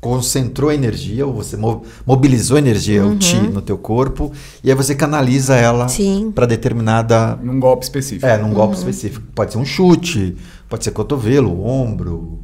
concentrou 0.00 0.70
a 0.70 0.74
energia, 0.74 1.26
ou 1.26 1.32
você 1.34 1.56
mo- 1.56 1.82
mobilizou 2.06 2.56
a 2.56 2.58
energia, 2.58 3.04
o 3.04 3.16
Ti, 3.18 3.36
no 3.36 3.60
teu 3.60 3.76
corpo, 3.76 4.32
e 4.64 4.70
aí 4.70 4.74
você 4.74 4.94
canaliza 4.94 5.54
ela 5.56 5.86
para 6.34 6.46
determinada 6.46 7.36
Num 7.42 7.60
golpe 7.60 7.84
específico. 7.84 8.26
É, 8.26 8.38
num 8.38 8.52
golpe 8.54 8.76
específico. 8.76 9.26
Pode 9.34 9.52
ser 9.52 9.58
um 9.58 9.64
chute, 9.64 10.36
pode 10.68 10.84
ser 10.84 10.92
cotovelo, 10.92 11.66
ombro, 11.66 12.38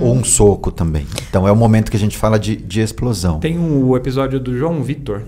ou 0.00 0.14
um 0.14 0.22
soco 0.24 0.70
também. 0.70 1.06
Então 1.28 1.48
é 1.48 1.52
o 1.52 1.56
momento 1.56 1.90
que 1.90 1.96
a 1.96 2.00
gente 2.00 2.18
fala 2.18 2.38
de, 2.38 2.56
de 2.56 2.80
explosão. 2.80 3.38
Tem 3.40 3.58
o 3.58 3.96
episódio 3.96 4.38
do 4.38 4.56
João 4.56 4.82
Vitor, 4.82 5.22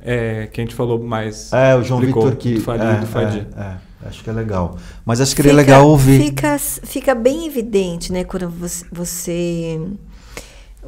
é, 0.00 0.46
que 0.52 0.60
a 0.60 0.64
gente 0.64 0.74
falou 0.74 1.02
mais. 1.02 1.52
É, 1.52 1.76
o 1.76 1.82
João 1.84 2.00
explicou 2.00 2.24
Vitor 2.24 2.36
que. 2.36 2.54
Do 2.54 2.60
Fadi, 2.60 2.84
é, 2.84 3.00
do 3.00 3.06
Fadi. 3.06 3.46
é, 3.56 3.60
é, 3.60 4.08
acho 4.08 4.22
que 4.24 4.30
é 4.30 4.32
legal. 4.32 4.76
Mas 5.04 5.20
acho 5.20 5.30
que 5.34 5.42
seria 5.42 5.56
legal 5.56 5.86
ouvir. 5.88 6.22
Fica, 6.24 6.56
fica 6.58 7.14
bem 7.14 7.46
evidente, 7.46 8.12
né, 8.12 8.22
quando 8.24 8.48
você, 8.48 8.84
você, 8.92 9.80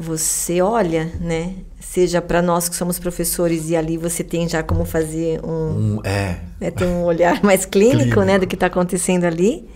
você 0.01 0.63
olha, 0.63 1.13
né? 1.21 1.57
Seja 1.79 2.23
para 2.23 2.41
nós 2.41 2.69
que 2.69 2.75
somos 2.75 2.99
professores 2.99 3.69
e 3.69 3.77
ali 3.77 3.99
você 3.99 4.25
tem 4.25 4.49
já 4.49 4.63
como 4.63 4.85
fazer 4.85 5.45
um, 5.45 5.97
Um, 5.97 6.01
é. 6.05 6.41
né, 6.59 6.71
tem 6.71 6.89
um 6.89 7.05
olhar 7.05 7.41
mais 7.45 7.67
clínico, 7.67 7.99
Clínico. 7.99 8.23
né, 8.23 8.39
do 8.39 8.47
que 8.47 8.55
está 8.57 8.67
acontecendo 8.67 9.25
ali. 9.25 9.69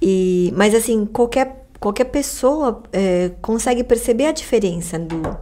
E, 0.00 0.52
mas 0.56 0.74
assim, 0.74 1.06
qualquer, 1.06 1.66
qualquer 1.78 2.06
pessoa 2.06 2.82
é, 2.92 3.30
consegue 3.40 3.84
perceber 3.84 4.26
a 4.26 4.32
diferença 4.32 4.98
do, 4.98 5.36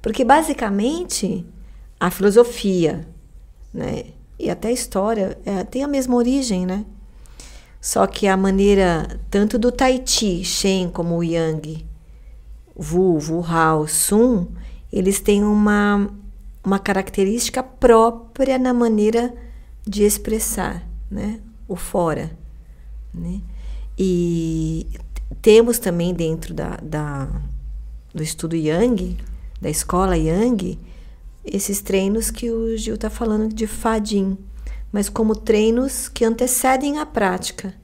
porque 0.00 0.24
basicamente 0.24 1.44
a 2.00 2.10
filosofia, 2.10 3.06
né, 3.74 4.04
e 4.38 4.48
até 4.48 4.68
a 4.68 4.72
história 4.72 5.36
é, 5.44 5.64
tem 5.64 5.82
a 5.84 5.88
mesma 5.88 6.14
origem, 6.16 6.64
né? 6.64 6.84
Só 7.80 8.06
que 8.06 8.26
a 8.26 8.36
maneira 8.36 9.20
tanto 9.30 9.58
do 9.58 9.70
Tai 9.70 10.02
Chi, 10.04 10.42
Shen 10.44 10.88
como 10.88 11.16
o 11.16 11.22
Yang, 11.22 11.84
Wu 12.76 13.42
Hao, 13.42 13.88
Sun, 13.88 14.48
eles 14.92 15.18
têm 15.18 15.42
uma, 15.42 16.08
uma 16.62 16.78
característica 16.78 17.62
própria 17.62 18.58
na 18.58 18.74
maneira 18.74 19.34
de 19.86 20.02
expressar, 20.02 20.86
né? 21.10 21.40
O 21.66 21.74
fora, 21.74 22.30
né? 23.14 23.40
E 23.98 24.86
temos 25.40 25.78
também 25.78 26.12
dentro 26.12 26.52
da, 26.52 26.76
da, 26.82 27.28
do 28.14 28.22
estudo 28.22 28.54
Yang, 28.54 29.16
da 29.60 29.70
escola 29.70 30.16
Yang, 30.16 30.78
esses 31.44 31.80
treinos 31.80 32.30
que 32.30 32.50
o 32.50 32.76
Gil 32.76 32.96
está 32.96 33.08
falando 33.08 33.52
de 33.52 33.66
Fadin, 33.66 34.36
mas 34.92 35.08
como 35.08 35.34
treinos 35.34 36.08
que 36.08 36.24
antecedem 36.24 36.98
a 36.98 37.06
prática. 37.06 37.74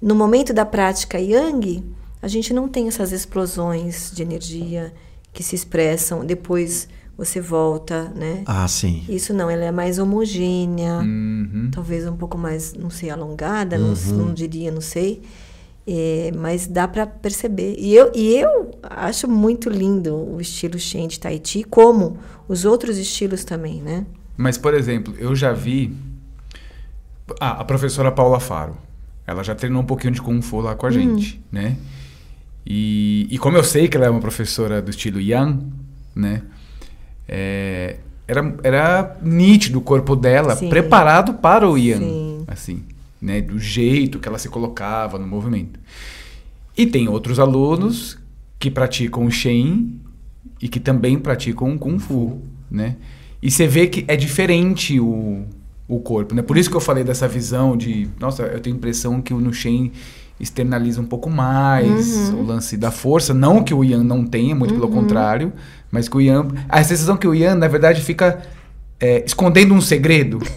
No 0.00 0.14
momento 0.14 0.52
da 0.52 0.64
prática 0.64 1.18
Yang, 1.18 1.82
a 2.20 2.28
gente 2.28 2.52
não 2.52 2.68
tem 2.68 2.88
essas 2.88 3.12
explosões 3.12 4.10
de 4.14 4.22
energia 4.22 4.92
que 5.32 5.42
se 5.42 5.54
expressam, 5.54 6.24
depois 6.24 6.88
você 7.16 7.40
volta, 7.40 8.12
né? 8.14 8.42
Ah, 8.46 8.66
sim. 8.68 9.04
Isso 9.08 9.34
não, 9.34 9.50
ela 9.50 9.64
é 9.64 9.72
mais 9.72 9.98
homogênea, 9.98 10.98
Uhum. 11.00 11.68
talvez 11.72 12.06
um 12.06 12.16
pouco 12.16 12.38
mais, 12.38 12.74
não 12.74 12.90
sei, 12.90 13.10
alongada, 13.10 13.76
não, 13.76 13.92
não 14.16 14.32
diria, 14.34 14.70
não 14.70 14.80
sei. 14.80 15.22
É, 15.90 16.30
mas 16.36 16.66
dá 16.66 16.86
para 16.86 17.06
perceber. 17.06 17.74
E 17.78 17.94
eu, 17.94 18.12
e 18.14 18.36
eu 18.36 18.70
acho 18.82 19.26
muito 19.26 19.70
lindo 19.70 20.14
o 20.14 20.38
estilo 20.40 20.78
Shen 20.78 21.08
de 21.08 21.18
Tahiti, 21.18 21.64
como 21.64 22.18
os 22.46 22.64
outros 22.66 22.98
estilos 22.98 23.42
também, 23.42 23.80
né? 23.80 24.04
Mas, 24.36 24.58
por 24.58 24.74
exemplo, 24.74 25.14
eu 25.18 25.34
já 25.34 25.52
vi 25.52 25.96
ah, 27.40 27.60
a 27.60 27.64
professora 27.64 28.12
Paula 28.12 28.38
Faro. 28.38 28.76
Ela 29.26 29.42
já 29.42 29.54
treinou 29.54 29.82
um 29.82 29.86
pouquinho 29.86 30.12
de 30.12 30.22
Kung 30.22 30.40
Fu 30.40 30.60
lá 30.60 30.74
com 30.74 30.86
a 30.86 30.90
gente, 30.90 31.42
né? 31.50 31.76
E, 32.70 33.26
e 33.30 33.38
como 33.38 33.56
eu 33.56 33.64
sei 33.64 33.88
que 33.88 33.96
ela 33.96 34.04
é 34.04 34.10
uma 34.10 34.20
professora 34.20 34.82
do 34.82 34.90
estilo 34.90 35.18
Yang, 35.18 35.64
né? 36.14 36.42
É, 37.26 37.96
era, 38.26 38.56
era 38.62 39.16
nítido 39.22 39.78
o 39.78 39.80
corpo 39.80 40.14
dela 40.14 40.54
Sim. 40.54 40.68
preparado 40.68 41.32
para 41.32 41.66
o 41.66 41.78
Yang, 41.78 42.04
Sim. 42.04 42.44
assim, 42.46 42.82
né? 43.22 43.40
Do 43.40 43.58
jeito 43.58 44.18
que 44.18 44.28
ela 44.28 44.38
se 44.38 44.50
colocava 44.50 45.18
no 45.18 45.26
movimento. 45.26 45.80
E 46.76 46.84
tem 46.84 47.08
outros 47.08 47.38
alunos 47.38 48.18
que 48.58 48.70
praticam 48.70 49.24
o 49.24 49.30
Shen 49.30 49.98
e 50.60 50.68
que 50.68 50.78
também 50.78 51.18
praticam 51.18 51.74
o 51.74 51.78
Kung 51.78 51.98
Fu, 51.98 52.42
né? 52.70 52.96
E 53.40 53.50
você 53.50 53.66
vê 53.66 53.86
que 53.86 54.04
é 54.06 54.14
diferente 54.14 55.00
o, 55.00 55.46
o 55.88 56.00
corpo, 56.00 56.34
né? 56.34 56.42
Por 56.42 56.58
isso 56.58 56.68
que 56.68 56.76
eu 56.76 56.80
falei 56.82 57.02
dessa 57.02 57.26
visão 57.26 57.78
de, 57.78 58.08
nossa, 58.20 58.42
eu 58.42 58.60
tenho 58.60 58.76
a 58.76 58.78
impressão 58.78 59.22
que 59.22 59.32
o 59.32 59.40
no 59.40 59.54
Shen 59.54 59.90
externaliza 60.40 61.00
um 61.00 61.04
pouco 61.04 61.28
mais 61.28 62.30
o 62.30 62.42
lance 62.42 62.76
da 62.76 62.90
força, 62.90 63.34
não 63.34 63.62
que 63.62 63.74
o 63.74 63.82
Yan 63.82 64.04
não 64.04 64.24
tenha, 64.24 64.54
muito 64.54 64.74
pelo 64.74 64.88
contrário, 64.88 65.52
mas 65.90 66.08
que 66.08 66.16
o 66.16 66.20
Yan, 66.20 66.48
a 66.68 66.82
sensação 66.84 67.16
que 67.16 67.26
o 67.26 67.34
Yan 67.34 67.56
na 67.56 67.68
verdade 67.68 68.00
fica 68.02 68.40
é, 69.00 69.24
escondendo 69.24 69.74
um 69.74 69.80
segredo. 69.80 70.38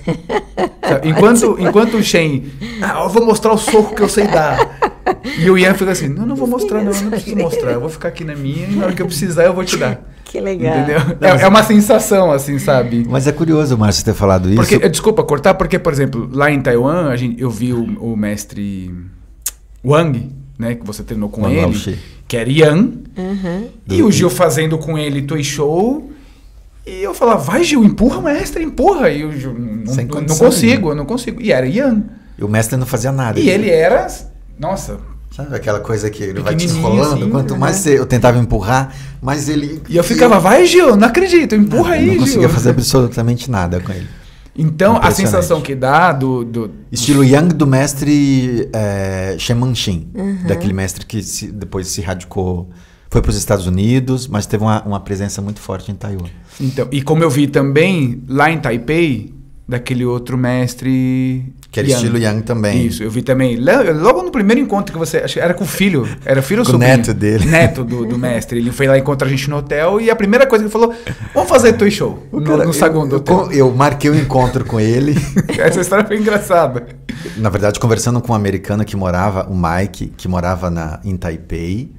Enquanto, 1.06 1.56
enquanto 1.58 1.96
o 1.96 2.04
Shen, 2.04 2.52
ah, 2.82 3.04
eu 3.04 3.10
vou 3.10 3.26
mostrar 3.26 3.54
o 3.54 3.58
soco 3.58 3.96
que 3.96 4.02
eu 4.02 4.10
sei 4.10 4.28
dar. 4.28 4.92
E 5.40 5.50
o 5.50 5.58
Ian 5.58 5.74
fica 5.74 5.92
assim, 5.92 6.10
não, 6.10 6.26
não 6.26 6.36
vou 6.36 6.48
mostrar 6.48 6.84
não, 6.84 6.92
eu 6.92 7.02
não 7.04 7.12
preciso 7.12 7.38
mostrar, 7.38 7.72
eu 7.72 7.80
vou 7.80 7.90
ficar 7.90 8.10
aqui 8.10 8.26
na 8.26 8.36
minha 8.36 8.68
e 8.68 8.76
na 8.76 8.86
hora 8.86 8.94
que 8.94 9.02
eu 9.02 9.06
precisar 9.06 9.46
eu 9.46 9.54
vou 9.54 9.64
te 9.64 9.78
dar. 9.78 10.02
Que 10.26 10.40
legal. 10.40 10.78
Entendeu? 10.78 11.00
É, 11.22 11.44
é 11.44 11.48
uma 11.48 11.64
sensação, 11.64 12.32
assim, 12.32 12.58
sabe? 12.58 13.06
Mas 13.10 13.28
é 13.28 13.32
curioso, 13.32 13.78
Márcio, 13.78 14.04
ter 14.04 14.14
falado 14.14 14.48
isso. 14.48 14.56
Porque, 14.56 14.76
eh, 14.76 14.90
desculpa 14.90 15.24
cortar, 15.24 15.54
porque, 15.56 15.78
por 15.78 15.92
exemplo, 15.92 16.30
lá 16.32 16.50
em 16.50 16.62
Taiwan, 16.62 17.10
a 17.10 17.16
gente, 17.18 17.42
eu 17.42 17.50
vi 17.50 17.74
o, 17.74 17.84
o 18.00 18.16
mestre 18.16 18.94
Wang, 19.86 20.30
né, 20.58 20.76
que 20.76 20.86
você 20.86 21.04
treinou 21.04 21.30
com 21.30 21.42
Wang 21.42 21.54
ele, 21.54 21.62
Laoshi. 21.62 21.98
que 22.28 22.38
era 22.38 22.50
Yan, 22.50 22.90
Uhum. 23.18 23.68
e 23.90 24.02
o 24.04 24.12
Gil 24.12 24.30
fazendo 24.30 24.78
com 24.78 24.98
ele 24.98 25.22
Toy 25.24 25.44
Show. 25.44 26.10
E 26.86 27.02
eu 27.04 27.14
falava, 27.14 27.42
vai 27.44 27.64
Gil, 27.64 27.84
empurra, 27.84 28.22
mestre, 28.22 28.64
empurra. 28.64 29.10
E 29.10 29.24
o 29.24 29.32
Gil, 29.32 29.54
não, 29.54 29.94
Sem 29.94 30.06
não, 30.06 30.14
não 30.16 30.22
condição 30.22 30.46
consigo, 30.48 30.72
nenhuma. 30.74 30.92
eu 30.92 30.96
não 30.96 31.06
consigo. 31.06 31.42
E 31.42 31.52
era 31.52 31.68
Yan. 31.68 32.04
E 32.38 32.44
o 32.44 32.48
mestre 32.48 32.76
não 32.78 32.86
fazia 32.88 33.12
nada. 33.12 33.40
E 33.40 33.50
ele 33.50 33.70
era, 33.70 34.08
nossa, 34.58 34.98
Sabe 35.36 35.56
aquela 35.56 35.80
coisa 35.80 36.10
que 36.10 36.22
ele 36.24 36.42
vai 36.42 36.54
te 36.56 36.66
enrolando? 36.68 37.22
assim, 37.22 37.30
Quanto 37.30 37.54
né? 37.54 37.60
mais 37.60 37.78
você- 37.78 37.98
eu 37.98 38.06
tentava 38.06 38.38
empurrar, 38.38 38.94
mais 39.22 39.48
ele. 39.48 39.82
E 39.88 39.96
eu 39.96 40.04
ficava, 40.04 40.40
vai 40.40 40.66
Gil, 40.66 40.96
não 40.98 41.08
acredito, 41.08 41.56
empurra 41.56 41.96
eu 41.96 42.02
aí, 42.02 42.08
não 42.08 42.18
conseguia 42.18 42.42
Gil. 42.42 42.50
fazer 42.50 42.70
absolutamente 42.72 43.50
nada 43.50 43.80
com 43.80 43.94
ele. 43.94 44.08
Então, 44.56 44.98
a 45.02 45.12
sensação 45.12 45.62
que 45.62 45.74
dá 45.74 46.12
do... 46.12 46.44
do 46.44 46.72
Estilo 46.92 47.24
Yang 47.24 47.54
do 47.56 47.66
mestre 47.66 48.70
é, 48.74 49.36
Sheman 49.40 49.74
Shin, 49.74 50.10
daquele 50.48 50.74
mestre 50.74 51.06
que 51.06 51.22
se- 51.24 51.52
depois 51.52 51.88
se 51.88 52.02
radicou, 52.02 52.70
foi 53.10 53.22
para 53.22 53.30
os 53.32 53.38
Estados 53.38 53.66
Unidos, 53.68 54.28
mas 54.28 54.46
teve 54.46 54.64
uma, 54.64 54.82
uma 54.84 55.00
presença 55.00 55.42
muito 55.42 55.60
forte 55.60 55.92
em 55.92 55.96
Taiwan. 55.96 56.28
então, 56.60 56.88
e 56.92 57.02
como 57.02 57.24
eu 57.24 57.30
vi 57.30 57.48
também, 57.48 58.22
lá 58.28 58.52
em 58.52 58.60
Taipei, 58.60 59.34
daquele 59.68 60.06
outro 60.06 60.38
mestre... 60.38 61.54
Que 61.72 61.80
era 61.80 61.88
Yang. 61.88 62.02
estilo 62.04 62.18
Yang 62.18 62.42
também. 62.44 62.86
Isso, 62.86 63.02
eu 63.02 63.10
vi 63.10 63.22
também. 63.22 63.56
Logo 63.56 64.22
no 64.24 64.30
primeiro 64.30 64.60
encontro 64.60 64.92
que 64.92 65.00
você. 65.00 65.20
Acho 65.20 65.36
que 65.36 65.40
era 65.40 65.54
com 65.54 65.64
o 65.64 65.68
filho. 65.68 66.06
Era 66.26 66.42
filho 66.42 66.60
ou 66.60 66.66
Com 66.66 66.72
o 66.72 66.74
sobrinho? 66.74 66.98
neto 66.98 67.14
dele. 67.14 67.46
Neto 67.46 67.86
do, 67.86 68.06
do 68.06 68.18
mestre. 68.18 68.60
Ele 68.60 68.74
foi 68.74 68.88
lá 68.88 68.98
encontrar 68.98 69.26
a 69.26 69.30
gente 69.30 69.50
no 69.50 69.56
hotel 69.56 70.02
e 70.02 70.10
a 70.12 70.16
primeira 70.18 70.46
coisa 70.46 70.66
que 70.66 70.68
ele 70.68 70.72
falou: 70.74 70.94
vamos 71.34 71.50
fazer 71.50 71.72
toy 71.74 71.90
show. 71.90 72.28
O 72.30 72.42
No, 72.42 72.46
cara- 72.46 72.66
no 72.66 72.74
saguão 72.74 73.08
do 73.08 73.16
eu, 73.16 73.20
hotel. 73.20 73.44
eu, 73.54 73.70
eu 73.70 73.72
marquei 73.72 74.10
o 74.10 74.16
encontro 74.20 74.66
com 74.66 74.82
ele. 74.82 75.16
Essa 75.58 75.80
história 75.80 76.06
foi 76.06 76.18
engraçada. 76.18 76.88
Na 77.38 77.48
verdade, 77.50 77.80
conversando 77.80 78.20
com 78.20 78.34
um 78.34 78.36
americano 78.36 78.84
que 78.84 78.98
morava, 78.98 79.48
o 79.50 79.56
Mike, 79.56 80.08
que 80.18 80.28
morava 80.28 80.70
na, 80.70 81.00
em 81.06 81.16
Taipei. 81.16 81.90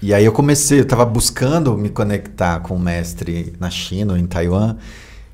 E 0.00 0.14
aí 0.14 0.24
eu 0.24 0.30
comecei, 0.30 0.78
eu 0.78 0.82
estava 0.84 1.04
buscando 1.04 1.76
me 1.76 1.88
conectar 1.88 2.60
com 2.60 2.76
o 2.76 2.78
mestre 2.78 3.52
na 3.58 3.68
China 3.68 4.12
ou 4.12 4.16
em 4.18 4.26
Taiwan. 4.26 4.76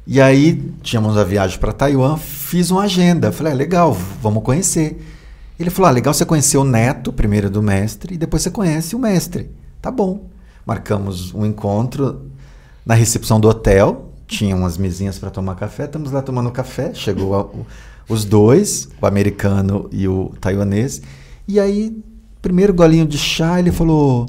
E 0.06 0.20
aí 0.20 0.72
tínhamos 0.82 1.16
a 1.16 1.22
viagem 1.24 1.58
para 1.58 1.72
Taiwan, 1.72 2.16
fiz 2.16 2.70
uma 2.70 2.82
agenda. 2.82 3.30
Falei, 3.30 3.52
ah, 3.52 3.56
legal, 3.56 3.92
vamos 4.20 4.42
conhecer. 4.42 5.00
Ele 5.58 5.70
falou, 5.70 5.88
ah, 5.88 5.92
legal 5.92 6.12
você 6.12 6.24
conhecer 6.24 6.56
o 6.58 6.64
neto 6.64 7.12
primeiro 7.12 7.48
do 7.48 7.62
mestre 7.62 8.14
e 8.14 8.18
depois 8.18 8.42
você 8.42 8.50
conhece 8.50 8.96
o 8.96 8.98
mestre. 8.98 9.50
Tá 9.80 9.90
bom. 9.90 10.28
Marcamos 10.66 11.32
um 11.34 11.46
encontro 11.46 12.22
na 12.84 12.94
recepção 12.94 13.38
do 13.38 13.48
hotel. 13.48 14.10
Tinha 14.26 14.56
umas 14.56 14.76
mesinhas 14.76 15.18
para 15.18 15.30
tomar 15.30 15.54
café. 15.54 15.84
Estamos 15.84 16.10
lá 16.10 16.20
tomando 16.22 16.50
café. 16.50 16.92
Chegou 16.94 17.34
a- 17.34 17.42
o- 17.44 17.66
os 18.08 18.24
dois, 18.24 18.88
o 19.00 19.06
americano 19.06 19.88
e 19.92 20.08
o 20.08 20.32
taiwanês. 20.40 21.00
E 21.46 21.60
aí, 21.60 21.96
primeiro 22.40 22.72
golinho 22.74 23.06
de 23.06 23.18
chá, 23.18 23.58
ele 23.60 23.70
falou: 23.70 24.26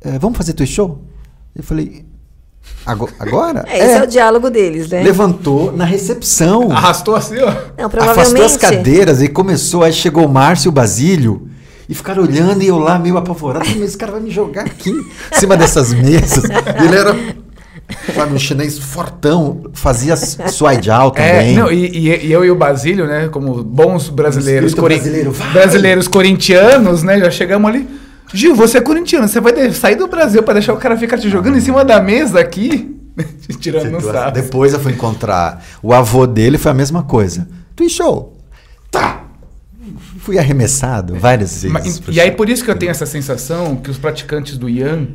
"É, 0.00 0.18
Vamos 0.18 0.36
fazer 0.38 0.54
teu 0.54 0.66
show? 0.66 1.02
Eu 1.54 1.62
falei: 1.62 1.86
"Ago- 1.88 2.07
Agora? 2.86 3.64
É, 3.68 3.78
esse 3.78 3.98
é. 3.98 4.02
o 4.02 4.06
diálogo 4.06 4.48
deles, 4.48 4.88
né? 4.88 5.02
Levantou 5.02 5.72
na 5.76 5.84
recepção. 5.84 6.70
Arrastou 6.72 7.14
assim, 7.14 7.36
ó. 7.38 7.46
Não, 7.46 7.86
Afastou 7.86 7.90
provavelmente. 7.90 8.42
as 8.44 8.56
cadeiras 8.56 9.20
e 9.22 9.28
começou. 9.28 9.82
Aí 9.82 9.92
chegou 9.92 10.24
o 10.24 10.28
Márcio 10.28 10.68
e 10.68 10.70
o 10.70 10.72
Basílio 10.72 11.48
e 11.88 11.94
ficaram 11.94 12.22
olhando 12.22 12.62
e 12.62 12.66
eu 12.68 12.78
lá 12.78 12.98
meio 12.98 13.18
apavorado. 13.18 13.66
Mas 13.68 13.82
esse 13.90 13.98
cara 13.98 14.12
vai 14.12 14.20
me 14.22 14.30
jogar 14.30 14.62
aqui 14.64 14.90
em 14.90 15.38
cima 15.38 15.54
dessas 15.56 15.92
mesas. 15.92 16.44
E 16.44 16.48
ele 16.84 16.96
era, 16.96 17.14
sabe, 18.14 18.34
um 18.34 18.38
chinês 18.38 18.78
fortão, 18.78 19.64
fazia 19.74 20.16
suai 20.16 20.82
jiao 20.82 21.12
É, 21.16 21.32
também. 21.40 21.56
não, 21.56 21.70
e, 21.70 21.86
e- 21.88 22.26
e 22.28 22.32
eu 22.32 22.42
e 22.42 22.50
o 22.50 22.54
Basílio, 22.54 23.06
né, 23.06 23.28
como 23.28 23.62
bons 23.62 24.08
brasileiros, 24.08 24.72
espírito 24.72 24.94
brasileiro, 24.96 25.32
vai! 25.32 25.52
brasileiros 25.52 26.08
corintianos, 26.08 27.02
né, 27.02 27.18
já 27.18 27.30
chegamos 27.30 27.68
ali. 27.70 27.86
Gil, 28.32 28.54
você 28.54 28.78
é 28.78 28.80
corintiano, 28.80 29.26
você 29.28 29.40
vai 29.40 29.70
sair 29.72 29.96
do 29.96 30.06
Brasil 30.06 30.42
pra 30.42 30.54
deixar 30.54 30.72
o 30.74 30.76
cara 30.76 30.96
ficar 30.96 31.18
te 31.18 31.28
jogando 31.30 31.56
em 31.56 31.60
cima 31.60 31.84
da 31.84 32.00
mesa 32.00 32.40
aqui? 32.40 32.94
Tirando 33.58 33.90
no 33.90 34.00
Situação. 34.00 34.12
sarro. 34.12 34.32
Depois 34.32 34.72
eu 34.72 34.80
fui 34.80 34.92
encontrar 34.92 35.64
o 35.82 35.92
avô 35.92 36.26
dele, 36.26 36.58
foi 36.58 36.70
a 36.70 36.74
mesma 36.74 37.02
coisa. 37.02 37.48
Twin 37.74 37.88
show. 37.88 38.36
Tá. 38.90 39.24
Fui 40.18 40.38
arremessado 40.38 41.14
várias 41.16 41.62
vezes. 41.62 41.70
Mas- 41.72 42.00
e 42.08 42.20
aí 42.20 42.30
por 42.30 42.48
isso 42.48 42.62
que 42.62 42.70
eu 42.70 42.76
tenho 42.76 42.90
essa 42.90 43.06
sensação 43.06 43.76
que 43.76 43.90
os 43.90 43.96
praticantes 43.98 44.58
do 44.58 44.68
Yan 44.68 45.06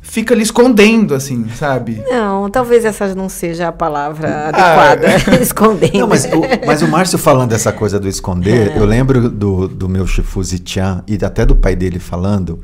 ficam 0.00 0.34
ali 0.34 0.42
escondendo, 0.42 1.14
assim, 1.14 1.46
sabe? 1.56 2.02
Não, 2.08 2.50
talvez 2.50 2.84
essa 2.84 3.14
não 3.14 3.28
seja 3.28 3.66
a 3.66 3.68
Ah, 3.68 3.72
palavra 3.72 4.48
adequada. 4.48 5.06
Escondendo. 5.40 5.98
Não, 5.98 6.08
mas 6.08 6.24
o, 6.24 6.66
mas 6.66 6.82
o 6.82 6.88
Márcio 6.88 7.18
falando 7.18 7.50
dessa 7.50 7.72
coisa 7.72 7.98
do 8.00 8.08
esconder, 8.08 8.76
eu 8.76 8.84
lembro 8.84 9.28
do, 9.30 9.68
do 9.68 9.88
meu 9.88 10.06
Shifu 10.06 10.42
Zitian 10.42 11.04
e 11.06 11.18
até 11.24 11.44
do 11.46 11.54
pai 11.54 11.76
dele 11.76 11.98
falando. 11.98 12.60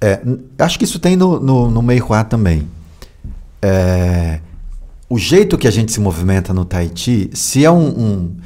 é, 0.00 0.20
acho 0.58 0.78
que 0.78 0.84
isso 0.84 0.98
tem 0.98 1.16
no, 1.16 1.40
no, 1.40 1.70
no 1.70 1.82
Meihua 1.82 2.22
também. 2.24 2.68
É, 3.60 4.40
o 5.08 5.18
jeito 5.18 5.58
que 5.58 5.68
a 5.68 5.70
gente 5.70 5.92
se 5.92 6.00
movimenta 6.00 6.52
no 6.52 6.64
Tahiti, 6.64 7.30
se 7.34 7.64
é 7.64 7.70
um, 7.70 7.86
um, 7.88 8.36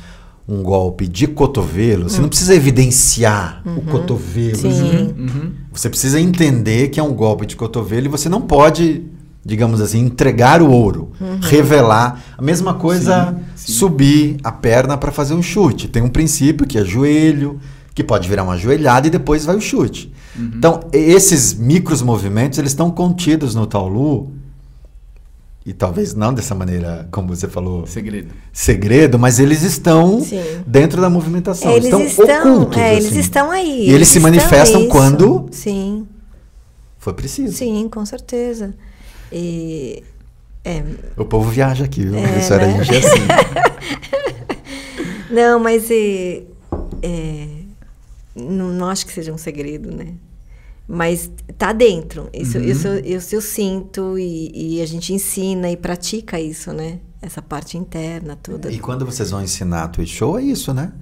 um 0.49 0.63
golpe 0.63 1.09
de 1.09 1.27
cotovelo, 1.27 2.09
você 2.09 2.21
não 2.21 2.29
precisa 2.29 2.55
evidenciar 2.55 3.63
o 3.67 3.81
cotovelo. 3.83 4.57
Sim. 4.59 5.15
Uhum. 5.19 5.53
Você 5.73 5.89
precisa 5.91 6.21
entender 6.21 6.89
que 6.89 7.01
é 7.01 7.03
um 7.03 7.13
golpe 7.15 7.45
de 7.47 7.57
cotovelo 7.57 8.07
e 8.07 8.09
você 8.09 8.29
não 8.29 8.41
pode, 8.41 9.03
digamos 9.45 9.81
assim, 9.81 9.99
entregar 10.01 10.63
o 10.63 10.71
ouro, 10.71 11.11
revelar. 11.43 12.23
A 12.39 12.43
mesma 12.43 12.75
coisa, 12.75 13.33
Sim, 13.33 13.45
sim. 13.57 13.73
subir 13.73 14.37
a 14.45 14.53
perna 14.53 14.97
para 14.97 15.11
fazer 15.11 15.35
um 15.35 15.43
chute. 15.43 15.89
Tem 15.89 16.03
um 16.03 16.09
princípio 16.09 16.67
que 16.67 16.79
é 16.79 16.85
joelho, 16.85 17.59
que 17.93 18.05
pode 18.05 18.29
virar 18.29 18.45
uma 18.45 18.57
joelhada 18.57 19.07
e 19.09 19.11
depois 19.11 19.45
vai 19.45 19.57
o 19.57 19.61
chute. 19.61 20.13
Então, 20.39 20.81
e- 20.93 20.99
esses 20.99 21.55
micros 21.55 22.03
movimentos, 22.03 22.59
eles 22.59 22.71
estão 22.73 22.91
contidos 22.91 23.55
no 23.55 23.67
Taolu, 23.67 24.31
e 25.67 25.73
talvez 25.73 26.15
não 26.15 26.33
dessa 26.33 26.55
maneira, 26.55 27.09
como 27.11 27.35
você 27.35 27.49
falou, 27.49 27.85
Segredo. 27.89 28.33
segredo, 28.53 29.19
mas 29.19 29.41
eles 29.41 29.63
estão 29.63 30.21
Sim. 30.21 30.41
dentro 30.65 31.01
da 31.01 31.11
movimentação. 31.11 31.73
É, 31.73 31.75
eles 31.75 31.87
estão, 31.87 32.03
estão, 32.03 32.55
ocultos. 32.63 32.79
é, 32.79 32.93
eles 32.95 33.07
assim. 33.07 33.19
estão 33.19 33.51
aí. 33.51 33.89
E 33.89 33.93
eles 33.93 34.07
se 34.07 34.19
estão 34.19 34.31
manifestam 34.31 34.81
nisso. 34.83 34.93
quando 34.93 35.49
Sim, 35.51 36.07
for 36.99 37.15
preciso. 37.15 37.53
sim, 37.57 37.89
com 37.91 38.07
certeza. 38.07 38.75
E 39.33 40.05
é, 40.65 40.85
O 41.17 41.25
povo 41.25 41.51
viaja 41.51 41.85
aqui, 41.85 42.05
viu? 42.05 42.15
É, 42.17 42.39
Isso 42.39 42.55
era 42.55 42.69
né? 42.69 42.79
a 42.79 42.83
gente 42.85 43.05
assim. 43.05 43.27
Não, 45.29 45.59
mas 45.59 45.91
é, 45.91 46.45
é, 47.03 47.49
não, 48.37 48.69
não 48.69 48.89
acho 48.89 49.05
que 49.05 49.13
seja 49.13 49.33
um 49.33 49.37
segredo, 49.39 49.91
né? 49.91 50.15
Mas 50.88 51.31
tá 51.59 51.72
dentro. 51.72 52.29
Isso, 52.33 52.59
isso, 52.59 52.88
isso 53.05 53.35
eu 53.35 53.40
sinto 53.40 54.18
e, 54.18 54.77
e 54.77 54.83
a 54.83 54.87
gente 54.87 55.12
ensina 55.12 55.70
e 55.70 55.77
pratica 55.77 56.40
isso, 56.40 56.72
né? 56.72 57.01
Essa 57.20 57.42
parte 57.42 57.77
interna 57.77 58.37
toda. 58.40 58.70
E 58.70 58.79
quando 58.79 59.05
vocês 59.05 59.31
vão 59.31 59.42
ensinar 59.42 59.88
Twitch 59.88 60.14
Show, 60.14 60.38
é 60.38 60.42
isso, 60.42 60.72
né? 60.72 60.92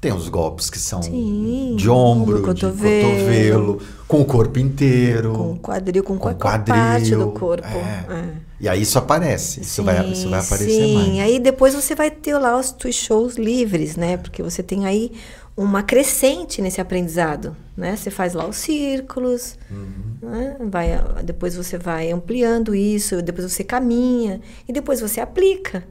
Tem 0.00 0.12
os 0.12 0.28
golpes 0.28 0.68
que 0.68 0.78
são 0.78 1.00
Sim, 1.00 1.76
de 1.78 1.88
ombro, 1.88 2.38
de 2.38 2.42
cotovelo. 2.42 3.10
cotovelo, 3.10 3.82
com 4.08 4.20
o 4.20 4.24
corpo 4.24 4.58
inteiro. 4.58 5.32
Com 5.32 5.52
o 5.52 5.58
quadril, 5.58 6.02
com, 6.02 6.18
com 6.18 6.34
qualquer 6.34 6.64
parte 6.64 7.14
do 7.14 7.30
corpo. 7.30 7.66
é. 7.66 8.06
É. 8.10 8.51
E 8.62 8.68
aí 8.68 8.82
isso 8.82 8.96
aparece. 8.96 9.60
Isso, 9.60 9.82
vai, 9.82 10.08
isso 10.12 10.30
vai 10.30 10.38
aparecer 10.38 10.70
sim. 10.70 10.94
mais. 10.94 11.18
Aí 11.18 11.40
depois 11.40 11.74
você 11.74 11.96
vai 11.96 12.12
ter 12.12 12.38
lá 12.38 12.56
os 12.56 12.70
twist 12.70 13.04
shows 13.04 13.34
livres, 13.36 13.96
né? 13.96 14.16
Porque 14.16 14.40
você 14.40 14.62
tem 14.62 14.86
aí 14.86 15.10
uma 15.56 15.82
crescente 15.82 16.62
nesse 16.62 16.80
aprendizado, 16.80 17.56
né? 17.76 17.96
Você 17.96 18.08
faz 18.08 18.34
lá 18.34 18.46
os 18.46 18.56
círculos, 18.56 19.58
Uhum. 19.68 20.30
né? 20.30 20.56
vai, 20.60 20.90
depois 21.24 21.56
você 21.56 21.76
vai 21.76 22.12
ampliando 22.12 22.72
isso, 22.72 23.20
depois 23.20 23.50
você 23.52 23.64
caminha 23.64 24.40
e 24.68 24.72
depois 24.72 25.00
você 25.00 25.20
aplica, 25.20 25.82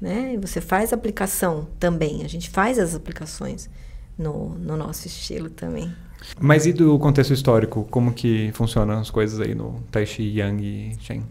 né? 0.00 0.32
E 0.34 0.36
você 0.38 0.60
faz 0.60 0.92
aplicação 0.92 1.68
também. 1.78 2.24
A 2.24 2.28
gente 2.28 2.50
faz 2.50 2.80
as 2.80 2.96
aplicações 2.96 3.70
no, 4.18 4.50
no 4.58 4.76
nosso 4.76 5.06
estilo 5.06 5.48
também. 5.50 5.94
Mas 6.40 6.66
e 6.66 6.72
do 6.72 6.98
contexto 6.98 7.32
histórico? 7.32 7.86
Como 7.92 8.12
que 8.12 8.50
funcionam 8.54 8.98
as 8.98 9.08
coisas 9.08 9.38
aí 9.40 9.54
no 9.54 9.80
Tai 9.92 10.04
Chi, 10.04 10.36
Yang 10.40 10.64
e 10.64 10.96
Shen? 11.00 11.22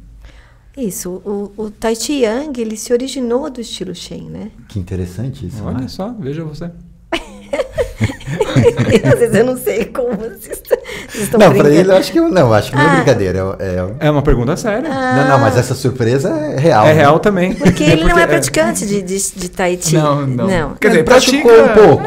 Isso, 0.77 1.09
o, 1.25 1.51
o 1.57 1.71
Tai 1.71 1.95
Chi 1.95 2.21
Yang, 2.21 2.61
ele 2.61 2.77
se 2.77 2.93
originou 2.93 3.49
do 3.49 3.59
estilo 3.59 3.95
Shen, 3.95 4.29
né? 4.29 4.51
Que 4.69 4.77
interessante 4.79 5.47
isso. 5.47 5.63
Olha 5.65 5.79
né? 5.79 5.87
só, 5.87 6.13
veja 6.19 6.43
você. 6.43 6.69
Às 9.11 9.19
vezes 9.19 9.35
eu 9.35 9.45
não 9.45 9.57
sei 9.57 9.85
como 9.85 10.09
vocês, 10.15 10.49
estão- 10.57 10.77
vocês 11.09 11.23
estão 11.23 11.39
Não, 11.39 11.47
pra 11.51 11.63
brincando. 11.63 11.75
ele 11.81 11.91
eu 11.91 11.95
acho 11.95 12.11
que 12.11 12.19
eu 12.19 12.29
não, 12.29 12.53
acho 12.53 12.69
que 12.71 12.75
não 12.75 12.83
é 12.83 12.87
Ah. 12.87 12.95
brincadeira. 12.95 13.39
É, 13.59 13.65
é- 13.65 14.07
É 14.07 14.11
uma 14.11 14.21
pergunta 14.21 14.55
séria. 14.57 14.89
Não, 14.89 15.27
não, 15.29 15.39
mas 15.39 15.57
essa 15.57 15.73
surpresa 15.73 16.29
é 16.29 16.59
real. 16.59 16.85
é 16.85 16.89
né? 16.89 16.93
real 16.93 17.19
também. 17.19 17.53
Porque 17.53 17.83
ele 17.83 18.01
não 18.01 18.09
Porque 18.09 18.19
é 18.21 18.27
praticante 18.27 18.85
de, 18.85 19.01
de, 19.01 19.31
de 19.35 19.49
Tai 19.49 19.77
Chi. 19.81 19.95
Não, 19.95 20.27
não. 20.27 20.75
Quer 20.75 20.87
Ele 20.87 21.03
dizer, 21.03 21.03
praticou 21.05 21.51
pratica- 21.51 21.81
um 21.81 21.87
pouco. 21.87 22.03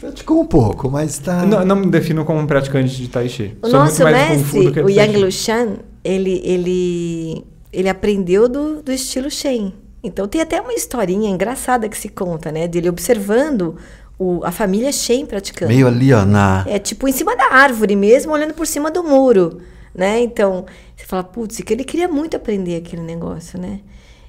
Praticou 0.00 0.40
um 0.40 0.46
pouco, 0.46 0.90
mas 0.90 1.18
tá. 1.18 1.44
Não, 1.44 1.64
não 1.64 1.76
me 1.76 1.86
defino 1.86 2.24
como 2.24 2.40
um 2.40 2.46
praticante 2.46 2.96
de 2.96 3.08
Tai 3.08 3.28
Chi. 3.28 3.56
O 3.62 3.68
Sou 3.68 3.80
nosso 3.80 4.02
mestre, 4.04 4.80
o 4.82 4.88
Yang. 4.90 5.16
Lushan, 5.18 5.68
ele, 6.04 6.40
ele, 6.44 7.44
ele 7.76 7.90
aprendeu 7.90 8.48
do, 8.48 8.82
do 8.82 8.90
estilo 8.90 9.30
Shen. 9.30 9.74
Então 10.02 10.26
tem 10.26 10.40
até 10.40 10.58
uma 10.58 10.72
historinha 10.72 11.28
engraçada 11.28 11.90
que 11.90 11.98
se 11.98 12.08
conta, 12.08 12.50
né? 12.50 12.66
Dele 12.66 12.88
observando 12.88 13.76
o, 14.18 14.42
a 14.44 14.50
família 14.50 14.90
Shen 14.90 15.26
praticando. 15.26 15.70
Meio 15.70 15.86
ali, 15.86 16.10
ó, 16.10 16.24
na. 16.24 16.64
É 16.66 16.78
tipo 16.78 17.06
em 17.06 17.12
cima 17.12 17.36
da 17.36 17.52
árvore 17.52 17.94
mesmo, 17.94 18.32
olhando 18.32 18.54
por 18.54 18.66
cima 18.66 18.90
do 18.90 19.04
muro, 19.04 19.60
né? 19.94 20.18
Então, 20.20 20.64
você 20.96 21.04
fala, 21.04 21.22
putz, 21.22 21.60
que 21.60 21.74
ele 21.74 21.84
queria 21.84 22.08
muito 22.08 22.34
aprender 22.34 22.76
aquele 22.76 23.02
negócio, 23.02 23.60
né? 23.60 23.80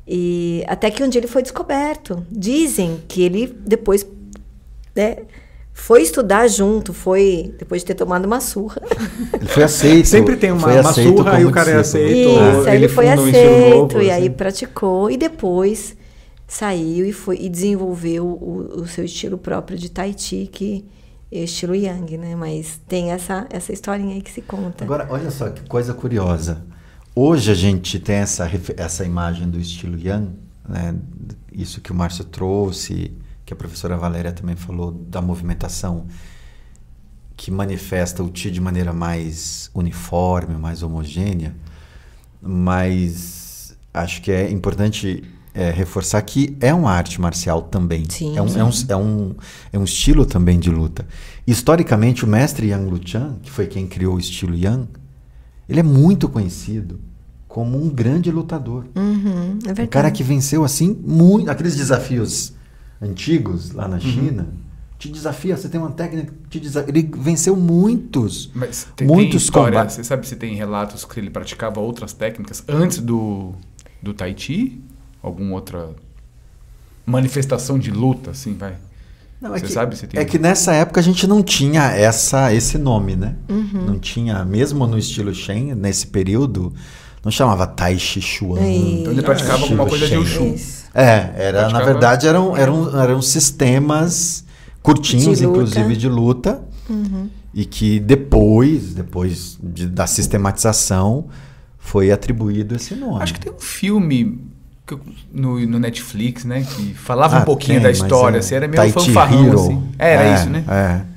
E 0.06 0.66
até 0.68 0.92
que 0.92 1.02
um 1.02 1.08
dia 1.08 1.22
ele 1.22 1.28
foi 1.28 1.42
descoberto. 1.42 2.26
Dizem 2.30 3.02
que 3.08 3.22
ele 3.22 3.48
depois 3.66 4.06
né, 4.94 5.20
foi 5.78 6.02
estudar 6.02 6.48
junto, 6.48 6.92
foi 6.92 7.56
depois 7.58 7.82
de 7.82 7.86
ter 7.86 7.94
tomado 7.94 8.26
uma 8.26 8.42
surra. 8.42 8.82
Ele 9.34 9.46
foi 9.46 9.63
aceito. 9.63 10.08
Sempre 10.08 10.36
tem 10.36 10.52
uma, 10.52 10.68
uma 10.68 10.92
surra 10.92 11.40
e 11.40 11.46
o 11.46 11.52
cara 11.52 11.72
é 11.72 11.76
aceito. 11.76 12.30
Isso, 12.30 12.68
aí 12.68 12.76
ele 12.76 12.88
foi 12.90 13.06
um 13.06 13.13
aceito 13.13 13.36
estilo 13.38 13.70
novo, 13.70 14.02
e 14.02 14.12
assim. 14.12 14.22
aí 14.22 14.30
praticou 14.30 15.10
e 15.10 15.16
depois 15.16 15.96
saiu 16.48 17.06
e 17.06 17.13
foi 17.13 17.38
e 17.40 17.48
desenvolveu 17.48 18.26
o, 18.26 18.82
o 18.82 18.88
seu 18.88 19.06
estilo 19.06 19.38
próprio 19.38 19.78
de 19.78 19.90
Tai 19.90 20.13
Chi, 20.18 20.50
que 20.52 20.84
é 21.32 21.44
estilo 21.44 21.76
Yang, 21.76 22.18
né? 22.18 22.36
Mas 22.36 22.82
tem 22.88 23.12
essa 23.12 23.48
essa 23.50 23.72
historinha 23.72 24.16
aí 24.16 24.22
que 24.22 24.32
se 24.32 24.42
conta. 24.42 24.84
Agora, 24.84 25.08
olha 25.10 25.32
só 25.32 25.50
que 25.50 25.62
coisa 25.70 25.94
curiosa. 25.94 26.66
Hoje 27.16 27.52
a 27.52 27.56
gente 27.56 27.98
tem 28.00 28.16
essa, 28.18 28.50
essa 28.76 29.06
imagem 29.06 29.48
do 29.50 29.60
estilo 29.60 29.98
Yang, 29.98 30.30
né? 30.68 30.96
isso 31.54 31.80
que 31.82 31.92
o 31.92 31.96
Márcio 31.96 32.26
trouxe, 32.26 33.12
que 33.48 33.54
a 33.54 33.56
professora 33.56 33.96
Valéria 33.96 34.34
também 34.34 34.58
falou, 34.58 34.92
da 34.92 35.22
movimentação 35.22 36.06
que 37.38 37.50
manifesta 37.50 38.22
o 38.22 38.30
Ti 38.30 38.52
de 38.52 38.60
maneira 38.60 38.92
mais 38.92 39.72
uniforme, 39.74 40.58
mais 40.58 40.84
homogênea, 40.84 41.56
mas 42.42 43.74
acho 43.94 44.22
que 44.22 44.34
é 44.34 44.52
importante 44.52 45.24
é, 45.54 45.72
reforçar 45.72 46.22
que 46.24 46.58
é 46.60 46.74
uma 46.74 46.92
arte 46.92 47.22
marcial 47.22 47.62
também. 47.62 48.04
Sim. 48.10 48.36
É 48.38 48.42
um, 48.42 48.48
é, 48.48 48.64
um, 48.66 48.70
é, 48.90 48.96
um, 48.98 49.36
é 49.72 49.80
um 49.80 49.84
estilo 49.86 50.26
também 50.26 50.60
de 50.60 50.70
luta. 50.70 51.08
Historicamente, 51.46 52.26
o 52.26 52.28
mestre 52.28 52.68
Yang 52.68 52.90
Luchan, 52.90 53.38
que 53.42 53.50
foi 53.50 53.68
quem 53.68 53.88
criou 53.88 54.16
o 54.16 54.20
estilo 54.20 54.58
Yang, 54.58 54.90
ele 55.70 55.80
é 55.80 55.84
muito 55.84 56.28
conhecido 56.28 57.00
como 57.48 57.82
um 57.82 57.88
grande 57.88 58.30
lutador. 58.30 58.88
Uhum, 58.94 59.60
é 59.64 59.68
verdade. 59.68 59.84
Um 59.84 59.88
cara 59.88 60.12
que 60.12 60.22
venceu 60.22 60.66
assim 60.66 61.00
muito 61.02 61.50
aqueles 61.50 61.78
desafios 61.78 62.57
antigos 63.02 63.72
lá 63.72 63.88
na 63.88 64.00
China. 64.00 64.48
Te 65.00 65.10
desafia, 65.10 65.56
você 65.56 65.70
tem 65.70 65.80
uma 65.80 65.92
técnica, 65.92 66.34
te 66.50 66.60
desafia. 66.60 66.90
Ele 66.92 67.10
venceu 67.18 67.56
muitos, 67.56 68.50
Mas 68.56 68.88
tem, 68.96 69.06
muitos 69.08 69.30
tem 69.32 69.38
história, 69.38 69.72
combates. 69.78 69.96
você 69.96 70.04
sabe 70.04 70.28
se 70.28 70.36
tem 70.36 70.56
relatos 70.56 71.06
que 71.06 71.20
ele 71.20 71.30
praticava 71.30 71.80
outras 71.80 72.14
técnicas 72.14 72.64
antes 72.68 72.98
do, 72.98 73.54
do 74.02 74.14
Tai 74.14 74.34
Chi? 74.36 74.82
Alguma 75.22 75.54
outra 75.54 75.90
manifestação 77.06 77.78
de 77.80 77.92
luta, 77.92 78.32
assim, 78.32 78.54
vai? 78.56 78.76
Não, 79.40 79.54
é 79.54 79.60
Você 79.60 79.68
que, 79.68 79.72
sabe 79.72 79.96
se 79.96 80.08
tem- 80.08 80.20
É 80.20 80.26
que 80.26 80.40
nessa 80.40 80.74
época 80.74 81.00
a 81.00 81.04
gente 81.04 81.28
não 81.28 81.44
tinha 81.44 81.84
essa, 81.92 82.52
esse 82.54 82.78
nome, 82.78 83.16
né? 83.16 83.36
Uhum. 83.48 83.86
Não 83.86 84.00
tinha, 84.00 84.44
mesmo 84.44 84.88
no 84.88 84.98
estilo 84.98 85.32
Shen, 85.34 85.76
nesse 85.76 86.08
período, 86.08 86.74
não 87.24 87.32
chamava 87.32 87.68
Tai 87.68 87.98
Chi 88.00 88.20
Chuan. 88.20 88.60
Isso. 88.62 88.86
Então 89.02 89.14
ele 89.14 89.22
praticava 89.22 89.62
alguma 89.64 89.86
coisa 89.86 90.06
de 90.08 90.12
Shen. 90.12 90.18
Wushu. 90.54 90.87
É, 90.98 91.32
era, 91.38 91.70
na 91.70 91.82
verdade 91.84 92.28
eram, 92.28 92.58
eram, 92.58 93.00
eram 93.00 93.22
sistemas 93.22 94.44
curtinhos, 94.82 95.38
De 95.40 95.46
inclusive 95.46 95.96
de 95.96 96.10
luta, 96.10 96.62
Uhum. 96.90 97.30
e 97.54 97.66
que 97.66 98.00
depois, 98.00 98.94
depois 98.96 99.58
de- 99.62 99.88
da 99.88 100.08
sistematização, 100.08 101.28
foi 101.78 102.12
atribuído 102.12 102.76
esse 102.76 102.96
nome. 102.96 103.22
Acho 103.22 103.34
que 103.34 103.40
tem 103.42 103.52
um 103.52 103.60
filme 103.60 104.40
que 104.88 104.94
eu- 104.94 105.02
no, 105.34 105.60
no 105.68 105.78
Netflix, 105.80 106.46
né? 106.46 106.64
Que 106.64 106.94
falava 106.94 107.38
Ah, 107.38 107.42
um 107.42 107.46
pouquinho 107.46 107.76
tem, 107.76 107.84
da 107.84 107.92
história, 107.92 108.38
é 108.38 108.40
assim, 108.40 108.56
era 108.56 108.68
meio 108.68 108.78
Tai 108.78 108.90
Chi 108.90 108.94
fanfarrão, 109.12 109.46
Hero. 109.46 109.60
assim. 109.60 109.84
Era 110.00 110.24
É, 110.24 110.34
isso, 110.36 110.50
né? 110.50 110.64
É. 110.68 111.17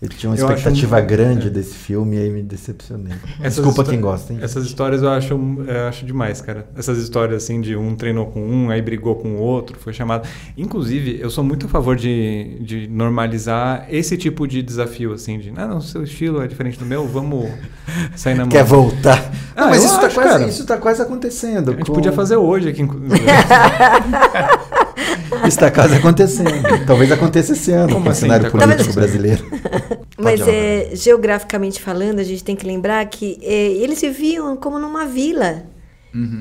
Eu 0.00 0.10
tinha 0.10 0.28
uma 0.30 0.36
Eu 0.38 0.44
acho 0.46 0.56
expectativa 0.58 1.00
um- 1.00 1.06
grande 1.06 1.46
é. 1.46 1.50
desse 1.50 1.74
filme 1.74 2.16
e 2.16 2.18
aí 2.18 2.30
me 2.30 2.42
decepcionei. 2.42 3.14
Essas 3.40 3.54
Desculpa 3.54 3.80
histó- 3.80 3.90
quem 3.92 4.00
gosta, 4.00 4.32
hein? 4.34 4.38
Essas 4.42 4.66
histórias 4.66 5.00
eu 5.02 5.08
acho, 5.08 5.32
eu 5.32 5.88
acho 5.88 6.04
demais, 6.04 6.42
cara. 6.42 6.66
Essas 6.76 6.98
histórias 6.98 7.42
assim 7.42 7.62
de 7.62 7.74
um 7.74 7.96
treinou 7.96 8.26
com 8.26 8.40
um, 8.46 8.68
aí 8.68 8.82
brigou 8.82 9.14
com 9.16 9.36
o 9.36 9.38
outro, 9.40 9.78
foi 9.80 9.94
chamado. 9.94 10.28
Inclusive, 10.54 11.18
eu 11.18 11.30
sou 11.30 11.42
muito 11.42 11.64
a 11.64 11.68
favor 11.70 11.96
de, 11.96 12.58
de 12.60 12.86
normalizar 12.88 13.86
esse 13.90 14.18
tipo 14.18 14.46
de 14.46 14.60
desafio, 14.62 15.14
assim, 15.14 15.38
de 15.38 15.50
ah, 15.56 15.66
não, 15.66 15.80
seu 15.80 16.02
estilo 16.04 16.42
é 16.42 16.46
diferente 16.46 16.78
do 16.78 16.84
meu, 16.84 17.06
vamos 17.08 17.48
sair 18.14 18.34
na 18.34 18.42
mão. 18.42 18.50
Quer 18.50 18.64
voltar? 18.64 19.32
Ah, 19.56 19.62
Não, 19.62 19.70
mas 19.70 19.82
isso, 19.82 19.98
tá 19.98 20.06
acho, 20.08 20.14
quase, 20.14 20.28
cara. 20.30 20.46
isso 20.46 20.66
tá 20.66 20.76
quase 20.76 21.00
acontecendo. 21.00 21.70
A 21.70 21.74
gente 21.74 21.86
com- 21.86 21.94
podia 21.94 22.12
fazer 22.12 22.36
hoje 22.36 22.68
aqui, 22.68 22.82
inclusive. 25.26 25.48
Isso 25.48 25.58
tá 25.58 25.70
quase 25.70 25.94
acontecendo. 25.96 26.50
Talvez 26.86 27.12
aconteça 27.12 27.52
esse 27.52 27.70
ano 27.72 27.92
Como 27.92 28.02
com 28.02 28.08
o 28.08 28.12
assim 28.12 28.20
cenário 28.22 28.50
tá 28.50 28.58
político 28.58 28.92
brasileiro. 28.94 29.44
Mas 30.18 30.40
Pode 30.40 30.50
é, 30.50 30.90
geograficamente 30.94 31.80
falando, 31.80 32.20
a 32.20 32.24
gente 32.24 32.42
tem 32.42 32.56
que 32.56 32.66
lembrar 32.66 33.04
que 33.06 33.38
é, 33.42 33.52
eles 33.72 34.00
viviam 34.00 34.56
como 34.56 34.78
numa 34.78 35.04
vila. 35.06 35.64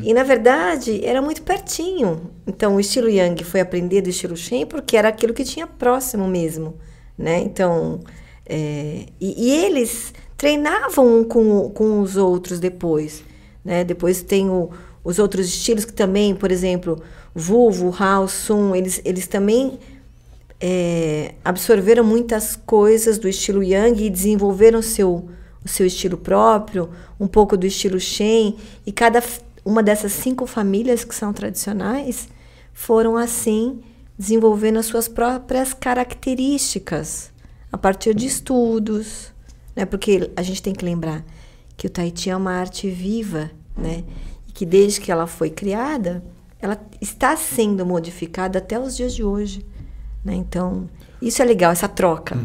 E, 0.04 0.14
na 0.14 0.24
verdade, 0.24 1.04
era 1.04 1.22
muito 1.22 1.42
pertinho. 1.42 2.32
Então, 2.48 2.78
o 2.78 2.80
estilo 2.80 3.10
Yang 3.10 3.44
foi 3.44 3.60
aprender 3.60 4.02
do 4.02 4.08
estilo 4.10 4.38
Shen 4.38 4.66
porque 4.66 4.96
era 4.96 5.10
aquilo 5.10 5.34
que 5.34 5.44
tinha 5.44 5.68
próximo 5.68 6.26
mesmo. 6.30 6.76
Né? 7.18 7.40
Então, 7.40 8.00
é, 8.46 9.06
e, 9.20 9.48
e 9.50 9.52
eles 9.66 10.14
treinavam 10.38 11.20
um 11.20 11.24
com, 11.26 11.70
com 11.72 12.00
os 12.00 12.16
outros 12.16 12.58
depois. 12.58 13.22
Né? 13.66 13.84
Depois 13.84 14.22
tem 14.22 14.50
o- 14.50 14.70
os 15.04 15.20
outros 15.20 15.46
estilos 15.48 15.84
que 15.84 15.92
também, 15.92 16.34
por 16.34 16.54
exemplo, 16.54 17.02
Vuvu, 17.36 17.94
Hao, 18.00 18.30
Sun, 18.30 18.74
eles, 18.74 19.02
eles 19.04 19.28
também 19.28 19.78
é, 20.62 21.36
absorveram 21.44 22.04
muitas 22.04 22.56
coisas 22.56 23.18
do 23.18 23.28
estilo 23.28 23.62
Yang 23.62 24.06
e 24.06 24.10
desenvolveram 24.10 24.82
seu, 24.82 25.28
o 25.64 25.68
seu 25.68 25.86
estilo 25.86 26.18
próprio, 26.18 26.90
um 27.20 27.28
pouco 27.28 27.58
do 27.58 27.66
estilo 27.66 28.00
Shen. 28.00 28.56
E 28.86 28.92
cada 28.92 29.22
uma 29.66 29.84
dessas 29.84 30.14
cinco 30.14 30.48
famílias 30.48 31.04
que 31.04 31.14
são 31.14 31.34
tradicionais 31.34 32.30
foram 32.74 33.18
assim 33.18 33.82
desenvolvendo 34.18 34.80
as 34.80 34.86
suas 34.86 35.10
próprias 35.10 35.74
características 35.74 37.34
a 37.70 37.78
partir 37.78 38.16
de 38.16 38.26
estudos, 38.26 39.34
né? 39.76 39.84
Porque 39.84 40.32
a 40.38 40.42
gente 40.42 40.64
tem 40.64 40.74
que 40.74 40.86
lembrar 40.86 41.26
que 41.76 41.88
o 41.88 41.90
Tahiti 41.90 42.30
é 42.30 42.36
uma 42.36 42.54
arte 42.54 42.90
viva, 42.90 43.52
né? 43.78 44.06
E 44.48 44.52
que 44.54 44.66
desde 44.66 45.02
que 45.02 45.12
ela 45.12 45.28
foi 45.28 45.50
criada, 45.50 46.24
ela 46.62 46.80
está 47.02 47.36
sendo 47.36 47.86
modificada 47.86 48.60
até 48.60 48.80
os 48.80 48.96
dias 48.96 49.14
de 49.14 49.24
hoje, 49.24 49.66
né? 50.24 50.34
Então, 50.34 50.90
isso 51.22 51.42
é 51.42 51.46
legal, 51.46 51.72
essa 51.72 51.88
troca. 51.88 52.38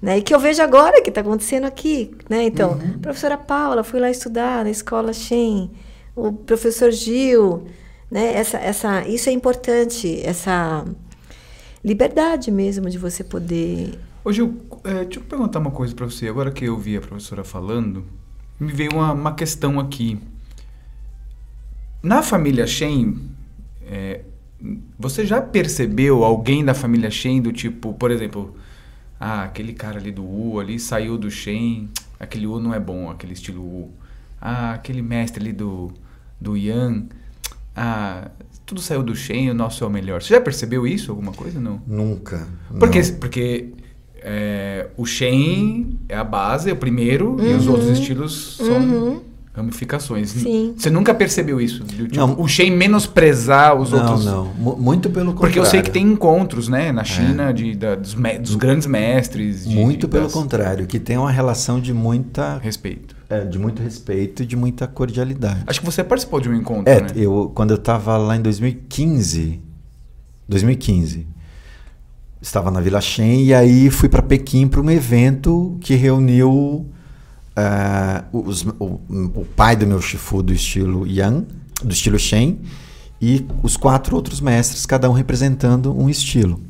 Né? 0.00 0.18
E 0.18 0.22
que 0.22 0.34
eu 0.34 0.38
vejo 0.38 0.62
agora 0.62 1.02
que 1.02 1.08
está 1.08 1.20
acontecendo 1.20 1.64
aqui. 1.64 2.14
Né? 2.28 2.44
Então, 2.44 2.78
a 2.96 2.98
professora 2.98 3.36
Paula 3.36 3.82
foi 3.82 4.00
lá 4.00 4.10
estudar 4.10 4.64
na 4.64 4.70
escola 4.70 5.12
Shen, 5.12 5.70
o 6.14 6.32
professor 6.32 6.90
Gil. 6.90 7.66
Né? 8.10 8.34
Essa, 8.34 8.58
essa, 8.58 9.06
isso 9.08 9.28
é 9.28 9.32
importante, 9.32 10.20
essa 10.24 10.84
liberdade 11.84 12.50
mesmo 12.50 12.88
de 12.88 12.98
você 12.98 13.24
poder. 13.24 13.98
Ô 14.24 14.32
Gil, 14.32 14.56
é, 14.84 15.04
deixa 15.04 15.20
eu 15.20 15.24
perguntar 15.24 15.58
uma 15.58 15.70
coisa 15.70 15.94
pra 15.94 16.06
você. 16.06 16.28
Agora 16.28 16.50
que 16.50 16.64
eu 16.64 16.76
vi 16.76 16.96
a 16.96 17.00
professora 17.00 17.42
falando, 17.42 18.04
me 18.58 18.72
veio 18.72 18.92
uma, 18.92 19.12
uma 19.12 19.34
questão 19.34 19.80
aqui. 19.80 20.20
Na 22.02 22.22
família 22.22 22.66
Shen, 22.66 23.16
é, 23.90 24.20
você 24.98 25.24
já 25.24 25.40
percebeu 25.40 26.24
alguém 26.24 26.64
da 26.64 26.74
família 26.74 27.10
Shen 27.10 27.40
do 27.40 27.52
tipo, 27.52 27.94
por 27.94 28.10
exemplo, 28.10 28.54
ah, 29.18 29.44
aquele 29.44 29.72
cara 29.72 29.98
ali 29.98 30.10
do 30.10 30.24
U 30.24 30.58
ali 30.58 30.78
saiu 30.78 31.16
do 31.16 31.30
Shen, 31.30 31.88
aquele 32.18 32.46
U 32.46 32.60
não 32.60 32.74
é 32.74 32.80
bom, 32.80 33.10
aquele 33.10 33.32
estilo 33.32 33.62
U. 33.62 33.92
Ah, 34.40 34.74
aquele 34.74 35.02
mestre 35.02 35.42
ali 35.42 35.52
do, 35.52 35.92
do 36.40 36.56
Yan, 36.56 37.04
ah, 37.74 38.30
tudo 38.66 38.80
saiu 38.80 39.02
do 39.02 39.14
Shen 39.14 39.46
e 39.46 39.50
o 39.50 39.54
nosso 39.54 39.82
é 39.82 39.86
o 39.86 39.90
melhor. 39.90 40.22
Você 40.22 40.34
já 40.34 40.40
percebeu 40.40 40.86
isso, 40.86 41.10
alguma 41.10 41.32
coisa? 41.32 41.60
Não. 41.60 41.80
Nunca. 41.86 42.46
Porque, 42.78 43.00
não. 43.00 43.18
porque 43.18 43.72
é, 44.16 44.88
o 44.96 45.06
Shen 45.06 45.98
é 46.08 46.16
a 46.16 46.24
base, 46.24 46.68
é 46.68 46.72
o 46.72 46.76
primeiro, 46.76 47.36
e 47.40 47.54
os 47.54 47.66
outros 47.66 47.88
estilos 47.88 48.56
são 48.56 49.22
ramificações. 49.52 50.30
Sim. 50.30 50.74
Você 50.76 50.88
nunca 50.90 51.12
percebeu 51.12 51.60
isso? 51.60 51.82
do 51.82 52.06
tipo, 52.08 52.16
Não. 52.16 52.40
O 52.40 52.46
Shen 52.46 52.70
menosprezar 52.70 53.74
os 53.74 53.90
não, 53.90 53.98
outros. 54.00 54.24
não. 54.24 54.44
Mu- 54.54 54.76
Muito 54.76 55.10
pelo 55.10 55.32
contrário. 55.32 55.40
Porque 55.40 55.58
eu 55.58 55.64
sei 55.64 55.82
que 55.82 55.90
tem 55.90 56.04
encontros, 56.06 56.68
né, 56.68 56.92
na 56.92 57.02
China, 57.04 57.52
de, 57.52 57.74
da- 57.74 57.94
dos, 57.96 58.14
me- 58.14 58.38
dos 58.38 58.54
grandes 58.54 58.86
mestres. 58.86 59.66
de- 59.66 59.74
Muito 59.74 60.06
de- 60.06 60.12
pelo 60.12 60.24
das- 60.24 60.32
contrário, 60.32 60.86
que 60.86 60.98
tem 61.00 61.16
uma 61.16 61.30
relação 61.32 61.80
de 61.80 61.92
muita, 61.92 62.58
Respeito. 62.58 63.16
é, 63.28 63.44
de 63.44 63.58
muito 63.58 63.82
respeito 63.82 64.42
e 64.42 64.46
de 64.46 64.54
muita 64.56 64.86
cordialidade. 64.86 65.64
Acho 65.66 65.80
que 65.80 65.86
você 65.86 66.04
participou 66.04 66.40
de 66.40 66.48
um 66.48 66.54
encontro, 66.54 66.92
É, 66.92 67.00
né? 67.00 67.08
eu 67.16 67.50
quando 67.54 67.70
eu 67.72 67.76
estava 67.76 68.16
lá 68.16 68.36
em 68.36 68.40
2015, 68.42 69.60
2015, 70.48 71.26
estava 72.40 72.70
na 72.70 72.80
Vila 72.80 73.00
Shen 73.00 73.44
e 73.44 73.52
aí 73.52 73.90
fui 73.90 74.08
para 74.08 74.22
Pequim 74.22 74.68
para 74.68 74.80
um 74.80 74.90
evento 74.90 75.76
que 75.80 75.94
reuniu 75.94 76.86
ah, 77.60 78.24
os- 78.32 78.64
o, 78.78 79.00
o 79.34 79.46
pai 79.56 79.74
do 79.76 79.86
meu 79.86 80.00
Shifu 80.00 80.42
do 80.42 80.52
estilo 80.52 81.06
Yang, 81.06 81.46
do 81.82 81.92
estilo 81.92 82.18
Shen, 82.18 82.60
e 83.20 83.44
os 83.62 83.76
quatro 83.76 84.14
outros 84.14 84.40
mestres, 84.40 84.86
cada 84.86 85.10
um 85.10 85.12
representando 85.12 85.92
um 85.98 86.08
estilo. 86.08 86.60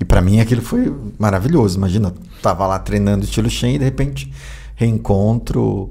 E 0.00 0.04
para 0.04 0.20
mim 0.20 0.38
aquilo 0.38 0.62
foi 0.62 0.94
maravilhoso. 1.18 1.76
Imagina, 1.76 2.14
tava 2.40 2.66
lá 2.66 2.78
treinando 2.78 3.24
estilo 3.24 3.50
Shen 3.50 3.74
e 3.74 3.78
de 3.78 3.84
repente 3.84 4.32
reencontro 4.76 5.90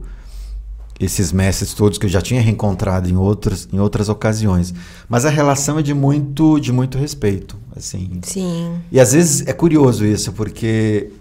esses 1.00 1.32
mestres 1.32 1.74
todos 1.74 1.98
que 2.00 2.06
eu 2.08 2.10
já 2.10 2.22
tinha 2.22 2.42
reencontrado 2.42 3.08
em 3.08 3.16
outras, 3.16 3.68
em 3.72 3.80
outras 3.80 4.10
ocasiões. 4.10 4.74
Mas 5.08 5.26
a 5.26 5.30
relação 5.30 5.78
é 5.78 5.84
de 5.84 5.94
muito, 5.94 6.60
de 6.60 6.72
muito 6.72 6.98
respeito, 6.98 7.56
assim. 7.76 8.20
Sim. 8.24 8.78
E 8.92 9.00
às 9.00 9.12
vezes 9.14 9.46
é 9.46 9.54
curioso 9.54 10.04
isso, 10.06 10.32
porque 10.32 11.12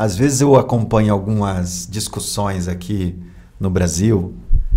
às 0.00 0.16
vezes 0.16 0.40
eu 0.40 0.56
acompanho 0.56 1.12
algumas 1.12 1.86
discussões 1.86 2.66
aqui 2.68 3.14
no 3.60 3.68
Brasil, 3.68 4.32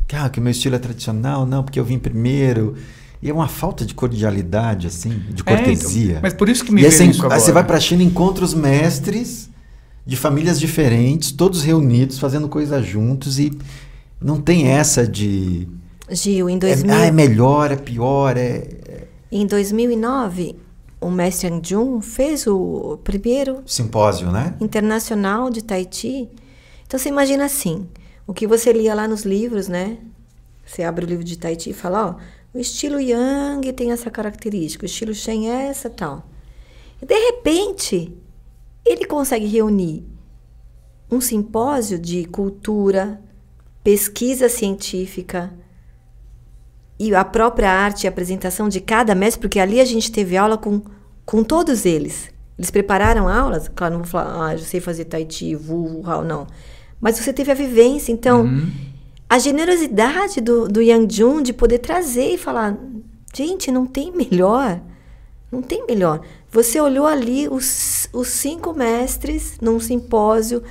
que, 0.05 0.17
ah, 0.17 0.27
que 0.27 0.38
o 0.38 0.43
meu 0.43 0.51
estilo 0.51 0.75
é 0.75 0.79
tradicional, 0.79 1.45
não, 1.45 1.63
porque 1.63 1.79
eu 1.79 1.86
vim 1.86 1.97
primeiro. 1.97 2.75
E 3.21 3.29
é 3.29 3.33
uma 3.33 3.47
falta 3.47 3.86
de 3.86 3.93
cordialidade, 3.93 4.86
assim, 4.86 5.21
de 5.29 5.41
É, 5.45 5.55
cortesia. 5.55 6.09
então, 6.09 6.19
mas 6.23 6.33
por 6.33 6.49
isso 6.49 6.65
que 6.65 6.73
me 6.73 6.81
e 6.81 6.86
aí 6.86 6.91
veio 6.91 6.97
você, 6.97 7.05
isso 7.05 7.21
aí 7.21 7.25
agora. 7.25 7.39
você 7.39 7.51
vai 7.53 7.63
para 7.63 7.77
a 7.77 7.79
China 7.79 8.03
e 8.03 8.05
encontra 8.05 8.43
os 8.43 8.53
mestres 8.53 9.49
de 10.05 10.17
famílias 10.17 10.59
diferentes, 10.59 11.31
todos 11.31 11.63
reunidos, 11.63 12.19
fazendo 12.19 12.49
coisas 12.49 12.86
juntos 12.86 13.39
e 13.39 13.57
não 14.19 14.41
tem 14.41 14.67
essa 14.67 15.07
de 15.07 15.69
Gil, 16.12 16.49
em 16.49 16.57
é, 16.57 16.59
2000, 16.59 16.93
ah, 16.93 17.05
é 17.05 17.12
melhor, 17.12 17.71
é 17.71 17.77
pior, 17.77 18.36
é, 18.36 19.07
em 19.31 19.47
2009, 19.47 20.57
o 21.04 21.12
mestre 21.12 21.48
Yang 21.48 21.70
Jun 21.70 22.02
fez 22.02 22.48
o 22.48 22.98
primeiro 23.04 23.62
simpósio, 23.66 24.32
né? 24.32 24.56
internacional 24.60 25.50
de 25.50 25.63
Tahiti. 25.63 26.30
Então 26.86 27.00
você 27.00 27.10
imagina 27.10 27.46
assim, 27.46 27.88
o 28.26 28.34
que 28.34 28.48
você 28.48 28.72
lia 28.72 28.96
lá 28.96 29.08
nos 29.08 29.24
livros, 29.24 29.68
né? 29.68 29.98
Você 30.66 30.84
abre 30.84 31.06
o 31.06 31.08
livro 31.08 31.24
de 31.24 31.38
Tahiti 31.38 31.72
e 31.72 31.74
fala, 31.74 32.08
ó, 32.08 32.58
o 32.58 32.60
estilo 32.60 33.00
Yang 33.00 33.74
tem 33.74 33.92
essa 33.92 34.10
característica, 34.10 34.84
o 34.84 34.86
estilo 34.86 35.13
Shen 35.13 35.50
é 35.50 35.68
essa 35.68 35.89
tal. 35.89 36.26
E 37.02 37.06
de 37.06 37.16
repente, 37.16 38.16
ele 38.86 39.06
consegue 39.06 39.46
reunir 39.46 40.06
um 41.12 41.20
simpósio 41.20 42.00
de 42.00 42.26
cultura, 42.26 43.22
pesquisa 43.84 44.48
científica 44.48 45.54
e 46.99 47.13
a 47.13 47.25
própria 47.25 47.71
arte 47.71 48.03
e 48.03 48.08
apresentação 48.08 48.69
de 48.69 48.79
cada 48.79 49.15
mestre, 49.15 49.41
porque 49.41 49.60
ali 49.60 49.79
a 49.79 49.86
gente 49.86 50.12
teve 50.12 50.38
aula 50.38 50.58
com, 50.58 50.82
com 51.25 51.43
todos 51.43 51.86
eles. 51.86 52.32
Eles 52.58 52.69
prepararam 52.69 53.27
aulas, 53.27 53.69
claro, 53.73 53.95
não 53.95 54.01
vou 54.03 54.10
falar, 54.10 54.49
ah, 54.49 54.53
eu 54.53 54.60
sei 54.60 54.79
fazer 54.79 55.06
tai 55.06 55.25
chi, 55.29 55.56
vu, 55.56 55.88
vu, 55.88 56.10
hao, 56.10 56.23
não. 56.23 56.47
Mas 57.01 57.17
você 57.17 57.34
teve 57.34 57.51
a 57.51 57.56
vivência, 57.56 58.12
então 58.12 58.45
a 59.29 59.39
generosidade 59.39 60.39
do, 60.39 60.67
do 60.67 60.82
Yang 60.82 61.15
Jun 61.15 61.41
de 61.41 61.51
poder 61.51 61.79
trazer 61.79 62.36
e 62.36 62.38
falar, 62.38 62.77
gente, 63.34 63.71
não 63.71 63.86
tem 63.86 64.12
melhor, 64.12 64.79
não 65.51 65.62
tem 65.62 65.86
melhor. 65.88 66.21
Você 66.51 66.79
olhou 66.79 67.08
ali 67.08 67.49
os, 67.49 68.08
os 68.13 68.27
cinco 68.27 68.73
mestres 68.73 69.58
num 69.60 69.79
simpósio, 69.79 70.62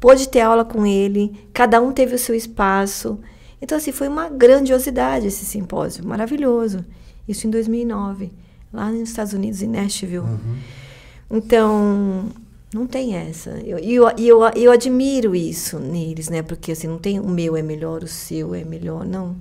pôde 0.00 0.28
ter 0.28 0.40
aula 0.40 0.64
com 0.64 0.84
ele, 0.84 1.48
cada 1.52 1.80
um 1.80 1.92
teve 1.92 2.16
o 2.16 2.18
seu 2.18 2.34
espaço. 2.34 3.20
Então, 3.60 3.76
assim, 3.78 3.92
foi 3.92 4.08
uma 4.08 4.28
grandiosidade 4.28 5.26
esse 5.26 5.44
simpósio, 5.44 6.06
maravilhoso. 6.06 6.84
Isso 7.26 7.46
em 7.46 7.50
2009, 7.50 8.32
lá 8.72 8.90
nos 8.90 9.08
Estados 9.08 9.32
Unidos, 9.32 9.62
em 9.62 9.68
Nashville. 9.68 10.24
Então, 11.30 12.30
não 12.72 12.86
tem 12.86 13.14
essa. 13.14 13.60
E 13.60 13.70
eu, 13.70 13.78
eu, 13.78 14.08
eu, 14.16 14.40
eu 14.54 14.72
admiro 14.72 15.34
isso 15.34 15.78
neles, 15.78 16.28
né? 16.28 16.42
Porque, 16.42 16.72
assim, 16.72 16.86
não 16.86 16.98
tem 16.98 17.18
o 17.18 17.28
meu 17.28 17.56
é 17.56 17.62
melhor, 17.62 18.02
o 18.02 18.08
seu 18.08 18.54
é 18.54 18.64
melhor, 18.64 19.04
não. 19.04 19.36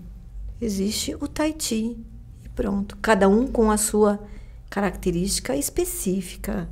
Existe 0.60 1.16
o 1.16 1.28
Tahiti 1.28 1.98
e 2.44 2.50
pronto. 2.50 2.98
Cada 3.02 3.30
um 3.30 3.48
com 3.48 3.70
a 3.70 3.78
sua 3.78 4.20
característica 4.70 5.56
específica, 5.56 6.68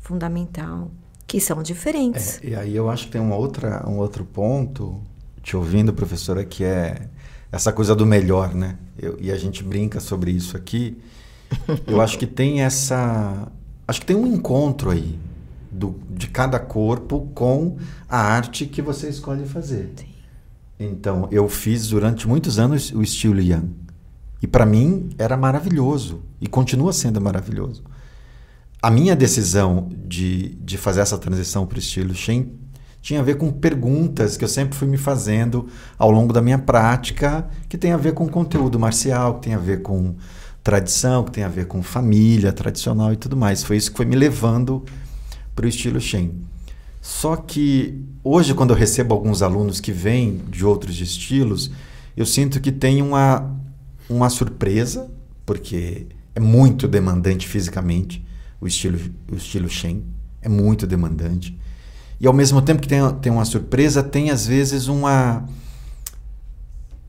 fundamental, 0.00 0.90
que 1.26 1.40
são 1.40 1.62
diferentes. 1.62 2.40
É, 2.42 2.48
e 2.48 2.54
aí 2.54 2.76
eu 2.76 2.88
acho 2.88 3.06
que 3.06 3.12
tem 3.12 3.20
uma 3.20 3.36
outra, 3.36 3.84
um 3.88 3.98
outro 3.98 4.24
ponto, 4.24 5.00
te 5.46 5.56
ouvindo, 5.56 5.92
professora, 5.92 6.44
que 6.44 6.64
é 6.64 7.08
essa 7.52 7.72
coisa 7.72 7.94
do 7.94 8.04
melhor, 8.04 8.52
né? 8.52 8.76
Eu- 8.98 9.16
e 9.20 9.30
a 9.30 9.36
gente 9.38 9.62
brinca 9.62 10.00
sobre 10.00 10.32
isso 10.32 10.56
aqui. 10.56 10.98
Eu 11.86 12.00
acho 12.00 12.18
que 12.18 12.26
tem 12.26 12.62
essa. 12.62 13.46
Acho 13.86 14.00
que 14.00 14.06
tem 14.06 14.16
um 14.16 14.26
encontro 14.26 14.90
aí 14.90 15.16
do, 15.70 15.94
de 16.10 16.26
cada 16.26 16.58
corpo 16.58 17.30
com 17.32 17.76
a 18.08 18.18
arte 18.18 18.66
que 18.66 18.82
você 18.82 19.08
escolhe 19.08 19.46
fazer. 19.46 19.94
Então, 20.80 21.28
eu 21.30 21.48
fiz 21.48 21.86
durante 21.88 22.26
muitos 22.26 22.58
anos 22.58 22.90
o 22.90 23.00
estilo 23.00 23.40
Yang. 23.40 23.70
E 24.42 24.46
para 24.48 24.66
mim 24.66 25.10
era 25.16 25.36
maravilhoso. 25.36 26.22
E 26.40 26.48
continua 26.48 26.92
sendo 26.92 27.20
maravilhoso. 27.20 27.84
A 28.82 28.90
minha 28.90 29.14
decisão 29.14 29.88
de, 30.06 30.56
de 30.56 30.76
fazer 30.76 31.00
essa 31.00 31.16
transição 31.16 31.64
para 31.66 31.76
o 31.76 31.78
estilo 31.78 32.14
Shen 32.14 32.50
tinha 33.06 33.20
a 33.20 33.22
ver 33.22 33.36
com 33.36 33.52
perguntas 33.52 34.36
que 34.36 34.42
eu 34.42 34.48
sempre 34.48 34.76
fui 34.76 34.88
me 34.88 34.96
fazendo 34.96 35.68
ao 35.96 36.10
longo 36.10 36.32
da 36.32 36.42
minha 36.42 36.58
prática, 36.58 37.48
que 37.68 37.78
tem 37.78 37.92
a 37.92 37.96
ver 37.96 38.14
com 38.14 38.26
conteúdo 38.28 38.80
marcial, 38.80 39.34
que 39.34 39.42
tem 39.42 39.54
a 39.54 39.58
ver 39.58 39.80
com 39.80 40.16
tradição, 40.60 41.22
que 41.22 41.30
tem 41.30 41.44
a 41.44 41.48
ver 41.48 41.68
com 41.68 41.84
família 41.84 42.52
tradicional 42.52 43.12
e 43.12 43.16
tudo 43.16 43.36
mais. 43.36 43.62
Foi 43.62 43.76
isso 43.76 43.92
que 43.92 43.96
foi 43.96 44.06
me 44.06 44.16
levando 44.16 44.84
para 45.54 45.66
o 45.66 45.68
estilo 45.68 46.00
Shen. 46.00 46.32
Só 47.00 47.36
que 47.36 48.04
hoje, 48.24 48.54
quando 48.54 48.70
eu 48.70 48.76
recebo 48.76 49.14
alguns 49.14 49.40
alunos 49.40 49.78
que 49.78 49.92
vêm 49.92 50.40
de 50.50 50.66
outros 50.66 51.00
estilos, 51.00 51.70
eu 52.16 52.26
sinto 52.26 52.60
que 52.60 52.72
tem 52.72 53.02
uma, 53.02 53.56
uma 54.10 54.28
surpresa, 54.28 55.08
porque 55.44 56.08
é 56.34 56.40
muito 56.40 56.88
demandante 56.88 57.46
fisicamente 57.46 58.26
o 58.60 58.66
estilo, 58.66 58.98
o 59.30 59.36
estilo 59.36 59.68
Shen. 59.68 60.02
É 60.42 60.48
muito 60.48 60.88
demandante. 60.88 61.56
E 62.20 62.26
ao 62.26 62.32
mesmo 62.32 62.62
tempo 62.62 62.80
que 62.80 62.88
tem, 62.88 63.00
tem 63.20 63.30
uma 63.32 63.44
surpresa, 63.44 64.02
tem 64.02 64.30
às 64.30 64.46
vezes 64.46 64.88
uma. 64.88 65.44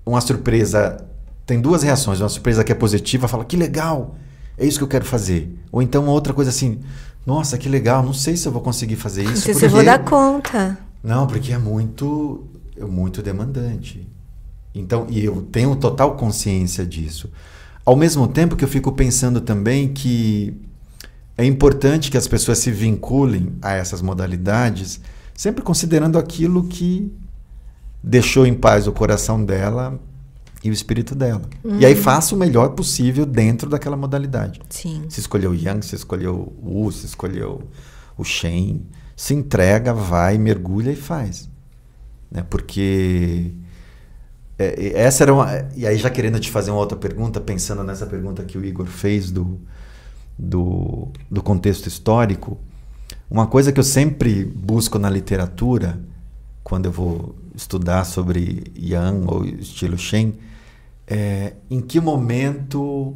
Uma 0.05 0.21
surpresa. 0.21 1.03
Tem 1.45 1.61
duas 1.61 1.83
reações. 1.83 2.19
Uma 2.19 2.29
surpresa 2.29 2.63
que 2.63 2.71
é 2.71 2.75
positiva, 2.75 3.27
fala, 3.27 3.45
que 3.45 3.55
legal, 3.55 4.15
é 4.57 4.65
isso 4.65 4.77
que 4.77 4.83
eu 4.83 4.87
quero 4.87 5.05
fazer. 5.05 5.53
Ou 5.71 5.81
então 5.81 6.03
uma 6.03 6.11
outra 6.11 6.33
coisa 6.33 6.49
assim, 6.49 6.79
nossa, 7.25 7.57
que 7.57 7.69
legal, 7.69 8.03
não 8.03 8.13
sei 8.13 8.35
se 8.35 8.47
eu 8.47 8.51
vou 8.51 8.61
conseguir 8.61 8.95
fazer 8.95 9.23
Não 9.23 9.33
isso. 9.33 9.41
sei 9.43 9.53
se 9.53 9.65
eu 9.65 9.69
vou 9.69 9.83
dar 9.83 9.99
conta. 10.03 10.77
Não, 11.03 11.27
porque 11.27 11.53
é 11.53 11.57
muito, 11.57 12.45
é 12.75 12.83
muito 12.85 13.21
demandante. 13.21 14.07
Então, 14.73 15.07
e 15.09 15.23
eu 15.23 15.41
tenho 15.41 15.75
total 15.75 16.15
consciência 16.15 16.85
disso. 16.85 17.29
Ao 17.85 17.95
mesmo 17.95 18.27
tempo 18.27 18.55
que 18.55 18.63
eu 18.63 18.67
fico 18.67 18.91
pensando 18.91 19.39
também 19.39 19.87
que 19.87 20.53
é 21.37 21.45
importante 21.45 22.09
que 22.09 22.17
as 22.17 22.27
pessoas 22.27 22.57
se 22.57 22.71
vinculem 22.71 23.55
a 23.61 23.73
essas 23.73 24.01
modalidades, 24.01 24.99
sempre 25.35 25.61
considerando 25.63 26.17
aquilo 26.17 26.63
que 26.63 27.11
deixou 28.01 28.45
em 28.45 28.53
paz 28.53 28.87
o 28.87 28.91
coração 28.91 29.43
dela 29.43 29.99
e 30.63 30.69
o 30.69 30.73
espírito 30.73 31.13
dela. 31.13 31.43
E 31.79 31.85
aí 31.85 31.95
faça 31.95 32.33
o 32.33 32.37
melhor 32.37 32.69
possível 32.69 33.25
dentro 33.25 33.69
daquela 33.69 33.95
modalidade. 33.95 34.59
Sim. 34.69 35.05
Se 35.09 35.19
escolheu 35.19 35.51
o 35.51 35.55
Yang, 35.55 35.85
se 35.85 35.95
escolheu 35.95 36.53
o 36.61 36.81
Wu, 36.81 36.91
se 36.91 37.05
escolheu 37.05 37.61
o 38.17 38.23
Shen, 38.23 38.81
se 39.15 39.35
entrega, 39.35 39.93
vai, 39.93 40.39
mergulha 40.39 40.91
e 40.91 40.95
faz. 40.95 41.47
Né? 42.31 42.43
Porque 42.49 43.51
é, 44.57 44.99
essa 44.99 45.23
era 45.23 45.33
uma. 45.33 45.69
E 45.75 45.85
aí, 45.85 45.97
já 45.97 46.09
querendo 46.09 46.39
te 46.39 46.49
fazer 46.49 46.71
uma 46.71 46.79
outra 46.79 46.97
pergunta, 46.97 47.39
pensando 47.39 47.83
nessa 47.83 48.07
pergunta 48.07 48.43
que 48.43 48.57
o 48.57 48.65
Igor 48.65 48.87
fez 48.87 49.29
do, 49.29 49.59
do, 50.37 51.07
do 51.29 51.41
contexto 51.41 51.87
histórico, 51.87 52.57
uma 53.29 53.47
coisa 53.47 53.71
que 53.71 53.79
eu 53.79 53.83
sempre 53.83 54.45
busco 54.45 54.97
na 54.97 55.09
literatura, 55.09 55.99
quando 56.63 56.85
eu 56.85 56.91
vou 56.91 57.35
estudar 57.55 58.05
sobre 58.05 58.71
Yang 58.77 59.25
ou 59.27 59.45
estilo 59.45 59.97
Shen, 59.97 60.35
é 61.07 61.53
em 61.69 61.81
que 61.81 61.99
momento 61.99 63.15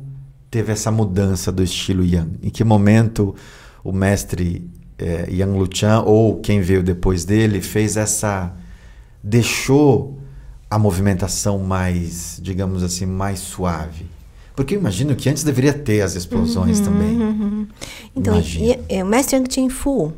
teve 0.50 0.72
essa 0.72 0.92
mudança 0.92 1.52
do 1.52 1.64
estilo 1.64 2.04
Yang? 2.04 2.40
Em 2.44 2.50
que 2.50 2.64
momento 2.64 3.36
o 3.84 3.92
mestre 3.92 4.70
é, 4.98 5.28
Yang 5.30 5.58
Luchan 5.58 6.02
ou 6.02 6.40
quem 6.40 6.62
veio 6.62 6.84
depois 6.84 7.26
dele 7.26 7.62
fez 7.62 7.98
essa 7.98 8.54
deixou 9.24 10.20
a 10.70 10.80
movimentação 10.80 11.60
mais, 11.60 12.40
digamos 12.42 12.84
assim, 12.84 13.06
mais 13.06 13.40
suave? 13.40 14.06
Porque 14.62 14.76
eu 14.76 14.80
imagino 14.80 15.16
que 15.16 15.28
antes 15.28 15.44
deveria 15.44 15.74
ter 15.74 16.02
as 16.02 16.14
explosões 16.14 16.78
Uhum, 16.78 16.86
também. 16.86 17.20
uhum. 17.20 17.68
Então, 18.16 18.36
Imagino. 18.36 18.66
e- 18.66 18.80
é, 18.90 19.04
o 19.04 19.08
mestre 19.08 19.36
Yang 19.36 19.52
Chen-Fu, 19.56 20.14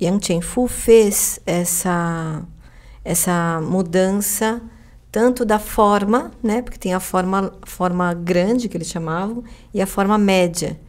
Yang 0.00 0.26
Chen-Fu 0.26 0.66
fez 0.66 1.38
essa, 1.44 2.42
essa 3.04 3.60
mudança 3.60 4.62
tanto 5.12 5.44
da 5.44 5.58
forma, 5.58 6.30
né, 6.42 6.62
porque 6.62 6.78
tem 6.78 6.94
a 6.94 7.00
forma, 7.00 7.52
forma 7.66 8.14
grande, 8.14 8.70
que 8.70 8.76
eles 8.78 8.88
chamavam, 8.88 9.44
e 9.72 9.82
a 9.82 9.86
forma 9.86 10.16
média. 10.16 10.80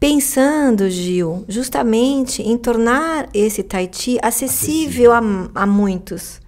Pensando, 0.00 0.90
Gil, 0.90 1.44
justamente 1.48 2.42
em 2.42 2.58
tornar 2.58 3.28
esse 3.32 3.62
Tai 3.62 3.88
Chi 3.92 4.18
acessível 4.20 5.12
a, 5.12 5.20
a 5.54 5.64
muitos. 5.64 6.40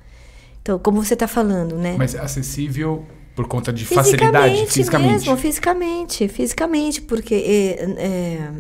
Então, 0.63 0.81
como 0.81 1.01
você 1.01 1.15
está 1.15 1.29
falando, 1.29 1.77
né? 1.77 1.95
Mas 1.97 2.17
acessível 2.17 3.07
por 3.39 3.47
conta 3.47 3.73
de 3.73 3.85
facilidade, 3.87 4.67
fisicamente. 4.67 5.13
mesmo, 5.13 5.37
fisicamente, 5.37 6.27
fisicamente, 6.27 7.01
porque 7.01 7.37
é, 7.37 7.85
é, 7.97 8.51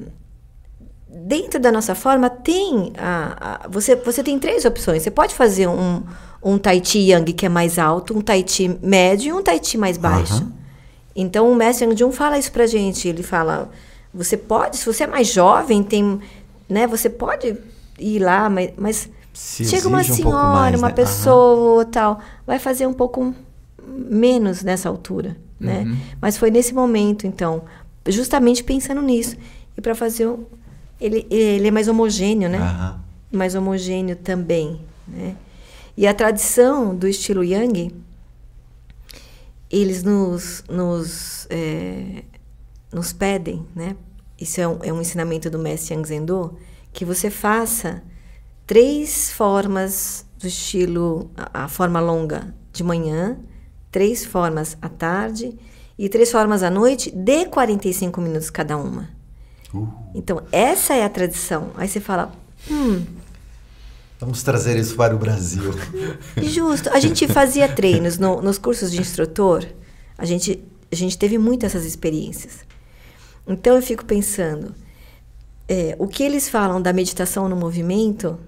dentro 1.08 1.58
da 1.58 1.72
nossa 1.72 1.96
forma 1.96 2.30
tem 2.30 2.92
a, 2.96 3.64
a- 3.64 3.68
você 3.68 3.96
você 3.96 4.22
tem 4.22 4.38
três 4.38 4.64
opções. 4.64 5.02
Você 5.02 5.10
pode 5.10 5.34
fazer 5.34 5.66
um 5.66 6.04
um 6.40 6.56
tai 6.56 6.80
chi 6.80 7.10
yang 7.10 7.32
que 7.32 7.44
é 7.46 7.48
mais 7.48 7.76
alto, 7.76 8.16
um 8.16 8.20
tai 8.20 8.44
chi 8.46 8.78
médio 8.80 9.30
e 9.30 9.32
um 9.32 9.42
tai 9.42 9.58
chi 9.60 9.76
mais 9.76 9.96
baixo. 9.96 10.34
Aham. 10.34 10.52
Então 11.16 11.50
o 11.50 11.56
mestre 11.56 11.84
Yang 11.84 11.98
Jun 11.98 12.12
fala 12.12 12.38
isso 12.38 12.52
pra 12.52 12.64
gente. 12.64 13.08
Ele 13.08 13.24
fala: 13.24 13.68
você 14.14 14.36
pode, 14.36 14.76
se 14.76 14.86
você 14.86 15.02
é 15.02 15.06
mais 15.08 15.26
jovem, 15.26 15.82
tem, 15.82 16.20
né? 16.68 16.86
Você 16.86 17.10
pode 17.10 17.56
ir 17.98 18.20
lá, 18.20 18.48
mas, 18.48 18.70
mas 18.76 19.08
chega 19.34 19.88
uma 19.88 20.02
exige 20.02 20.12
um 20.22 20.26
senhora, 20.26 20.52
mais, 20.60 20.78
uma 20.78 20.86
né? 20.88 20.94
pessoa, 20.94 21.84
tal, 21.86 22.20
vai 22.46 22.60
fazer 22.60 22.86
um 22.86 22.92
pouco 22.94 23.34
menos 23.88 24.62
nessa 24.62 24.88
altura, 24.88 25.36
né? 25.58 25.84
Uhum. 25.86 25.96
Mas 26.20 26.36
foi 26.36 26.50
nesse 26.50 26.74
momento, 26.74 27.26
então, 27.26 27.62
justamente 28.06 28.62
pensando 28.62 29.02
nisso 29.02 29.36
e 29.76 29.80
para 29.80 29.94
fazer 29.94 30.26
o, 30.26 30.46
ele 31.00 31.26
ele 31.30 31.68
é 31.68 31.70
mais 31.70 31.88
homogêneo, 31.88 32.48
né? 32.48 32.58
Aham. 32.58 33.00
mais 33.32 33.54
homogêneo 33.54 34.16
também, 34.16 34.80
né? 35.06 35.36
E 35.96 36.06
a 36.06 36.14
tradição 36.14 36.94
do 36.94 37.08
estilo 37.08 37.42
Yang, 37.42 37.92
eles 39.68 40.04
nos, 40.04 40.62
nos, 40.68 41.46
é, 41.50 42.22
nos 42.92 43.12
pedem, 43.12 43.66
né? 43.74 43.96
Isso 44.40 44.60
é 44.60 44.68
um, 44.68 44.78
é 44.82 44.92
um 44.92 45.00
ensinamento 45.00 45.50
do 45.50 45.58
mestre 45.58 45.94
Yang 45.94 46.08
Zendo, 46.08 46.56
que 46.92 47.04
você 47.04 47.30
faça 47.30 48.02
três 48.64 49.32
formas 49.32 50.24
do 50.38 50.46
estilo, 50.46 51.30
a, 51.36 51.64
a 51.64 51.68
forma 51.68 51.98
longa 51.98 52.54
de 52.72 52.84
manhã, 52.84 53.36
três 53.98 54.24
formas 54.24 54.78
à 54.80 54.88
tarde 54.88 55.58
e 55.98 56.08
três 56.08 56.30
formas 56.30 56.62
à 56.62 56.70
noite, 56.70 57.10
de 57.10 57.46
45 57.46 58.20
minutos 58.20 58.48
cada 58.48 58.76
uma. 58.76 59.08
Então, 60.14 60.40
essa 60.52 60.94
é 60.94 61.02
a 61.04 61.08
tradição. 61.08 61.72
Aí 61.76 61.88
você 61.88 61.98
fala, 61.98 62.30
hum, 62.70 63.04
Vamos 64.20 64.44
trazer 64.44 64.76
isso 64.78 64.94
para 64.94 65.16
o 65.16 65.18
Brasil. 65.18 65.72
Justo. 66.40 66.88
A 66.90 67.00
gente 67.00 67.26
fazia 67.26 67.68
treinos 67.68 68.18
no- 68.18 68.40
nos 68.40 68.56
cursos 68.56 68.92
de 68.92 69.00
instrutor. 69.00 69.66
A 70.16 70.24
gente, 70.24 70.62
a 70.92 70.94
gente 70.94 71.18
teve 71.18 71.36
muitas 71.38 71.74
essas 71.74 71.84
experiências. 71.84 72.60
Então 73.48 73.74
eu 73.74 73.82
fico 73.82 74.04
pensando, 74.04 74.72
é, 75.68 75.96
o 75.98 76.06
que 76.06 76.22
eles 76.22 76.48
falam 76.48 76.80
da 76.80 76.92
meditação 76.92 77.48
no 77.48 77.56
movimento, 77.56 78.38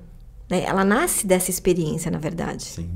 né, 0.49 0.63
ela 0.65 0.85
nasce 0.85 1.27
dessa 1.27 1.51
experiência, 1.51 2.09
na 2.09 2.19
verdade. 2.19 2.63
Sim. 2.65 2.89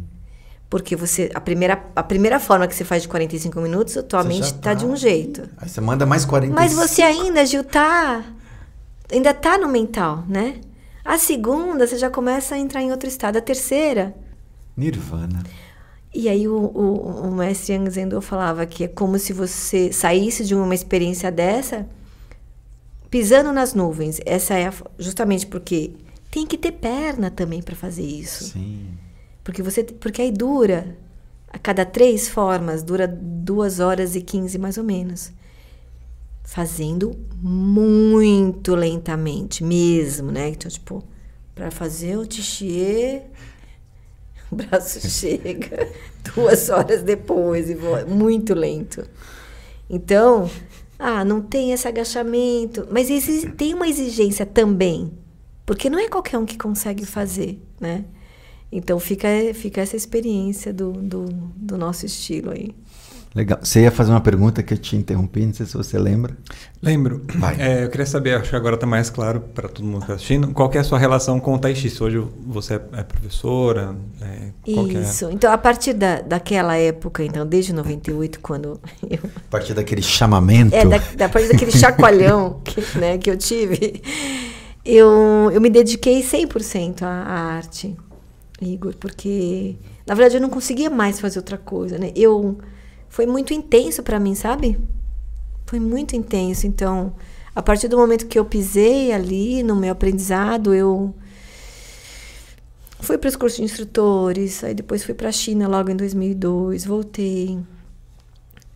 Porque 0.69 0.97
você, 0.97 1.31
a 1.35 1.41
primeira, 1.41 1.85
a 1.95 2.03
primeira 2.03 2.41
forma 2.41 2.67
que 2.67 2.75
você 2.75 2.85
faz 2.85 3.03
de 3.03 3.09
45 3.09 3.61
minutos, 3.61 3.97
a 3.97 4.03
tua 4.03 4.23
Você 4.23 4.29
mente 4.29 4.45
está 4.45 4.59
tá- 4.59 4.75
de 4.75 4.85
um 4.87 4.97
jeito. 4.97 5.49
Aí 5.57 5.69
você 5.69 5.81
manda 5.81 6.05
mais 6.05 6.25
40 6.25 6.55
Mas 6.55 6.73
você 6.73 7.03
ainda, 7.03 7.45
Gil, 7.47 7.63
tá. 7.63 8.25
Ainda 9.13 9.33
tá 9.33 9.57
no 9.59 9.69
mental, 9.69 10.25
né? 10.29 10.61
A 11.05 11.19
segunda, 11.19 11.87
você 11.87 11.99
já 11.99 12.11
começa 12.11 12.55
a 12.55 12.59
entrar 12.59 12.83
em 12.83 12.91
outro 12.91 13.09
estado. 13.09 13.37
A 13.37 13.41
terceira, 13.41 14.15
Nirvana. 14.77 15.43
E 16.13 16.29
aí 16.29 16.47
o, 16.49 16.57
o, 16.57 17.29
o 17.29 17.35
mestre 17.35 17.75
Yang 17.75 17.91
Zendo 17.91 18.21
falava 18.21 18.65
que 18.67 18.85
é 18.85 18.89
como 18.89 19.19
se 19.19 19.33
você 19.33 19.93
saísse 19.93 20.45
de 20.45 20.55
uma 20.55 20.75
experiência 20.75 21.31
dessa 21.31 21.87
pisando 23.11 23.53
nas 23.53 23.75
nuvens. 23.75 24.21
Essa 24.25 24.55
é 24.55 24.67
a, 24.67 24.73
justamente 24.99 25.47
porque 25.47 25.93
tem 26.31 26.47
que 26.47 26.59
ter 26.59 26.73
perna 26.73 27.31
também 27.31 27.63
para 27.63 27.77
fazer 27.77 28.05
isso. 28.05 28.45
Sim. 28.45 28.89
Porque 29.45 29.63
você 29.63 29.85
porque 29.85 30.23
aí 30.23 30.33
dura 30.33 30.97
a 31.53 31.59
cada 31.59 31.85
três 31.85 32.29
formas 32.29 32.83
dura 32.83 33.07
duas 33.07 33.79
horas 33.79 34.17
e 34.17 34.23
quinze 34.23 34.59
mais 34.59 34.79
ou 34.79 34.83
menos. 34.83 35.31
Fazendo 36.43 37.15
muito 37.41 38.75
lentamente 38.75 39.63
mesmo, 39.63 40.33
né? 40.33 40.49
Então, 40.49 40.71
tipo, 40.71 41.05
para 41.55 41.71
fazer 41.71 42.17
o 42.17 42.27
tichê, 42.27 43.23
o 44.51 44.57
braço 44.57 45.01
chega 45.09 45.89
duas 46.35 46.71
horas 46.71 47.03
depois 47.03 47.69
e 47.71 47.75
voa 47.75 48.05
muito 48.05 48.55
lento. 48.55 49.07
Então, 49.89 50.51
ah, 50.99 51.25
não 51.25 51.43
tem 51.43 51.73
esse 51.73 51.87
agachamento, 51.87 52.89
mas 52.91 53.09
tem 53.57 53.75
uma 53.75 53.87
exigência 53.87 54.47
também, 54.47 55.13
porque 55.67 55.91
não 55.91 55.99
é 55.99 56.09
qualquer 56.09 56.39
um 56.39 56.47
que 56.47 56.57
consegue 56.57 57.05
fazer, 57.05 57.61
né? 57.79 58.05
Então 58.75 58.99
fica, 58.99 59.29
fica 59.55 59.81
essa 59.81 59.95
experiência 59.95 60.73
do, 60.73 60.91
do, 60.93 61.27
do 61.55 61.79
nosso 61.79 62.05
estilo 62.05 62.51
aí. 62.51 62.75
Legal. 63.33 63.59
Você 63.63 63.83
ia 63.83 63.91
fazer 63.91 64.11
uma 64.11 64.21
pergunta 64.21 64.63
que 64.63 64.75
eu 64.75 64.79
te 64.79 64.97
interrompi, 64.97 65.47
não 65.47 65.53
sei 65.53 65.67
se 65.67 65.77
você 65.77 65.97
lembra. 65.97 66.37
Lembro. 66.83 67.25
Vai. 67.37 67.57
É, 67.61 67.85
eu 67.85 67.91
queria 67.91 68.07
saber, 68.07 68.37
acho 68.37 68.51
que 68.51 68.57
agora 68.57 68.75
está 68.75 68.87
mais 68.87 69.11
claro 69.11 69.41
para 69.41 69.69
todo 69.69 69.85
mundo 69.85 69.99
que 69.99 70.05
está 70.05 70.15
assistindo, 70.15 70.53
qual 70.53 70.69
que 70.69 70.77
é 70.79 70.81
a 70.81 70.85
sua 70.85 70.99
relação 70.99 71.39
com 71.41 71.55
o 71.55 71.59
Tai 71.59 71.75
Chi? 71.75 71.91
Se 71.91 72.03
Hoje 72.03 72.25
você 72.47 72.75
é 72.75 72.83
é 72.93 73.03
professora? 73.03 73.97
É, 74.21 74.71
é? 74.71 75.01
Isso. 75.01 75.29
Então, 75.31 75.53
a 75.53 75.59
partir 75.59 75.95
da, 75.95 76.21
daquela 76.21 76.77
época, 76.77 77.25
então, 77.25 77.45
desde 77.47 77.73
98, 77.73 78.39
quando 78.41 78.81
eu 79.09 79.21
A 79.25 79.51
partir 79.51 79.75
daquele 79.75 80.03
chamamento. 80.03 80.75
É, 80.75 80.85
da, 80.85 80.99
da 80.99 81.29
partir 81.29 81.49
daquele 81.49 81.73
chacoalhão 81.73 82.61
que, 82.67 82.99
né, 82.99 83.19
que 83.19 83.31
eu 83.31 83.37
tive, 83.37 84.01
eu, 84.85 85.51
eu 85.53 85.61
me 85.61 85.71
dediquei 85.71 86.23
100% 86.23 87.03
à, 87.03 87.07
à 87.07 87.41
arte, 87.57 87.97
Igor, 88.61 88.95
porque, 88.97 89.77
na 90.07 90.15
verdade, 90.15 90.37
eu 90.37 90.41
não 90.41 90.51
conseguia 90.51 90.89
mais 90.89 91.21
fazer 91.21 91.39
outra 91.39 91.59
coisa, 91.59 91.99
né? 91.99 92.13
Eu, 92.15 92.59
foi 93.09 93.27
muito 93.27 93.53
intenso 93.53 94.03
para 94.03 94.21
mim, 94.21 94.35
sabe? 94.35 94.79
Foi 95.67 95.81
muito 95.81 96.15
intenso. 96.15 96.67
Então, 96.67 97.15
a 97.55 97.63
partir 97.63 97.89
do 97.89 97.97
momento 97.97 98.27
que 98.27 98.39
eu 98.39 98.45
pisei 98.45 99.13
ali 99.13 99.63
no 99.63 99.77
meu 99.77 99.93
aprendizado, 99.93 100.75
eu 100.75 101.15
fui 103.01 103.19
para 103.19 103.29
os 103.29 103.37
cursos 103.37 103.59
de 103.59 103.65
instrutores, 103.65 104.63
aí 104.65 104.75
depois 104.75 105.05
fui 105.05 105.15
para 105.15 105.29
a 105.29 105.33
China 105.33 105.69
logo 105.69 105.91
em 105.91 105.97
2002, 105.97 106.85
voltei 106.85 107.59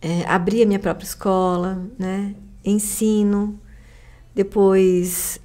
é, 0.01 0.23
abri 0.25 0.63
a 0.63 0.65
minha 0.65 0.79
própria 0.79 1.05
escola, 1.05 1.81
né? 1.97 2.35
Ensino. 2.63 3.59
Depois 4.33 5.39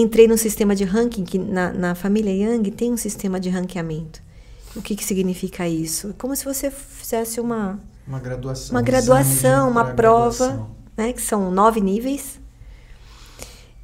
entrei 0.00 0.26
no 0.26 0.38
sistema 0.38 0.74
de 0.74 0.84
ranking, 0.84 1.24
que 1.24 1.38
na, 1.38 1.72
na 1.72 1.94
família 1.94 2.32
Yang 2.32 2.70
tem 2.70 2.92
um 2.92 2.96
sistema 2.96 3.38
de 3.38 3.50
ranqueamento. 3.50 4.22
O 4.74 4.80
que, 4.80 4.96
que 4.96 5.04
significa 5.04 5.68
isso? 5.68 6.08
É 6.10 6.12
como 6.16 6.34
se 6.34 6.44
você 6.44 6.70
fizesse 6.70 7.40
uma, 7.40 7.78
Uma 8.08 8.18
graduação. 8.20 8.70
uma 8.74 8.80
um 8.80 8.84
graduação, 8.84 9.70
uma 9.70 9.84
prova, 9.92 10.66
né? 10.96 11.12
Que 11.12 11.20
são 11.20 11.50
nove 11.50 11.80
níveis. 11.80 12.40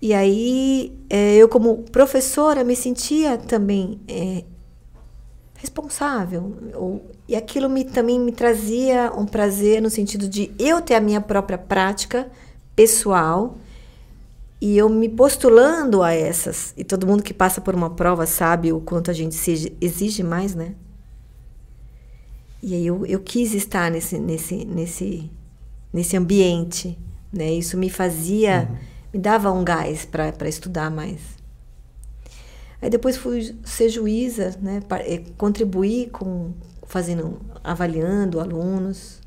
E 0.00 0.14
aí, 0.14 0.96
é, 1.10 1.34
eu 1.36 1.48
como 1.48 1.78
professora 1.92 2.62
me 2.64 2.74
sentia 2.76 3.36
também 3.36 4.00
é, 4.08 4.44
responsável. 5.56 6.56
ou- 6.74 7.04
e 7.28 7.36
aquilo 7.36 7.68
me, 7.68 7.84
também 7.84 8.18
me 8.18 8.32
trazia 8.32 9.12
um 9.14 9.26
prazer 9.26 9.82
no 9.82 9.90
sentido 9.90 10.26
de 10.28 10.50
eu 10.58 10.80
ter 10.80 10.94
a 10.94 11.00
minha 11.00 11.20
própria 11.20 11.58
prática 11.58 12.30
pessoal 12.74 13.58
e 14.60 14.76
eu 14.76 14.88
me 14.88 15.08
postulando 15.08 16.02
a 16.02 16.12
essas. 16.12 16.74
E 16.76 16.84
todo 16.84 17.06
mundo 17.06 17.22
que 17.22 17.32
passa 17.32 17.60
por 17.60 17.74
uma 17.74 17.90
prova 17.90 18.26
sabe 18.26 18.72
o 18.72 18.80
quanto 18.80 19.10
a 19.10 19.14
gente 19.14 19.34
se 19.34 19.76
exige 19.80 20.22
mais, 20.22 20.54
né? 20.54 20.74
E 22.62 22.74
aí 22.74 22.86
eu, 22.86 23.06
eu 23.06 23.20
quis 23.20 23.54
estar 23.54 23.90
nesse, 23.90 24.18
nesse, 24.18 24.64
nesse, 24.64 25.30
nesse 25.92 26.16
ambiente, 26.16 26.98
né? 27.32 27.52
Isso 27.52 27.76
me 27.76 27.88
fazia, 27.88 28.68
me 29.14 29.20
dava 29.20 29.52
um 29.52 29.62
gás 29.62 30.04
para 30.04 30.48
estudar 30.48 30.90
mais. 30.90 31.20
Aí 32.82 32.90
depois 32.90 33.16
fui 33.16 33.56
ser 33.64 33.88
juíza, 33.88 34.56
né? 34.60 34.80
eh, 35.00 35.22
Contribuir 35.36 36.10
com 36.10 36.52
fazendo, 36.86 37.40
avaliando 37.62 38.40
alunos. 38.40 39.20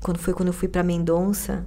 quando 0.00 0.18
foi 0.18 0.32
quando 0.32 0.48
eu 0.48 0.54
fui 0.54 0.68
para 0.68 0.82
Mendonça, 0.82 1.66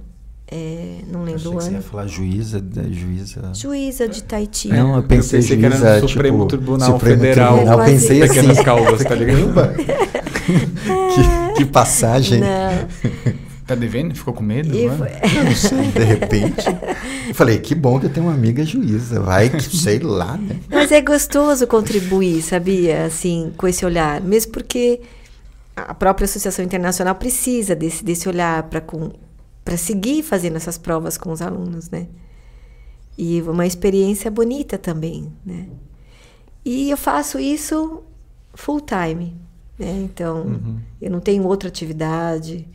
é, 0.50 0.98
não 1.10 1.24
lembro 1.24 1.36
Achei 1.40 1.50
o 1.50 1.56
que 1.56 1.64
você 1.64 1.70
ia 1.70 1.76
ano. 1.78 1.82
falar 1.86 2.06
juíza, 2.06 2.60
da- 2.60 2.82
juíza. 2.84 3.52
Juíza 3.54 4.06
de 4.08 4.22
Tahiti. 4.22 4.68
Não, 4.68 4.96
eu 4.96 5.02
pensei, 5.02 5.40
pensei 5.40 5.56
que 5.58 5.64
era 5.64 5.74
no 5.78 5.80
juíza, 5.86 6.08
Supremo 6.08 6.36
tipo, 6.38 6.46
Tribunal 6.48 6.92
Supremo 6.92 7.20
Federal. 7.20 7.54
Tribunal, 7.54 7.78
Quase 7.78 7.92
pensei 7.92 8.22
assim. 8.22 8.34
Pequenas 8.34 8.60
calvas, 8.60 9.02
tá 9.04 9.14
ligado? 9.14 9.54
Que, 10.44 11.54
que 11.58 11.64
passagem. 11.64 12.40
Não. 12.40 13.34
Tá 13.66 13.74
devendo? 13.74 14.14
Ficou 14.14 14.34
com 14.34 14.42
medo? 14.42 14.76
E 14.76 14.84
não 14.86 14.92
é? 14.92 14.96
foi- 14.98 15.38
Eu 15.38 15.44
não 15.44 15.54
sei, 15.54 15.86
de 15.90 16.04
repente. 16.04 16.66
Eu 17.30 17.34
falei, 17.34 17.56
que 17.58 17.74
bom 17.74 17.98
que 17.98 18.04
eu 18.04 18.10
tenho 18.10 18.26
uma 18.26 18.34
amiga 18.34 18.62
juíza. 18.62 19.20
Vai 19.20 19.48
que, 19.48 19.74
sei 19.74 19.98
lá, 20.00 20.36
né? 20.36 20.56
Mas 20.68 20.92
é 20.92 21.00
gostoso 21.00 21.66
contribuir, 21.66 22.42
sabia? 22.42 23.06
Assim, 23.06 23.54
com 23.56 23.66
esse 23.66 23.82
olhar. 23.86 24.20
Mesmo 24.20 24.52
porque 24.52 25.00
a 25.74 25.94
própria 25.94 26.26
Associação 26.26 26.62
Internacional 26.62 27.14
precisa 27.14 27.74
desse, 27.74 28.04
desse 28.04 28.28
olhar 28.28 28.64
para 28.64 28.82
seguir 29.76 30.22
fazendo 30.22 30.56
essas 30.56 30.76
provas 30.76 31.16
com 31.16 31.32
os 31.32 31.40
alunos, 31.40 31.90
né? 31.90 32.08
E 33.16 33.40
uma 33.42 33.66
experiência 33.66 34.30
bonita 34.30 34.76
também, 34.76 35.32
né? 35.44 35.68
E 36.64 36.90
eu 36.90 36.96
faço 36.96 37.38
isso 37.38 38.02
full 38.54 38.80
time, 38.80 39.36
né? 39.78 40.02
Então, 40.02 40.80
eu 41.00 41.10
não 41.10 41.20
tenho 41.20 41.46
outra 41.46 41.68
atividade. 41.68 42.66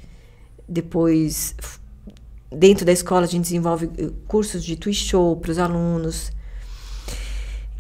Depois, 0.68 1.56
dentro 2.52 2.86
da 2.86 2.92
escola, 2.92 3.26
a 3.26 3.28
gente 3.28 3.44
desenvolve 3.44 3.90
eh, 3.98 4.10
cursos 4.28 4.64
de 4.64 4.76
twist 4.76 5.08
show 5.08 5.36
para 5.36 5.52
os 5.52 5.58
alunos 5.58 6.32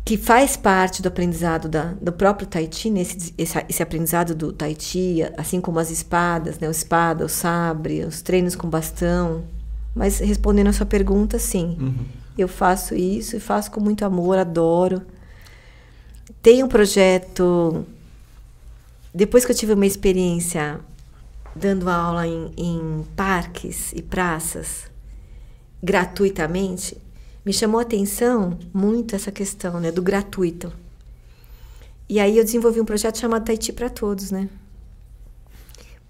que 0.04 0.18
faz 0.18 0.58
parte 0.58 1.02
do 1.02 1.08
aprendizado 1.08 1.70
da, 1.70 1.93
do 2.02 2.12
próprio 2.12 2.47
Tahiti, 2.47 2.89
né? 2.89 3.02
esse, 3.02 3.34
esse, 3.38 3.84
aprendizado 3.84 4.34
do 4.34 4.52
Tahiti, 4.52 5.20
assim 5.38 5.62
como 5.62 5.80
as 5.80 5.91
espadas, 5.91 6.60
né? 6.60 6.68
o 6.68 6.72
espada, 6.72 7.26
o 7.26 7.30
sabre, 7.30 8.04
os 8.04 8.22
treinos 8.22 8.56
com 8.56 8.68
bastão. 8.68 9.43
Mas 9.95 10.20
respondendo 10.20 10.68
a 10.68 10.74
sua 10.74 10.86
pergunta, 10.86 11.38
sim. 11.38 11.95
Eu 12.38 12.47
faço 12.47 12.95
isso 12.95 13.36
e 13.36 13.39
faço 13.39 13.70
com 13.70 13.82
muito 13.82 14.06
amor, 14.06 14.38
adoro. 14.38 15.02
Tem 16.41 16.64
um 16.64 16.68
projeto. 16.68 17.86
Depois 19.14 19.45
que 19.45 19.52
eu 19.52 19.56
tive 19.56 19.74
uma 19.74 19.86
experiência 19.86 20.80
dando 21.56 21.89
aula 21.89 22.26
em, 22.26 22.52
em 22.56 23.06
parques 23.16 23.91
e 23.93 24.02
praças 24.02 24.89
gratuitamente, 25.82 26.97
me 27.46 27.54
chamou 27.54 27.80
a 27.80 27.84
atenção 27.84 28.58
muito 28.74 29.16
essa 29.16 29.32
questão 29.32 29.80
né, 29.80 29.92
do 29.92 30.02
gratuito. 30.02 30.72
E 32.08 32.20
aí 32.20 32.38
eu 32.38 32.44
desenvolvi 32.44 32.82
um 32.82 32.86
projeto 32.86 33.18
chamado 33.18 33.46
Tahiti 33.46 33.72
para 33.72 33.90
Todos, 33.90 34.32
né? 34.32 34.50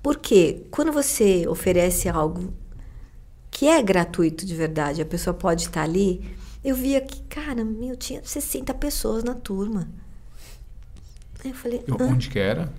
Porque 0.02 0.66
quando 0.72 0.92
você 0.92 1.46
oferece 1.48 2.08
algo 2.08 2.54
que 3.52 3.68
é 3.68 3.82
gratuito 3.82 4.46
de 4.46 4.56
verdade, 4.56 5.02
a 5.02 5.06
pessoa 5.06 5.34
pode 5.34 5.64
estar 5.64 5.84
ali, 5.84 6.24
eu 6.64 6.76
via 6.76 7.02
que, 7.02 7.22
cara, 7.24 7.66
meu, 7.66 7.98
tinha 7.98 8.22
60 8.24 8.74
pessoas 8.76 9.24
na 9.24 9.34
turma. 9.34 9.90
Aí 11.44 11.52
eu 11.52 11.56
falei, 11.56 11.84
"Hã?" 11.90 12.06
Onde 12.06 12.30
que 12.30 12.40
era? 12.40 12.72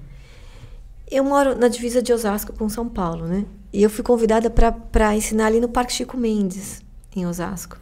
Eu 1.11 1.25
moro 1.25 1.55
na 1.59 1.69
divisa 1.69 2.01
de 2.01 2.13
Osasco 2.13 2.53
com 2.53 2.69
São 2.69 2.89
Paulo, 2.89 3.27
né? 3.27 3.45
E 3.73 3.83
eu 3.83 3.91
fui 3.91 4.03
convidada 4.03 4.49
para 4.49 5.15
ensinar 5.15 5.47
ali 5.47 5.61
no 5.61 5.69
Parque 5.69 5.93
Chico 5.93 6.17
Mendes, 6.17 6.81
em 7.15 7.27
Osasco. 7.27 7.77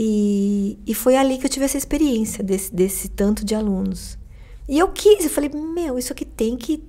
E, 0.00 0.78
e 0.86 0.94
foi 0.94 1.16
ali 1.16 1.38
que 1.38 1.44
eu 1.44 1.50
tive 1.50 1.64
essa 1.64 1.76
experiência 1.76 2.44
desse, 2.44 2.72
desse 2.72 3.08
tanto 3.08 3.44
de 3.44 3.52
alunos. 3.52 4.16
E 4.68 4.78
eu 4.78 4.92
quis, 4.92 5.24
eu 5.24 5.30
falei, 5.30 5.50
meu, 5.50 5.98
isso 5.98 6.12
aqui 6.12 6.24
tem 6.24 6.56
que. 6.56 6.84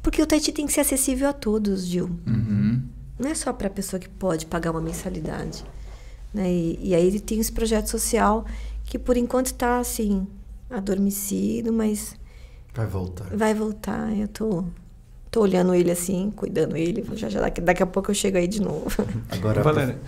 Porque 0.00 0.22
o 0.22 0.26
Tahiti 0.26 0.52
tem 0.52 0.64
que 0.64 0.72
ser 0.72 0.82
acessível 0.82 1.28
a 1.28 1.32
todos, 1.32 1.84
Gil. 1.84 2.08
Uhum. 2.24 2.82
Não 3.18 3.30
é 3.30 3.34
só 3.34 3.52
para 3.52 3.66
a 3.66 3.70
pessoa 3.70 3.98
que 3.98 4.08
pode 4.08 4.46
pagar 4.46 4.70
uma 4.70 4.80
mensalidade. 4.80 5.64
Né? 6.32 6.48
E, 6.48 6.90
e 6.90 6.94
aí 6.94 7.04
ele 7.04 7.18
tem 7.18 7.40
esse 7.40 7.50
projeto 7.50 7.88
social 7.88 8.46
que, 8.84 8.96
por 8.96 9.16
enquanto, 9.16 9.46
está 9.46 9.80
assim, 9.80 10.24
adormecido, 10.70 11.72
mas 11.72 12.14
Vai 12.72 12.86
voltar. 12.86 13.26
vai 13.36 13.54
voltar. 13.54 14.16
Eu 14.16 14.28
tô, 14.28 14.62
tô 15.32 15.40
olhando 15.40 15.74
ele 15.74 15.90
assim, 15.90 16.30
cuidando 16.30 16.76
ele. 16.76 17.04
Já, 17.14 17.28
já, 17.28 17.40
daqui, 17.40 17.60
daqui 17.60 17.82
a 17.82 17.86
pouco 17.86 18.12
eu 18.12 18.14
chego 18.14 18.38
aí 18.38 18.46
de 18.46 18.62
novo. 18.62 18.86
Agora, 19.30 19.64
Valéria. 19.64 19.98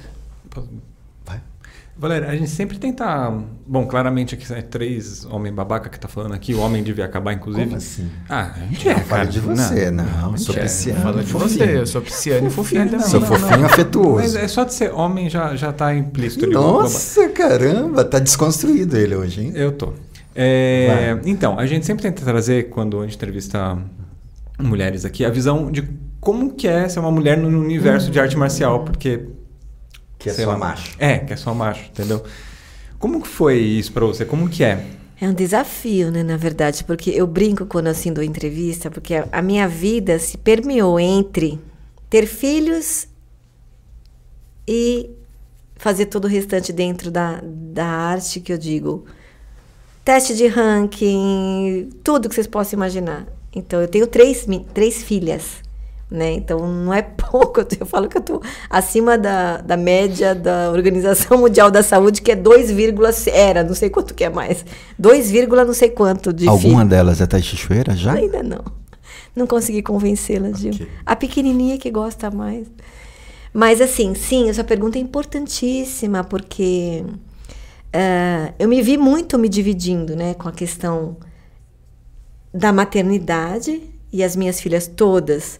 Valéria, 1.98 2.28
a 2.28 2.36
gente 2.36 2.50
sempre 2.50 2.78
tenta. 2.78 3.32
Bom, 3.66 3.84
claramente 3.84 4.32
aqui 4.32 4.50
é 4.52 4.62
três 4.62 5.24
homem 5.24 5.52
babaca 5.52 5.88
que 5.88 5.98
tá 5.98 6.06
falando 6.06 6.32
aqui, 6.32 6.54
o 6.54 6.60
homem 6.60 6.80
devia 6.80 7.04
acabar, 7.04 7.32
inclusive. 7.32 7.64
Como 7.64 7.76
assim? 7.76 8.08
Ah, 8.28 8.52
a 8.54 8.66
gente 8.66 8.88
é, 8.88 8.94
Não, 8.94 9.02
cara. 9.02 9.26
de 9.26 9.40
você, 9.40 9.90
não, 9.90 10.04
a 10.04 10.28
gente 10.28 10.42
sou 10.42 10.54
é. 10.54 10.60
pisciano. 10.60 11.00
Fala 11.00 11.24
de 11.24 11.32
fofinho. 11.32 11.48
você, 11.48 11.78
eu 11.78 11.86
sou 11.88 12.00
pisciano 12.00 12.46
e 12.46 12.50
fofinho 12.50 12.84
Não, 12.84 12.90
também. 12.92 13.06
Sou 13.08 13.20
não, 13.20 13.26
fofinho 13.26 13.58
não. 13.58 13.66
afetuoso. 13.66 14.14
Mas 14.14 14.36
é 14.36 14.46
só 14.46 14.62
de 14.62 14.74
ser 14.74 14.92
homem 14.92 15.28
já, 15.28 15.56
já 15.56 15.72
tá 15.72 15.92
implícito 15.92 16.48
Nossa, 16.48 17.28
caramba, 17.30 18.04
tá 18.04 18.20
desconstruído 18.20 18.96
ele 18.96 19.16
hoje, 19.16 19.42
hein? 19.42 19.52
Eu 19.56 19.72
tô. 19.72 19.92
É, 20.36 21.18
então, 21.24 21.58
a 21.58 21.66
gente 21.66 21.84
sempre 21.84 22.04
tenta 22.04 22.24
trazer, 22.24 22.68
quando 22.68 23.00
a 23.00 23.02
gente 23.02 23.16
entrevista 23.16 23.76
mulheres 24.56 25.04
aqui, 25.04 25.24
a 25.24 25.30
visão 25.30 25.68
de 25.68 25.82
como 26.20 26.54
que 26.54 26.68
é 26.68 26.88
ser 26.88 27.00
uma 27.00 27.10
mulher 27.10 27.36
no 27.36 27.48
universo 27.48 28.08
de 28.08 28.20
arte 28.20 28.36
marcial, 28.36 28.84
porque... 28.84 29.20
Que 30.18 30.30
é 30.30 30.32
sei 30.32 30.44
só 30.44 30.50
lá, 30.50 30.58
macho. 30.58 30.96
É, 30.98 31.18
que 31.18 31.32
é 31.32 31.36
só 31.36 31.54
macho, 31.54 31.84
entendeu? 31.90 32.24
Como 32.98 33.22
que 33.22 33.28
foi 33.28 33.58
isso 33.58 33.92
pra 33.92 34.04
você? 34.04 34.24
Como 34.24 34.48
que 34.48 34.64
é? 34.64 34.84
É 35.20 35.28
um 35.28 35.34
desafio, 35.34 36.10
né, 36.10 36.22
na 36.22 36.36
verdade, 36.36 36.84
porque 36.84 37.10
eu 37.10 37.26
brinco 37.26 37.66
quando 37.66 37.88
assim 37.88 38.12
dou 38.12 38.22
entrevista, 38.22 38.90
porque 38.90 39.14
a, 39.14 39.28
a 39.32 39.42
minha 39.42 39.66
vida 39.68 40.18
se 40.18 40.38
permeou 40.38 40.98
entre 40.98 41.58
ter 42.08 42.26
filhos 42.26 43.08
e 44.66 45.10
fazer 45.76 46.06
todo 46.06 46.26
o 46.26 46.28
restante 46.28 46.72
dentro 46.72 47.10
da, 47.10 47.40
da 47.42 47.86
arte 47.86 48.40
que 48.40 48.52
eu 48.52 48.58
digo. 48.58 49.06
Teste 50.04 50.34
de 50.34 50.46
ranking, 50.46 51.90
tudo 52.02 52.28
que 52.28 52.34
vocês 52.34 52.46
possam 52.46 52.76
imaginar. 52.76 53.26
Então, 53.54 53.80
eu 53.80 53.88
tenho 53.88 54.06
três, 54.06 54.46
três 54.72 55.02
filhas, 55.02 55.62
né? 56.10 56.32
Então, 56.32 56.66
não 56.66 56.92
é 56.92 57.02
pouco. 57.30 57.60
Eu 57.78 57.86
falo 57.86 58.08
que 58.08 58.16
eu 58.16 58.20
estou 58.20 58.42
acima 58.68 59.18
da, 59.18 59.58
da 59.58 59.76
média 59.76 60.34
da 60.34 60.70
Organização 60.70 61.38
Mundial 61.38 61.70
da 61.70 61.82
Saúde, 61.82 62.22
que 62.22 62.32
é 62.32 62.36
2, 62.36 62.70
era, 63.28 63.62
não 63.62 63.74
sei 63.74 63.90
quanto 63.90 64.14
que 64.14 64.24
é 64.24 64.30
mais. 64.30 64.64
2, 64.98 65.32
não 65.66 65.74
sei 65.74 65.90
quanto 65.90 66.32
de 66.32 66.48
Alguma 66.48 66.78
filho. 66.78 66.90
delas 66.90 67.20
é 67.20 67.26
Taixichoeira 67.26 67.94
já? 67.94 68.12
Ainda 68.14 68.42
não. 68.42 68.64
Não 69.36 69.46
consegui 69.46 69.82
convencê-la, 69.82 70.52
Gil. 70.52 70.72
Ok. 70.74 70.88
A 71.06 71.14
pequenininha 71.14 71.78
que 71.78 71.90
gosta 71.90 72.30
mais. 72.30 72.66
Mas 73.52 73.80
assim, 73.80 74.14
sim, 74.14 74.48
essa 74.48 74.64
pergunta 74.64 74.98
é 74.98 75.00
importantíssima, 75.00 76.24
porque 76.24 77.04
eh, 77.92 78.52
eu 78.58 78.68
me 78.68 78.82
vi 78.82 78.98
muito 78.98 79.38
me 79.38 79.48
dividindo 79.48 80.14
né, 80.14 80.34
com 80.34 80.48
a 80.48 80.52
questão 80.52 81.16
da 82.52 82.72
maternidade, 82.72 83.82
e 84.12 84.22
as 84.24 84.34
minhas 84.34 84.60
filhas 84.60 84.86
todas 84.86 85.58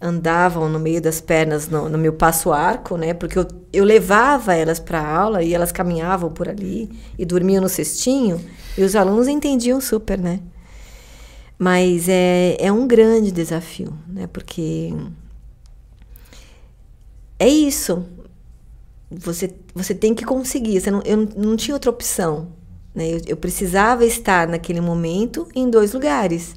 andavam 0.00 0.68
no 0.68 0.78
meio 0.78 1.00
das 1.02 1.20
pernas 1.20 1.68
no, 1.68 1.88
no 1.88 1.98
meu 1.98 2.12
passo 2.12 2.52
arco, 2.52 2.96
né? 2.96 3.14
Porque 3.14 3.38
eu, 3.38 3.46
eu 3.72 3.84
levava 3.84 4.54
elas 4.54 4.78
para 4.78 5.04
aula 5.04 5.42
e 5.42 5.54
elas 5.54 5.72
caminhavam 5.72 6.30
por 6.30 6.48
ali 6.48 6.88
e 7.18 7.24
dormiam 7.24 7.60
no 7.62 7.68
cestinho, 7.68 8.40
e 8.76 8.82
os 8.84 8.94
alunos 8.94 9.26
entendiam 9.28 9.80
super, 9.80 10.18
né? 10.18 10.40
Mas 11.58 12.08
é, 12.08 12.56
é 12.60 12.70
um 12.70 12.86
grande 12.86 13.32
desafio, 13.32 13.92
né? 14.06 14.28
Porque 14.28 14.94
é 17.38 17.48
isso. 17.48 18.04
Você, 19.10 19.54
você 19.74 19.94
tem 19.94 20.14
que 20.14 20.24
conseguir. 20.24 20.80
Você 20.80 20.90
não, 20.90 21.02
eu 21.04 21.16
não- 21.36 21.56
tinha 21.56 21.74
outra 21.74 21.90
opção. 21.90 22.48
Né? 22.94 23.10
Eu, 23.14 23.20
eu 23.28 23.36
precisava 23.36 24.04
estar 24.04 24.46
naquele 24.46 24.80
momento 24.80 25.48
em 25.54 25.68
dois 25.70 25.92
lugares. 25.92 26.54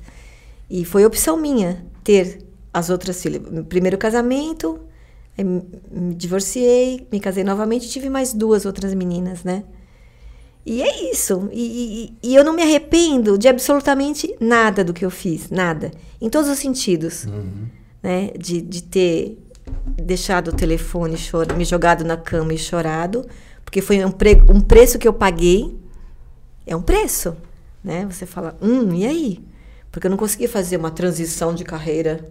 E 0.70 0.86
foi 0.86 1.06
opção 1.06 1.38
minha 1.38 1.86
ter 2.04 2.40
as 2.74 2.90
outras 2.90 3.22
filhas. 3.22 3.42
Primeiro 3.68 3.98
casamento, 3.98 4.80
me 5.38 6.14
divorciei, 6.16 7.06
me 7.12 7.20
casei 7.20 7.44
novamente, 7.44 7.90
tive 7.90 8.10
mais 8.10 8.34
duas 8.34 8.66
outras 8.66 8.94
meninas, 8.94 9.44
né? 9.44 9.64
E 10.66 10.82
é 10.84 11.12
isso. 11.12 11.50
E, 11.52 12.14
e- 12.24 12.30
e 12.30 12.36
eu 12.36 12.44
não 12.44 12.54
me 12.54 12.62
arrependo 12.62 13.38
de 13.38 13.48
absolutamente 13.48 14.36
nada 14.40 14.84
do 14.84 14.94
que 14.94 15.04
eu 15.04 15.10
fiz, 15.10 15.50
nada. 15.50 15.92
Em 16.22 16.30
todos 16.30 16.50
os 16.50 16.60
sentidos. 16.60 17.26
Né? 18.04 18.32
De, 18.38 18.62
de 18.62 18.84
ter 18.84 19.38
deixado 19.98 20.50
o 20.50 20.54
telefone, 20.56 21.18
chor 21.18 21.52
me 21.56 21.66
jogado 21.66 22.04
na 22.04 22.16
cama 22.18 22.54
e 22.54 22.58
chorado, 22.58 23.26
porque 23.66 23.82
foi 23.82 24.04
um, 24.06 24.12
pre 24.12 24.36
um 24.50 24.62
preço 24.62 25.00
que 25.00 25.08
eu 25.08 25.14
paguei. 25.14 25.76
É 26.66 26.76
um 26.76 26.82
preço. 26.82 27.36
Né? 27.84 28.06
Você 28.10 28.28
fala, 28.28 28.56
hum, 28.62 28.94
e 28.94 29.06
aí? 29.06 29.40
Porque 29.92 30.06
eu 30.06 30.12
não 30.12 30.18
consegui 30.18 30.48
fazer 30.48 30.78
uma 30.78 30.92
transição 30.92 31.56
de 31.56 31.64
carreira. 31.64 32.30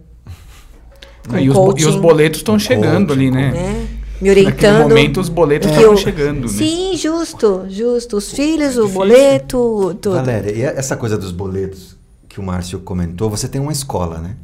Com 1.27 1.37
e, 1.37 1.49
os, 1.49 1.55
bo- 1.55 1.71
e 1.71 1.73
os 1.75 1.83
coaching, 1.85 2.01
boletos 2.01 2.39
estão 2.39 2.57
chegando 2.59 3.07
coaching, 3.07 3.27
ali, 3.27 3.31
né? 3.31 3.51
né? 3.51 3.87
Me 4.21 4.27
Naquele 4.29 4.47
orientando. 4.47 4.81
momento 4.89 5.19
os 5.19 5.29
boletos 5.29 5.67
estavam 5.69 5.91
eu- 5.91 5.97
chegando, 5.97 6.41
né? 6.41 6.47
Sim, 6.47 6.95
justo, 6.95 7.65
justo. 7.69 8.17
Os 8.17 8.31
filhos, 8.31 8.77
o 8.77 8.81
difícil. 8.81 8.93
boleto, 8.93 9.97
tudo. 10.01 10.15
Valéria, 10.15 10.51
e 10.51 10.61
essa 10.61 10.95
coisa 10.95 11.17
dos 11.17 11.31
boletos 11.31 11.97
que 12.29 12.39
o 12.39 12.43
Márcio 12.43 12.79
comentou, 12.79 13.29
você 13.29 13.47
tem 13.47 13.59
uma 13.59 13.71
escola, 13.71 14.19
né? 14.19 14.35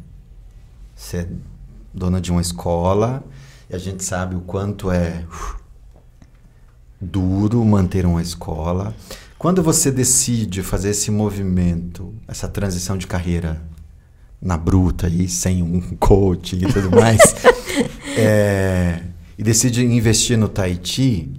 Você 0.95 1.27
dona 1.93 2.19
de 2.19 2.31
uma 2.31 2.41
escola, 2.41 3.23
e 3.69 3.75
a 3.75 3.77
gente 3.79 4.03
sabe 4.03 4.35
o 4.35 4.41
quanto 4.41 4.89
é 4.91 5.23
uh, 5.29 5.55
duro 6.99 7.63
manter 7.63 8.05
uma 8.05 8.21
escola. 8.21 8.93
Quando 9.37 9.61
você 9.61 9.91
decide 9.91 10.63
fazer 10.63 10.89
esse 10.89 11.11
movimento, 11.11 12.13
essa 12.27 12.47
transição 12.47 12.97
de 12.97 13.05
carreira 13.05 13.61
na 14.41 14.57
bruta 14.57 15.07
aí, 15.07 15.27
sem 15.27 15.63
um 15.63 15.81
coach 15.97 16.55
e 16.55 16.71
tudo 16.71 16.91
mais, 16.91 17.19
é, 18.17 19.01
e 19.37 19.43
decide 19.43 19.83
investir 19.83 20.37
no 20.37 20.47
Tahiti, 20.47 21.31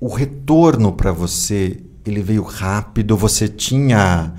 o 0.00 0.08
retorno 0.08 0.92
para 0.92 1.12
você 1.12 1.78
ele 2.04 2.22
veio 2.22 2.42
rápido? 2.42 3.16
Você 3.16 3.48
tinha 3.48 4.32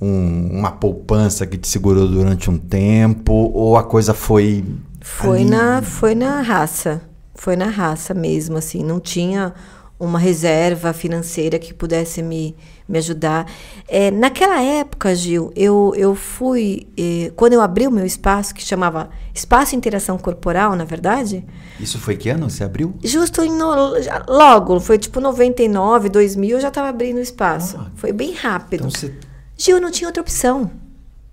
um, 0.00 0.58
uma 0.58 0.70
poupança 0.72 1.46
que 1.46 1.56
te 1.56 1.68
segurou 1.68 2.06
durante 2.06 2.50
um 2.50 2.58
tempo? 2.58 3.32
Ou 3.32 3.76
a 3.76 3.84
coisa 3.84 4.12
foi. 4.14 4.64
Foi 5.00 5.40
ali? 5.40 5.50
na, 5.50 5.82
foi 5.82 6.14
na 6.14 6.40
raça. 6.40 7.00
Foi 7.34 7.56
na 7.56 7.68
raça 7.68 8.14
mesmo, 8.14 8.56
assim. 8.56 8.82
Não 8.82 9.00
tinha 9.00 9.54
uma 9.98 10.18
reserva 10.18 10.92
financeira 10.92 11.58
que 11.58 11.72
pudesse 11.72 12.22
me, 12.22 12.54
me 12.86 12.98
ajudar. 12.98 13.50
É, 13.88 14.10
naquela 14.10 14.60
época, 14.62 15.14
Gil, 15.14 15.50
eu, 15.56 15.92
eu 15.96 16.14
fui. 16.14 16.86
Eh, 16.98 17.32
quando 17.34 17.54
eu 17.54 17.60
abri 17.62 17.86
o 17.86 17.90
meu 17.90 18.04
espaço, 18.04 18.54
que 18.54 18.62
chamava 18.62 19.08
Espaço 19.34 19.74
Interação 19.74 20.18
Corporal, 20.18 20.76
na 20.76 20.84
verdade, 20.84 21.44
Isso 21.80 21.98
foi 21.98 22.16
que 22.16 22.28
ano? 22.28 22.50
Você 22.50 22.62
abriu? 22.62 22.94
justo 23.02 23.42
em 23.42 23.50
no- 23.50 24.00
já- 24.02 24.22
logo, 24.28 24.78
foi 24.80 24.98
tipo 24.98 25.18
99, 25.20 26.08
2000, 26.10 26.56
eu 26.56 26.60
já 26.60 26.68
estava 26.68 26.88
abrindo 26.88 27.16
o 27.16 27.20
espaço. 27.22 27.76
Ah. 27.80 27.90
foi 27.94 28.12
bem 28.12 28.34
rápido. 28.34 28.80
Então 28.86 28.90
você... 28.90 29.14
Gil, 29.56 29.80
não 29.80 29.90
tinha 29.90 30.08
outra 30.08 30.20
opção. 30.20 30.70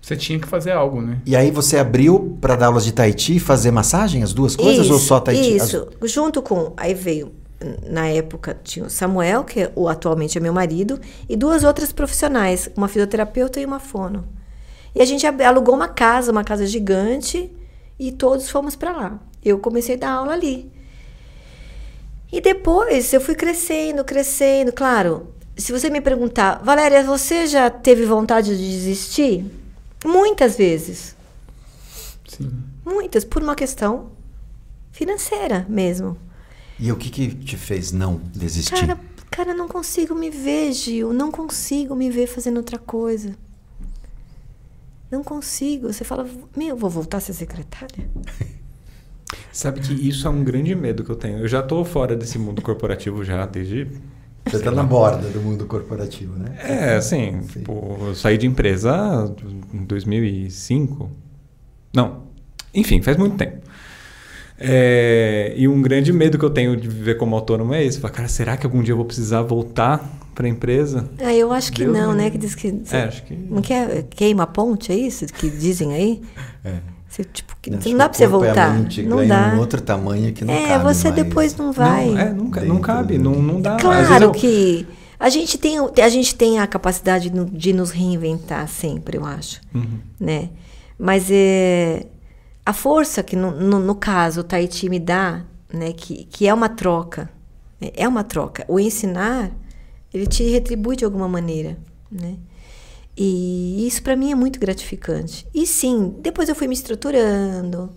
Você 0.00 0.16
tinha 0.16 0.38
que 0.38 0.46
fazer 0.48 0.72
algo, 0.72 1.00
né? 1.02 1.18
E 1.26 1.34
aí 1.36 1.50
você 1.50 1.78
abriu 1.78 2.36
para 2.40 2.56
dar 2.56 2.66
aulas 2.66 2.84
de 2.84 2.92
Tahiti 2.92 3.36
e 3.36 3.40
fazer 3.40 3.70
massagem, 3.70 4.22
as 4.22 4.32
duas 4.32 4.54
coisas? 4.56 4.88
ou 4.90 4.98
só 4.98 5.20
Tahiti? 5.20 5.56
As- 5.60 5.68
Isso, 5.68 5.88
junto 6.04 6.40
com. 6.42 6.72
Aí 6.76 6.92
veio, 6.94 7.32
na 7.86 8.06
época, 8.08 8.58
tinha 8.62 8.86
o 8.86 8.90
Samuel, 8.90 9.44
que 9.44 9.60
é 9.60 9.72
o, 9.74 9.88
atualmente 9.88 10.38
é 10.38 10.40
meu 10.40 10.52
marido, 10.52 11.00
e 11.28 11.36
duas 11.36 11.64
outras 11.64 11.92
profissionais, 11.92 12.68
uma 12.76 12.88
fisioterapeuta 12.88 13.60
e 13.60 13.64
uma 13.64 13.80
fono. 13.80 14.26
E 14.94 15.02
a 15.02 15.04
gente 15.04 15.26
alugou 15.26 15.74
uma 15.74 15.88
casa, 15.88 16.30
uma 16.30 16.44
casa 16.44 16.66
gigante, 16.66 17.50
e 17.98 18.12
todos 18.12 18.48
fomos 18.48 18.76
para 18.76 18.92
lá. 18.92 19.20
Eu 19.44 19.58
comecei 19.58 19.96
a 19.96 19.98
dar 19.98 20.10
aula 20.10 20.32
ali. 20.32 20.70
E 22.32 22.40
depois 22.40 23.12
eu 23.12 23.20
fui 23.20 23.34
crescendo, 23.34 24.04
crescendo. 24.04 24.72
Claro, 24.72 25.28
se 25.56 25.72
você 25.72 25.88
me 25.88 26.00
perguntar, 26.00 26.60
Valéria, 26.62 27.02
você 27.04 27.46
já 27.46 27.70
teve 27.70 28.04
vontade 28.04 28.56
de 28.56 28.70
desistir? 28.70 29.44
Muitas 30.04 30.56
vezes. 30.56 31.14
Sim. 32.26 32.50
Muitas, 32.84 33.24
por 33.24 33.42
uma 33.42 33.54
questão 33.54 34.10
financeira 34.90 35.64
mesmo. 35.68 36.16
E 36.78 36.90
o 36.90 36.96
que, 36.96 37.10
que 37.10 37.34
te 37.34 37.56
fez 37.56 37.92
não 37.92 38.20
desistir? 38.32 38.86
Cara, 38.86 39.00
cara, 39.30 39.54
não 39.54 39.68
consigo 39.68 40.14
me 40.14 40.30
ver, 40.30 40.72
Gil. 40.72 41.12
Não 41.12 41.30
consigo 41.30 41.94
me 41.94 42.10
ver 42.10 42.26
fazendo 42.26 42.56
outra 42.56 42.78
coisa. 42.78 43.36
Não 45.10 45.22
consigo. 45.22 45.92
Você 45.92 46.04
fala, 46.04 46.26
meu, 46.56 46.76
vou 46.76 46.90
voltar 46.90 47.18
a 47.18 47.20
ser 47.20 47.32
secretária? 47.32 48.08
Sabe 49.52 49.80
que 49.80 49.92
isso 49.92 50.26
é 50.26 50.30
um 50.30 50.42
grande 50.42 50.74
medo 50.74 51.04
que 51.04 51.10
eu 51.10 51.16
tenho. 51.16 51.38
Eu 51.38 51.48
já 51.48 51.62
tô 51.62 51.84
fora 51.84 52.16
desse 52.16 52.38
mundo 52.38 52.60
corporativo 52.60 53.24
já 53.24 53.46
desde. 53.46 53.88
Você 54.46 54.56
está 54.56 54.70
na 54.70 54.82
borda 54.82 55.28
do 55.30 55.40
mundo 55.40 55.64
corporativo, 55.66 56.36
né? 56.36 56.58
É, 56.60 56.96
assim, 56.96 57.40
Sim. 57.42 57.60
tipo, 57.60 57.96
eu 58.00 58.14
saí 58.14 58.36
de 58.36 58.46
empresa 58.46 59.32
em 59.72 59.84
2005. 59.84 61.10
Não, 61.94 62.24
enfim, 62.74 63.00
faz 63.00 63.16
muito 63.16 63.36
tempo. 63.36 63.63
É, 64.66 65.52
e 65.56 65.66
um 65.68 65.80
grande 65.82 66.12
medo 66.12 66.38
que 66.38 66.44
eu 66.44 66.50
tenho 66.50 66.76
de 66.76 66.88
viver 66.88 67.16
como 67.16 67.34
autônomo 67.36 67.74
é 67.74 67.84
esse. 67.84 68.00
Falar, 68.00 68.12
cara, 68.14 68.28
será 68.28 68.56
que 68.56 68.64
algum 68.66 68.82
dia 68.82 68.92
eu 68.92 68.96
vou 68.96 69.04
precisar 69.06 69.42
voltar 69.42 70.02
para 70.34 70.46
a 70.46 70.48
empresa? 70.50 71.08
Ah, 71.22 71.32
eu 71.34 71.52
acho 71.52 71.72
que 71.72 71.84
Deus 71.84 71.96
não, 71.96 72.12
né? 72.12 72.30
Que 72.30 72.38
diz 72.38 72.54
que. 72.54 72.74
É, 72.90 73.02
acho 73.04 73.22
que. 73.24 73.34
Não 73.34 73.62
quer 73.62 74.04
queima 74.10 74.42
a 74.44 74.46
ponte, 74.46 74.90
é 74.92 74.96
isso 74.96 75.26
que 75.26 75.48
dizem 75.50 75.92
aí? 75.94 76.20
É. 76.64 76.74
Você, 77.08 77.22
tipo, 77.22 77.54
que, 77.62 77.72
Acho 77.72 77.88
não 77.90 77.96
dá 77.98 78.10
o 78.10 78.14
você 78.14 78.24
a 78.24 78.28
voltar. 78.28 78.74
mente 78.76 79.02
Não 79.04 79.24
dá. 79.24 79.52
um 79.54 79.60
outro 79.60 79.80
tamanho 79.80 80.32
que 80.32 80.44
não 80.44 80.52
é, 80.52 80.66
cabe 80.66 80.82
você 80.82 81.10
mais. 81.10 81.22
depois 81.22 81.56
não 81.56 81.70
vai. 81.72 82.06
Não, 82.10 82.18
é, 82.18 82.32
nunca, 82.32 82.60
não 82.62 82.80
cabe, 82.80 83.18
não, 83.18 83.34
não 83.40 83.60
dá. 83.60 83.76
Às 83.76 83.82
vezes 83.82 84.06
Claro 84.08 84.24
eu- 84.24 84.32
que 84.32 84.84
a 85.20 85.28
gente 85.28 85.56
tem, 85.56 85.76
a 85.78 86.08
gente 86.08 86.34
tem 86.34 86.58
a 86.58 86.66
capacidade 86.66 87.30
de 87.30 87.72
nos 87.72 87.90
reinventar 87.92 88.66
sempre, 88.66 89.16
eu 89.18 89.24
acho, 89.24 89.60
Uhum. 89.72 89.86
né? 90.18 90.48
Mas 90.98 91.28
é 91.30 92.06
a 92.64 92.72
força 92.72 93.22
que 93.22 93.36
no, 93.36 93.50
no, 93.50 93.78
no 93.80 93.94
caso 93.94 94.40
o 94.40 94.44
Tahiti 94.44 94.88
me 94.88 94.98
dá, 95.00 95.44
né? 95.72 95.92
Que, 95.92 96.24
que 96.24 96.46
é 96.46 96.54
uma 96.54 96.68
troca, 96.68 97.30
né, 97.80 97.90
é 97.94 98.08
uma 98.08 98.24
troca. 98.24 98.64
O 98.68 98.78
ensinar 98.80 99.52
ele 100.12 100.26
te 100.26 100.44
retribui 100.44 100.96
de 100.96 101.04
alguma 101.04 101.28
maneira, 101.28 101.78
né? 102.10 102.38
E 103.16 103.86
isso 103.86 104.02
para 104.02 104.16
mim 104.16 104.32
é 104.32 104.34
muito 104.34 104.58
gratificante. 104.58 105.46
E 105.54 105.66
sim, 105.66 106.14
depois 106.20 106.48
eu 106.48 106.54
fui 106.54 106.66
me 106.68 106.74
estruturando. 106.74 107.92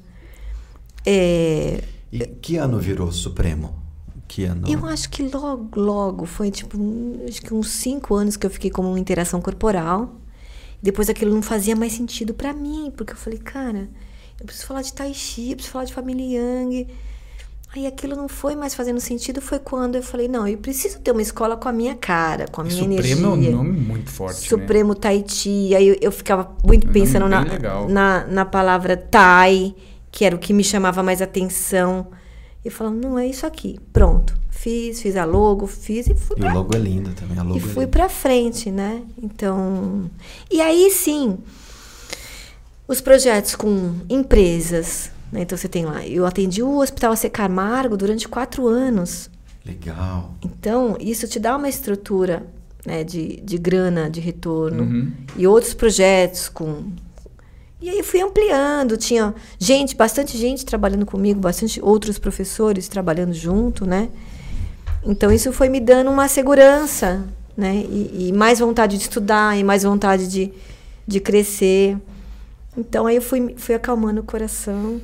É, 1.06 1.84
E 2.12 2.20
que 2.28 2.58
ano 2.58 2.80
virou 2.80 3.12
Supremo? 3.12 3.76
Que 4.28 4.44
ano? 4.46 4.68
eu 4.68 4.86
acho 4.86 5.10
que 5.10 5.24
logo, 5.24 5.80
logo, 5.80 6.26
foi 6.26 6.52
tipo, 6.52 6.78
acho 7.28 7.42
que 7.42 7.54
uns 7.54 7.70
cinco 7.70 8.14
anos 8.16 8.36
que 8.36 8.46
eu 8.46 8.50
fiquei 8.50 8.70
como 8.70 8.90
uma 8.90 9.00
interação 9.00 9.42
corporal. 9.42 10.16
Depois 10.82 11.10
aquilo 11.10 11.34
não 11.34 11.42
fazia 11.42 11.76
mais 11.76 11.94
sentido 11.94 12.34
pra 12.34 12.54
mim, 12.54 12.92
porque 12.96 13.14
eu 13.14 13.18
falei, 13.18 13.40
cara, 13.40 13.90
eu 14.40 14.46
preciso 14.46 14.68
falar 14.68 14.82
de 14.82 14.94
Tai 14.94 15.14
Chi, 15.14 15.50
eu 15.52 15.56
preciso 15.56 15.74
falar 15.74 15.86
de 15.86 15.94
família 15.94 16.40
Yang. 16.40 16.88
Aí 17.76 17.86
aquilo 17.86 18.16
não 18.16 18.30
foi 18.30 18.56
mais 18.56 18.74
fazendo 18.74 19.00
sentido, 19.00 19.42
foi 19.42 19.60
quando 19.60 19.96
eu 19.96 20.04
falei, 20.04 20.28
não, 20.28 20.48
eu 20.48 20.58
preciso 20.58 21.00
ter 21.00 21.12
uma 21.12 21.22
escola 21.22 21.58
com 21.58 21.68
a 21.68 21.74
minha 21.74 21.96
cara, 21.96 22.48
com 22.48 22.62
a 22.62 22.64
minha 22.64 22.76
Supremo 22.76 22.94
energia. 22.94 23.50
é 23.52 23.54
um 23.54 23.58
nome 23.58 23.78
muito 23.78 24.10
forte, 24.10 24.42
né? 24.42 24.48
Supremo 24.48 24.96
Tai 24.96 25.24
Chi. 25.28 25.76
Aí 25.76 25.88
eu, 25.90 25.98
eu 26.02 26.12
ficava 26.12 26.56
muito 26.64 26.88
É 26.88 26.90
um 26.90 26.94
pensando 26.94 27.28
na, 27.28 27.44
na, 27.90 28.26
na 28.26 28.46
palavra 28.46 28.96
Tai, 28.96 29.76
que 30.12 30.24
era 30.24 30.36
o 30.36 30.40
que 30.40 30.54
me 30.54 30.64
chamava 30.64 31.04
mais 31.04 31.22
atenção. 31.22 32.08
E 32.64 32.70
falando, 32.70 33.02
não, 33.02 33.20
é 33.20 33.28
isso 33.28 33.46
aqui. 33.46 33.78
Pronto. 33.94 34.34
Fiz, 34.50 35.02
fiz 35.02 35.16
a 35.16 35.24
logo, 35.24 35.68
fiz 35.68 36.08
e 36.08 36.16
fui 36.16 36.36
E 36.38 36.40
pra, 36.40 36.52
o 36.52 36.54
logo 36.56 36.76
é 36.76 36.80
lindo 36.80 37.12
também. 37.12 37.38
A 37.38 37.44
logo 37.44 37.56
e 37.56 37.60
é 37.60 37.62
fui 37.62 37.86
linda. 37.86 37.88
pra 37.88 38.10
frente, 38.10 38.72
né? 38.72 39.04
Então. 39.22 40.10
E 40.50 40.60
aí 40.60 40.90
sim, 40.90 41.38
os 42.88 43.02
projetos 43.02 43.56
com 43.56 43.96
empresas. 44.10 45.12
Né? 45.32 45.42
Então 45.42 45.58
você 45.58 45.68
tem 45.68 45.86
lá. 45.86 46.06
Eu 46.06 46.26
atendi 46.26 46.64
o 46.64 46.80
Hospital 46.80 47.12
AC 47.12 47.30
Camargo 47.30 47.98
durante 47.98 48.28
quatro 48.28 48.68
anos. 48.68 49.30
Legal. 49.66 50.34
Então, 50.42 50.96
isso 51.00 51.28
te 51.28 51.40
dá 51.40 51.58
uma 51.58 51.68
estrutura 51.68 52.46
né, 52.86 53.04
de, 53.04 53.42
de 53.42 53.58
grana, 53.58 54.10
de 54.10 54.22
retorno. 54.22 54.84
Uhum. 54.84 55.12
E 55.36 55.46
outros 55.46 55.74
projetos 55.74 56.48
com. 56.48 56.86
E 57.82 57.90
aí 57.90 58.02
fui 58.02 58.22
ampliando, 58.22 58.98
tinha 58.98 59.36
gente, 59.60 59.96
bastante 59.96 60.36
gente 60.36 60.66
trabalhando 60.66 61.06
comigo, 61.06 61.40
bastante 61.40 61.80
outros 61.84 62.18
professores 62.18 62.88
trabalhando 62.88 63.34
junto, 63.34 63.86
né? 63.86 64.10
Então 65.06 65.32
isso 65.32 65.54
foi 65.54 65.70
me 65.70 65.80
dando 65.80 66.10
uma 66.10 66.28
segurança, 66.28 67.24
né? 67.56 67.86
E, 67.88 68.30
e 68.30 68.34
mais 68.34 68.60
vontade 68.60 68.98
de 68.98 69.04
estudar, 69.04 69.56
e 69.56 69.64
mais 69.64 69.84
vontade 69.84 70.28
de, 70.28 70.52
de 71.06 71.20
crescer. 71.20 71.98
Então 72.78 73.08
aí 73.08 73.16
eu 73.16 73.22
fui, 73.22 73.56
fui 73.58 73.74
acalmando 73.76 74.22
o 74.22 74.24
coração. 74.24 75.02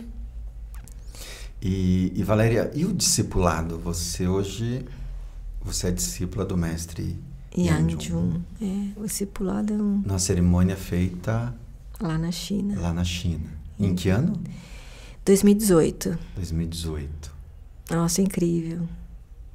E, 1.62 2.12
e, 2.16 2.24
Valéria, 2.24 2.72
e 2.76 2.86
o 2.86 2.94
discipulado? 2.94 3.80
Você 3.80 4.28
hoje 4.28 4.86
você 5.62 5.88
é 5.88 5.92
discípula 5.92 6.44
do 6.46 6.58
mestre 6.58 7.18
Yang 7.58 8.06
Jun, 8.08 8.42
é, 8.62 9.00
o 9.00 9.06
discipulado 9.06 9.74
é 9.74 9.78
um- 9.78 10.02
na 10.06 10.20
cerimônia 10.20 10.76
feita 10.76 11.56
lá 12.02 12.18
na 12.18 12.32
China. 12.32 12.80
lá 12.80 12.94
na 12.94 13.04
China. 13.06 13.46
Em 13.80 13.96
que 13.96 14.10
ano? 14.10 14.40
2018. 15.26 16.18
2018. 16.36 17.32
Nossa, 17.90 18.22
incrível. 18.22 18.88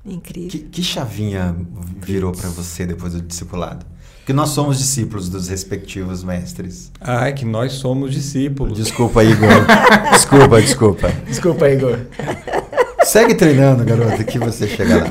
Incrível. 0.05 0.49
Que, 0.51 0.61
que 0.61 0.83
chavinha 0.83 1.55
virou 2.01 2.33
para 2.33 2.49
você 2.49 2.87
depois 2.87 3.12
do 3.12 3.21
discipulado? 3.21 3.85
Porque 4.29 4.37
nós 4.37 4.51
somos 4.51 4.76
discípulos 4.76 5.31
dos 5.31 5.49
respectivos 5.49 6.22
mestres. 6.22 6.93
Ah, 7.01 7.29
é 7.29 7.33
que 7.33 7.47
nós 7.47 7.72
somos 7.72 8.12
discípulos. 8.12 8.76
Desculpa, 8.76 9.24
Igor. 9.24 9.49
desculpa, 10.12 10.61
desculpa. 10.61 11.09
Desculpa, 11.26 11.70
Igor. 11.70 12.01
Segue 13.05 13.35
treinando, 13.35 13.87
garota, 13.87 14.22
que 14.24 14.39
você 14.39 14.68
chega 14.68 14.97
lá. 14.99 15.11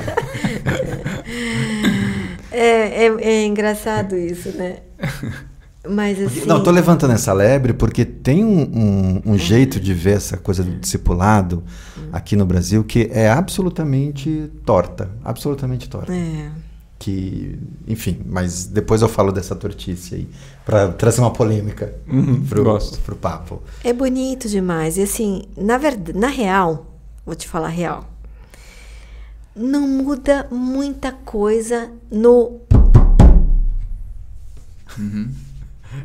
É, 2.51 3.05
é, 3.07 3.15
é 3.23 3.45
engraçado 3.47 4.15
isso, 4.15 4.49
né? 4.55 4.81
Mas 5.89 6.21
assim. 6.21 6.45
Não, 6.45 6.61
tô 6.61 6.69
levantando 6.69 7.13
essa 7.13 7.33
lebre 7.33 7.73
porque 7.73 8.05
tem 8.05 8.45
um, 8.45 8.61
um- 8.61 9.21
um 9.33 9.37
jeito 9.37 9.79
de 9.79 9.95
ver 9.95 10.17
essa 10.17 10.37
coisa 10.37 10.63
do 10.63 10.75
discipulado 10.75 11.63
aqui 12.13 12.35
no 12.35 12.45
Brasil 12.45 12.83
que 12.83 13.09
é 13.11 13.27
absolutamente 13.31 14.51
torta. 14.63 15.09
Absolutamente 15.25 15.89
torta. 15.89 16.13
É, 16.13 16.49
que, 16.99 17.59
enfim, 17.87 18.19
mas 18.25 18.65
depois 18.65 19.01
eu 19.01 19.07
falo 19.09 19.31
dessa 19.31 19.55
tortice 19.55 20.15
aí, 20.15 20.29
para 20.65 20.91
trazer 20.93 21.21
uma 21.21 21.31
polêmica 21.31 21.93
Uhum, 22.07 22.43
pro, 22.45 22.63
gosto. 22.63 22.99
pro 23.01 23.15
papo. 23.15 23.61
É 23.83 23.93
bonito 23.93 24.49
demais. 24.49 24.97
E 24.97 25.03
assim, 25.03 25.43
na 25.55 25.77
verdade, 25.77 26.17
na 26.17 26.27
real, 26.27 26.87
vou 27.25 27.35
te 27.35 27.47
falar 27.47 27.67
a 27.67 27.71
real. 27.71 28.05
Não 29.55 29.87
muda 29.87 30.47
muita 30.51 31.11
coisa 31.11 31.91
no 32.11 32.61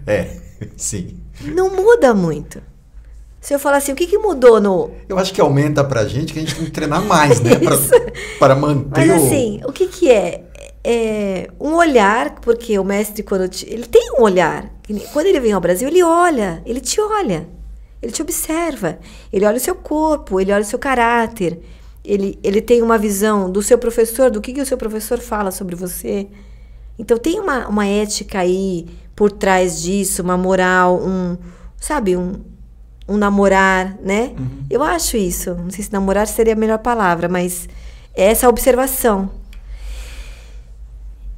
É, 0.07 0.37
sim. 0.77 1.19
não 1.55 1.75
muda 1.75 2.15
muito. 2.15 2.63
Se 3.41 3.53
eu 3.53 3.59
falar 3.59 3.79
assim, 3.79 3.93
o 3.93 3.97
que, 3.97 4.07
que 4.07 4.19
mudou 4.19 4.61
no 4.61 4.93
Eu 5.09 5.19
acho 5.19 5.35
que 5.35 5.41
aumenta 5.41 5.83
pra 5.83 6.07
gente 6.07 6.33
que 6.33 6.39
a 6.39 6.43
gente 6.43 6.55
tem 6.55 6.65
que 6.65 6.71
treinar 6.71 7.03
mais, 7.05 7.41
né? 7.41 7.57
Pra, 7.59 7.77
para 8.39 8.55
manter 8.55 9.05
Mas 9.07 9.11
o... 9.11 9.27
assim, 9.27 9.61
o 9.67 9.73
que 9.73 9.89
que 9.89 10.09
é? 10.11 10.45
É 10.85 11.49
um 11.61 11.75
olhar, 11.75 12.37
porque 12.41 12.77
o 12.79 12.85
mestre, 12.85 13.23
quando 13.23 13.49
te- 13.49 13.67
ele 13.69 13.87
tem 13.87 14.15
um 14.19 14.23
olhar. 14.23 14.69
Quando 15.13 15.27
ele 15.27 15.39
vem 15.41 15.53
ao 15.53 15.61
Brasil, 15.61 15.89
ele 15.89 16.03
olha, 16.03 16.61
ele 16.67 16.81
te 16.81 17.01
olha, 17.01 17.49
ele 18.03 18.11
te 18.13 18.21
observa, 18.21 18.99
ele 19.33 19.47
olha 19.47 19.57
o 19.57 19.61
seu 19.61 19.77
corpo, 19.77 20.41
ele 20.41 20.53
olha 20.53 20.63
o 20.63 20.67
seu 20.67 20.79
caráter, 20.79 21.61
ele, 22.05 22.37
ele 22.43 22.61
tem 22.61 22.83
uma 22.83 22.99
visão 22.99 23.49
do 23.51 23.63
seu 23.63 23.79
professor, 23.79 24.29
do 24.31 24.41
que, 24.41 24.53
que 24.53 24.61
o 24.61 24.67
seu 24.67 24.77
professor 24.77 25.19
fala 25.21 25.53
sobre 25.53 25.77
você. 25.77 26.27
Então 26.99 27.17
tem 27.17 27.39
uma, 27.39 27.69
uma 27.69 27.87
ética 27.87 28.41
aí 28.41 28.87
por 29.15 29.31
trás 29.31 29.81
disso, 29.81 30.21
uma 30.23 30.37
moral, 30.37 30.97
um, 31.01 31.39
sabe, 31.81 32.17
um, 32.17 32.35
um 33.09 33.17
namorar, 33.17 33.97
né? 34.03 34.33
Eu 34.69 34.83
acho 34.83 35.17
isso. 35.17 35.55
Não 35.55 35.71
sei 35.71 35.85
se 35.85 35.93
namorar 35.93 36.27
seria 36.27 36.55
a 36.55 36.57
melhor 36.57 36.79
palavra, 36.79 37.29
mas 37.29 37.69
é 38.15 38.25
essa 38.25 38.49
observação. 38.49 39.31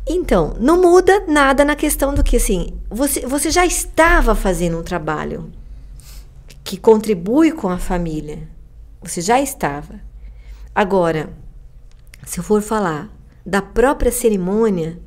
Então, 0.06 0.54
não 0.60 0.80
muda 0.80 1.24
nada 1.26 1.64
na 1.64 1.74
questão 1.74 2.14
do 2.14 2.22
que, 2.22 2.36
assim, 2.36 2.68
você, 2.90 3.20
você 3.26 3.50
já 3.50 3.64
estava 3.64 4.34
fazendo 4.34 4.78
um 4.78 4.82
trabalho 4.82 5.50
que 6.62 6.76
contribui 6.76 7.52
com 7.52 7.68
a 7.68 7.78
família. 7.78 8.46
Você 9.02 9.20
já 9.20 9.40
estava. 9.40 10.00
Agora, 10.74 11.30
se 12.26 12.38
eu 12.38 12.44
for 12.44 12.60
falar 12.60 13.10
da 13.46 13.62
própria 13.62 14.12
cerimônia, 14.12 14.98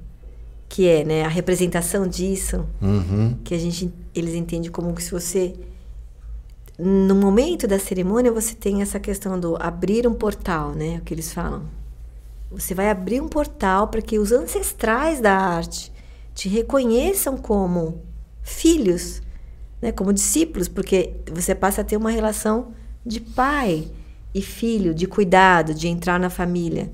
que 0.70 0.88
é 0.88 1.04
né, 1.04 1.24
a 1.24 1.28
representação 1.28 2.08
disso, 2.08 2.66
Uhum. 2.82 3.38
que 3.44 3.54
a 3.54 3.58
gente 3.58 3.92
eles 4.14 4.34
entendem 4.34 4.70
como 4.72 4.94
que 4.94 5.04
se 5.04 5.12
você 5.12 5.54
no 6.78 7.16
momento 7.16 7.68
da 7.68 7.80
cerimônia 7.80 8.32
você 8.32 8.54
tem 8.54 8.82
essa 8.82 9.00
questão 9.00 9.40
do 9.40 9.56
abrir 9.60 10.08
um 10.08 10.14
portal, 10.14 10.74
né? 10.74 10.98
O 10.98 11.02
que 11.02 11.14
eles 11.14 11.34
falam. 11.34 11.64
Você 12.52 12.74
vai 12.74 12.90
abrir 12.90 13.22
um 13.22 13.28
portal 13.28 13.88
para 13.90 14.02
que 14.02 14.18
os 14.18 14.32
ancestrais 14.32 15.20
da 15.20 15.34
arte 15.36 15.92
te 16.34 16.48
reconheçam 16.48 17.38
como 17.38 18.02
filhos, 18.42 19.22
né? 19.82 19.92
Como 19.92 20.14
discípulos, 20.14 20.68
porque 20.68 21.16
você 21.32 21.54
passa 21.54 21.82
a 21.82 21.84
ter 21.84 21.98
uma 21.98 22.10
relação 22.12 22.72
de 23.06 23.20
pai 23.20 23.88
e 24.34 24.42
filho, 24.42 24.94
de 24.94 25.08
cuidado, 25.08 25.74
de 25.74 25.88
entrar 25.88 26.20
na 26.20 26.30
família. 26.30 26.92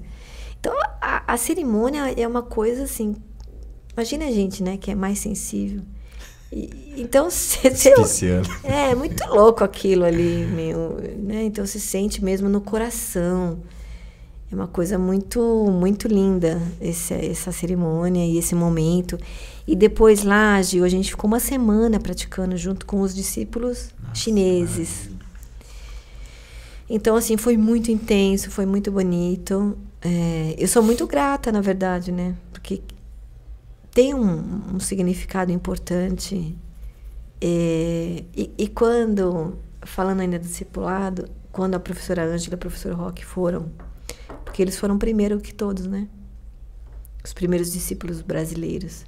Então 0.60 0.74
a, 1.02 1.34
a 1.34 1.38
cerimônia 1.38 2.12
é 2.18 2.28
uma 2.28 2.42
coisa 2.42 2.84
assim 2.84 3.16
Imagina 3.96 4.26
a 4.26 4.32
gente, 4.32 4.64
né, 4.64 4.76
que 4.78 4.90
é 4.90 4.96
mais 4.96 5.20
sensível. 5.20 5.82
E- 6.52 6.96
então, 6.98 7.26
eu- 7.26 7.30
Especiando. 7.30 8.50
é 8.64 8.96
muito 8.96 9.24
louco 9.28 9.64
aquilo 9.64 10.04
ali, 10.04 10.46
meu, 10.48 10.98
né? 11.20 11.44
Então 11.44 11.64
se 11.66 11.80
sente 11.80 12.24
mesmo 12.24 12.50
no 12.50 12.60
coração. 12.60 13.60
É 14.54 14.56
uma 14.56 14.68
coisa 14.68 15.00
muito, 15.00 15.42
muito 15.72 16.08
linda 16.08 16.62
esse, 16.80 17.12
essa 17.12 17.52
cerimônia 17.52 18.24
e 18.24 18.38
esse 18.38 18.54
momento. 18.54 19.18
E 19.66 19.76
depois 19.76 20.24
lá, 20.24 20.62
Gil, 20.62 20.86
a 20.86 20.90
gente 20.90 21.10
ficou 21.10 21.28
uma 21.28 21.40
semana 21.40 22.00
praticando 22.00 22.56
junto 22.56 22.86
com 22.86 23.02
os 23.02 23.16
discípulos 23.16 23.90
chineses. 24.14 25.10
Então, 26.88 27.16
assim, 27.16 27.36
foi 27.36 27.58
muito 27.58 27.90
intenso, 27.90 28.52
foi 28.52 28.68
muito 28.68 28.92
bonito. 28.92 29.76
É, 30.00 30.54
eu 30.56 30.68
sou 30.68 30.84
muito 30.84 31.08
grata, 31.08 31.52
na 31.52 31.60
verdade, 31.60 32.12
né? 32.12 32.36
Porque 32.52 32.84
tem 33.90 34.14
um, 34.14 34.76
um 34.76 34.80
significado 34.80 35.52
importante. 35.52 36.56
É, 37.42 38.24
e, 38.38 38.52
e 38.56 38.68
quando, 38.68 39.58
falando 39.82 40.20
ainda 40.20 40.38
do 40.38 40.46
discipulado, 40.46 41.28
quando 41.52 41.74
a 41.74 41.80
professora 41.80 42.24
Ângela 42.24 42.54
e 42.54 42.56
o 42.56 42.60
professor 42.60 42.94
Roque 42.94 43.26
foram, 43.26 43.72
porque 44.54 44.62
eles 44.62 44.78
foram 44.78 45.00
primeiro 45.00 45.40
que 45.40 45.52
todos, 45.52 45.88
né? 45.88 46.08
Os 47.26 47.34
primeiros 47.34 47.74
discípulos 47.74 48.22
brasileiros. 48.22 49.04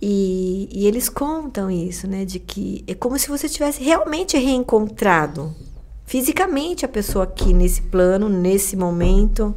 E, 0.00 0.68
e 0.70 0.86
eles 0.86 1.08
contam 1.08 1.68
isso, 1.68 2.06
né? 2.06 2.24
De 2.24 2.38
que 2.38 2.84
é 2.86 2.94
como 2.94 3.18
se 3.18 3.26
você 3.26 3.48
tivesse 3.48 3.82
realmente 3.82 4.38
reencontrado 4.38 5.52
fisicamente 6.06 6.84
a 6.84 6.88
pessoa 6.88 7.24
aqui 7.24 7.52
nesse 7.52 7.82
plano, 7.82 8.28
nesse 8.28 8.76
momento. 8.76 9.52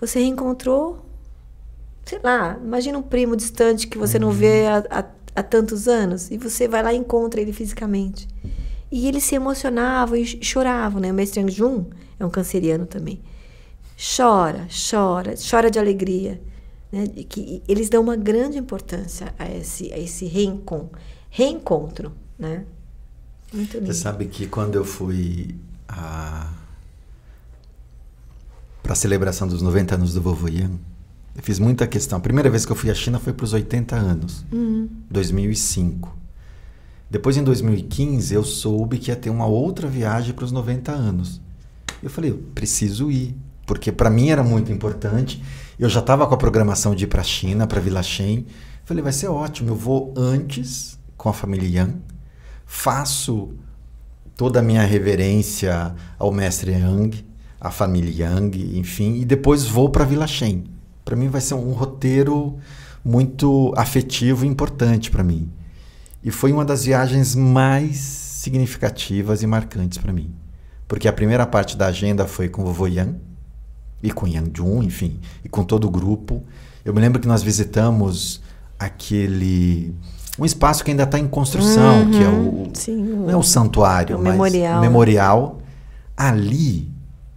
Você 0.00 0.20
reencontrou, 0.20 1.04
sei 2.06 2.20
lá, 2.24 2.58
imagina 2.58 2.96
um 2.96 3.02
primo 3.02 3.36
distante 3.36 3.86
que 3.86 3.98
você 3.98 4.18
não 4.18 4.30
vê 4.30 4.66
há, 4.66 4.82
há, 4.88 5.04
há 5.36 5.42
tantos 5.42 5.88
anos 5.88 6.30
e 6.30 6.38
você 6.38 6.66
vai 6.66 6.82
lá 6.82 6.90
e 6.94 6.96
encontra 6.96 7.38
ele 7.38 7.52
fisicamente. 7.52 8.26
E 8.90 9.06
eles 9.06 9.24
se 9.24 9.34
emocionavam 9.34 10.16
e 10.16 10.24
ch- 10.24 10.38
choravam, 10.42 11.02
né? 11.02 11.10
O 11.10 11.14
mestre 11.14 11.40
Yang 11.40 11.52
Jun 11.52 11.84
é 12.18 12.24
um 12.24 12.30
canceriano 12.30 12.86
também. 12.86 13.20
Chora, 14.16 14.66
chora, 14.90 15.34
chora 15.36 15.70
de 15.70 15.78
alegria. 15.78 16.40
Né? 16.90 17.04
E 17.16 17.24
que 17.24 17.62
eles 17.66 17.88
dão 17.88 18.02
uma 18.02 18.16
grande 18.16 18.58
importância 18.58 19.34
a 19.38 19.50
esse, 19.50 19.92
a 19.92 19.98
esse 19.98 20.26
reencontro, 20.26 20.98
reencontro, 21.30 22.12
né? 22.38 22.64
Muito 23.52 23.74
lindo. 23.78 23.86
Você 23.86 23.94
sabe 24.00 24.26
que 24.26 24.46
quando 24.46 24.74
eu 24.76 24.84
fui 24.84 25.54
a... 25.88 26.52
para 28.82 28.92
a 28.92 28.96
celebração 28.96 29.46
dos 29.48 29.62
90 29.62 29.94
anos 29.94 30.14
do 30.14 30.20
vovô 30.20 30.48
Yan, 30.48 30.72
eu 31.36 31.42
fiz 31.42 31.58
muita 31.58 31.86
questão. 31.86 32.18
A 32.18 32.20
primeira 32.20 32.48
vez 32.50 32.64
que 32.64 32.72
eu 32.72 32.76
fui 32.76 32.90
à 32.90 32.94
China 32.94 33.18
foi 33.18 33.32
para 33.32 33.44
os 33.44 33.52
80 33.52 33.96
anos, 33.96 34.44
Uhum. 34.52 34.88
2005. 35.10 36.16
Depois, 37.10 37.36
em 37.36 37.44
2015, 37.44 38.34
eu 38.34 38.42
soube 38.44 38.98
que 38.98 39.10
ia 39.10 39.16
ter 39.16 39.30
uma 39.30 39.46
outra 39.46 39.86
viagem 39.88 40.34
para 40.34 40.44
os 40.44 40.52
90 40.52 40.90
anos. 40.90 41.40
Eu 42.04 42.10
falei, 42.10 42.32
eu 42.32 42.36
preciso 42.54 43.10
ir, 43.10 43.34
porque 43.66 43.90
para 43.90 44.10
mim 44.10 44.28
era 44.28 44.42
muito 44.42 44.70
importante. 44.70 45.42
Eu 45.78 45.88
já 45.88 46.00
estava 46.00 46.26
com 46.26 46.34
a 46.34 46.36
programação 46.36 46.94
de 46.94 47.04
ir 47.04 47.06
para 47.06 47.22
a 47.22 47.24
China, 47.24 47.66
para 47.66 47.80
Vila 47.80 48.02
Shen. 48.02 48.44
Falei, 48.84 49.02
vai 49.02 49.12
ser 49.12 49.28
ótimo. 49.28 49.70
Eu 49.70 49.74
vou 49.74 50.12
antes 50.14 50.98
com 51.16 51.30
a 51.30 51.32
família 51.32 51.80
Yang, 51.80 51.96
faço 52.66 53.54
toda 54.36 54.58
a 54.58 54.62
minha 54.62 54.82
reverência 54.82 55.94
ao 56.18 56.30
mestre 56.30 56.72
Yang, 56.72 57.24
à 57.58 57.70
família 57.70 58.26
Yang, 58.26 58.78
enfim, 58.78 59.14
e 59.14 59.24
depois 59.24 59.64
vou 59.64 59.88
para 59.88 60.04
Vila 60.04 60.26
Shen. 60.26 60.64
Para 61.06 61.16
mim 61.16 61.28
vai 61.28 61.40
ser 61.40 61.54
um 61.54 61.72
roteiro 61.72 62.58
muito 63.02 63.72
afetivo 63.78 64.44
e 64.44 64.48
importante 64.48 65.10
para 65.10 65.24
mim. 65.24 65.50
E 66.22 66.30
foi 66.30 66.52
uma 66.52 66.66
das 66.66 66.84
viagens 66.84 67.34
mais 67.34 67.96
significativas 67.96 69.42
e 69.42 69.46
marcantes 69.46 69.96
para 69.96 70.12
mim. 70.12 70.43
Porque 70.86 71.08
a 71.08 71.12
primeira 71.12 71.46
parte 71.46 71.76
da 71.76 71.86
agenda 71.86 72.26
foi 72.26 72.48
com 72.48 72.62
o 72.62 72.66
vovô 72.66 72.86
Yang 72.86 73.16
e 74.02 74.10
com 74.10 74.26
Yang 74.26 74.50
Jun, 74.56 74.82
enfim, 74.82 75.18
e 75.44 75.48
com 75.48 75.64
todo 75.64 75.86
o 75.86 75.90
grupo. 75.90 76.42
Eu 76.84 76.92
me 76.92 77.00
lembro 77.00 77.20
que 77.20 77.26
nós 77.26 77.42
visitamos 77.42 78.42
aquele 78.78 79.94
um 80.38 80.44
espaço 80.44 80.84
que 80.84 80.90
ainda 80.90 81.04
está 81.04 81.18
em 81.18 81.28
construção, 81.28 82.10
que 82.10 82.22
é 82.22 82.28
o 82.28 82.68
Sim, 82.74 82.96
não 82.96 83.30
é 83.30 83.36
o 83.36 83.42
santuário, 83.42 84.18
o 84.18 84.22
mas 84.22 84.32
memorial. 84.32 84.80
memorial. 84.80 85.58
Ali, 86.16 86.90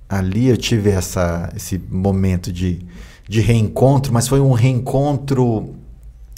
ali 0.09 0.47
eu 0.47 0.57
tive 0.57 0.89
essa, 0.89 1.51
esse 1.55 1.77
momento 1.77 2.51
de, 2.51 2.79
de 3.27 3.39
reencontro, 3.39 4.11
mas 4.11 4.27
foi 4.27 4.39
um 4.39 4.51
reencontro 4.51 5.75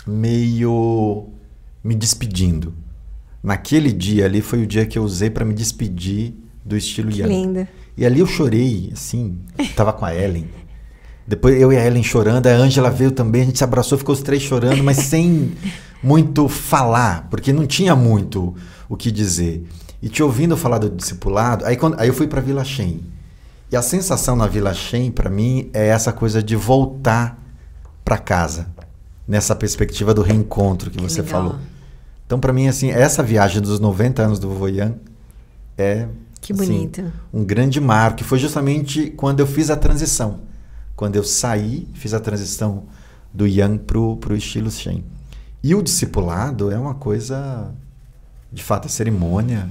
meio 0.06 1.28
me 1.84 1.96
despedindo. 1.96 2.74
Naquele 3.42 3.92
dia 3.94 4.26
ali 4.26 4.42
foi 4.42 4.64
o 4.64 4.68
dia 4.68 4.86
que 4.86 5.00
eu 5.00 5.04
usei 5.04 5.30
para 5.30 5.46
me 5.46 5.54
despedir 5.54 6.34
do 6.70 6.78
estilo 6.78 7.12
Que 7.12 7.24
linda. 7.24 7.68
E 7.98 8.06
ali 8.06 8.20
eu 8.20 8.28
chorei, 8.28 8.92
assim, 8.94 9.40
tava 9.76 9.92
com 9.92 10.06
a 10.06 10.16
Ellen. 10.16 10.48
Depois 11.28 11.60
eu 11.60 11.74
e 11.74 11.78
a 11.78 11.86
Ellen 11.86 12.02
chorando, 12.02 12.48
a 12.48 12.52
Ângela 12.52 12.90
veio 12.90 13.12
também, 13.12 13.42
a 13.42 13.46
gente 13.46 13.58
se 13.58 13.64
abraçou, 13.64 13.98
ficou 13.98 14.14
os 14.14 14.22
três 14.22 14.42
chorando, 14.42 14.84
mas 14.84 14.98
sem 14.98 15.52
muito 16.02 16.48
falar, 16.48 17.28
porque 17.30 17.52
não 17.52 17.68
tinha 17.68 17.96
muito 17.96 18.56
o 18.88 18.96
que 18.96 19.12
dizer. 19.12 19.68
E 20.02 20.08
te 20.08 20.24
ouvindo 20.24 20.56
falar 20.56 20.78
do 20.78 20.90
discipulado, 20.90 21.66
aí, 21.66 21.76
quando, 21.76 22.00
aí 22.00 22.08
eu 22.08 22.14
fui 22.14 22.28
para 22.28 22.40
Vila 22.40 22.64
Shen. 22.64 23.02
E 23.72 23.76
a 23.76 23.82
sensação 23.82 24.36
na 24.36 24.48
Vila 24.48 24.74
Shen, 24.74 25.12
para 25.12 25.30
mim, 25.30 25.70
é 25.74 25.88
essa 25.88 26.14
coisa 26.14 26.42
de 26.42 26.56
voltar 26.56 27.38
para 28.06 28.18
casa, 28.18 28.68
nessa 29.28 29.56
perspectiva 29.56 30.14
do 30.14 30.22
reencontro 30.22 30.90
que 30.90 31.02
você 31.02 31.22
legal. 31.22 31.42
falou. 31.42 31.60
Então, 32.26 32.40
para 32.40 32.54
mim, 32.54 32.68
assim, 32.68 32.92
essa 32.92 33.22
viagem 33.22 33.62
dos 33.62 33.80
90 33.80 34.22
anos 34.22 34.40
do 34.40 34.50
Vovô 34.50 34.68
Yang 34.68 34.96
é 35.78 36.08
Que 36.42 36.54
assim, 36.54 36.66
bonito. 36.66 37.12
um 37.34 37.44
grande 37.44 37.80
marco. 37.82 38.18
que 38.18 38.24
Foi 38.24 38.40
justamente 38.40 39.10
quando 39.12 39.40
eu 39.42 39.48
fiz 39.48 39.70
a 39.70 39.76
transição. 39.76 40.42
quando 40.96 41.16
eu 41.16 41.24
saí, 41.24 41.88
fiz 41.94 42.14
a 42.14 42.20
transição 42.20 42.84
do 43.34 43.46
Yang 43.48 43.80
pro, 43.86 44.18
pro 44.18 44.36
estilo 44.36 44.70
Shen. 44.72 45.04
E 45.64 45.74
o 45.76 45.82
discipulado 45.82 46.72
é 46.72 46.78
uma 46.78 46.94
coisa, 46.96 47.72
de 48.52 48.62
fato, 48.64 48.86
a 48.88 48.90
cerimônia. 48.90 49.70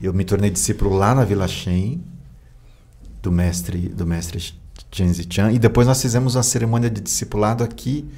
Eu 0.00 0.12
me 0.12 0.24
tornei 0.24 0.50
discípulo 0.50 0.94
lá 0.96 1.14
na 1.14 1.24
Vila 1.24 1.46
Shen, 1.48 2.02
do 3.22 3.30
mestre, 3.32 3.88
do 3.88 4.06
mestre 4.06 4.52
Chen 4.90 5.12
Zichan, 5.12 5.52
e 5.52 5.58
depois 5.58 5.86
nós 5.86 6.02
fizemos 6.02 6.34
uma 6.34 6.42
cerimônia 6.42 6.90
de 6.90 7.00
discipulado 7.00 7.62
aqui 7.64 8.08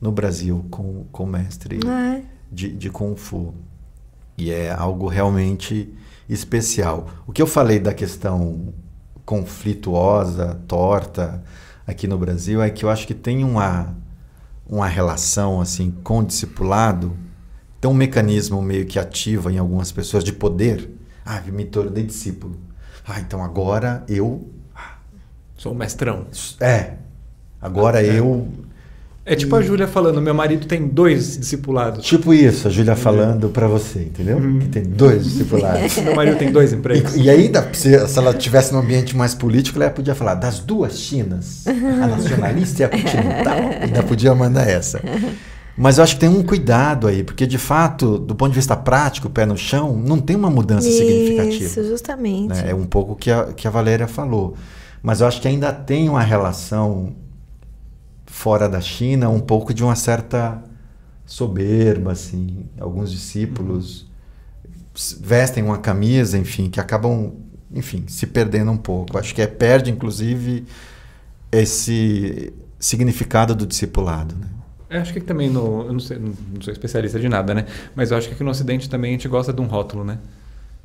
no 0.00 0.12
Brasil 0.12 0.64
com, 0.70 1.04
com 1.10 1.24
o 1.24 1.26
mestre 1.26 1.80
Ah, 1.86 2.16
é? 2.18 2.22
de, 2.52 2.70
de 2.72 2.90
Kung 2.90 3.16
Fu. 3.16 3.54
E 4.36 4.50
é 4.50 4.70
algo 4.70 5.08
realmente 5.08 5.92
especial. 6.32 7.08
O 7.26 7.32
que 7.32 7.42
eu 7.42 7.46
falei 7.46 7.78
da 7.78 7.92
questão 7.92 8.72
conflituosa, 9.24 10.60
torta 10.66 11.42
aqui 11.86 12.06
no 12.06 12.16
Brasil 12.16 12.62
é 12.62 12.70
que 12.70 12.84
eu 12.84 12.90
acho 12.90 13.06
que 13.06 13.14
tem 13.14 13.44
uma, 13.44 13.94
uma 14.66 14.86
relação 14.86 15.60
assim 15.60 15.90
com 16.02 16.20
o 16.20 16.24
discipulado, 16.24 17.16
tem 17.80 17.90
um 17.90 17.94
mecanismo 17.94 18.62
meio 18.62 18.86
que 18.86 18.98
ativa 18.98 19.52
em 19.52 19.58
algumas 19.58 19.90
pessoas 19.90 20.22
de 20.22 20.32
poder. 20.32 20.90
Ah, 21.24 21.40
me 21.46 21.64
tornei 21.64 22.04
discípulo. 22.04 22.56
Ah, 23.06 23.20
então 23.20 23.42
agora 23.42 24.04
eu. 24.08 24.48
Sou 25.56 25.72
o 25.72 25.74
mestrão. 25.74 26.26
É. 26.60 26.94
Agora 27.60 28.02
eu. 28.02 28.48
É 28.66 28.69
tipo 29.36 29.54
a 29.54 29.62
Júlia 29.62 29.86
falando, 29.86 30.20
meu 30.20 30.32
marido 30.34 30.66
tem 30.66 30.88
dois 30.88 31.36
discipulados. 31.38 32.04
Tipo 32.04 32.32
isso, 32.32 32.66
a 32.66 32.70
Júlia 32.70 32.96
falando 32.96 33.48
pra 33.50 33.68
você, 33.68 34.00
entendeu? 34.00 34.40
Que 34.60 34.68
tem 34.68 34.82
dois 34.82 35.24
discipulados. 35.24 35.96
Meu 36.02 36.16
marido 36.16 36.38
tem 36.38 36.50
dois 36.50 36.72
empregos. 36.72 37.14
E, 37.14 37.22
e 37.24 37.30
aí, 37.30 37.48
dá- 37.48 37.66
se, 37.72 38.08
se 38.08 38.18
ela 38.18 38.32
tivesse 38.34 38.72
num 38.72 38.78
ambiente 38.80 39.16
mais 39.16 39.34
político, 39.34 39.80
ela 39.80 39.90
podia 39.90 40.14
falar 40.14 40.34
das 40.34 40.58
duas 40.60 40.98
Chinas, 40.98 41.64
a 41.66 42.06
nacionalista 42.06 42.82
e 42.82 42.84
a 42.84 42.88
continental. 42.88 43.58
Ainda 43.82 44.02
podia 44.02 44.34
mandar 44.34 44.66
essa. 44.68 45.00
Mas 45.76 45.98
eu 45.98 46.04
acho 46.04 46.14
que 46.14 46.20
tem 46.20 46.28
um 46.28 46.42
cuidado 46.42 47.06
aí, 47.06 47.22
porque 47.22 47.46
de 47.46 47.58
fato, 47.58 48.18
do 48.18 48.34
ponto 48.34 48.50
de 48.50 48.56
vista 48.56 48.76
prático, 48.76 49.30
pé 49.30 49.46
no 49.46 49.56
chão, 49.56 49.96
não 49.96 50.18
tem 50.18 50.34
uma 50.34 50.50
mudança 50.50 50.90
significativa. 50.90 51.64
Isso, 51.64 51.84
justamente. 51.84 52.48
né? 52.48 52.70
É 52.70 52.74
um 52.74 52.84
pouco 52.84 53.12
o 53.12 53.16
que 53.16 53.30
a, 53.30 53.44
que 53.54 53.66
a 53.68 53.70
Valéria 53.70 54.06
falou. 54.08 54.54
Mas 55.02 55.20
eu 55.20 55.26
acho 55.26 55.40
que 55.40 55.48
ainda 55.48 55.72
tem 55.72 56.08
uma 56.08 56.20
relação 56.22 57.14
fora 58.40 58.70
da 58.70 58.80
China, 58.80 59.28
um 59.28 59.38
pouco 59.38 59.74
de 59.74 59.84
uma 59.84 59.94
certa 59.94 60.62
soberba, 61.26 62.12
assim. 62.12 62.64
Alguns 62.80 63.10
discípulos 63.10 64.06
vestem 65.20 65.62
uma 65.62 65.76
camisa, 65.76 66.38
enfim, 66.38 66.70
que 66.70 66.80
acabam, 66.80 67.34
enfim, 67.70 68.04
se 68.08 68.26
perdendo 68.26 68.70
um 68.70 68.78
pouco. 68.78 69.18
Acho 69.18 69.34
que 69.34 69.42
é, 69.42 69.46
perde, 69.46 69.90
inclusive, 69.90 70.64
esse 71.52 72.50
significado 72.78 73.54
do 73.54 73.66
discipulado, 73.66 74.34
né? 74.34 74.46
Eu 74.88 75.02
acho 75.02 75.12
que 75.12 75.20
também 75.20 75.50
no. 75.50 75.82
Eu 75.82 75.92
não, 75.92 76.00
sei, 76.00 76.18
não 76.18 76.62
sou 76.62 76.72
especialista 76.72 77.20
de 77.20 77.28
nada, 77.28 77.52
né? 77.54 77.66
Mas 77.94 78.10
eu 78.10 78.16
acho 78.16 78.26
que 78.26 78.34
aqui 78.34 78.42
no 78.42 78.50
Ocidente 78.50 78.88
também 78.88 79.10
a 79.10 79.12
gente 79.12 79.28
gosta 79.28 79.52
de 79.52 79.60
um 79.60 79.66
rótulo, 79.66 80.02
né? 80.02 80.18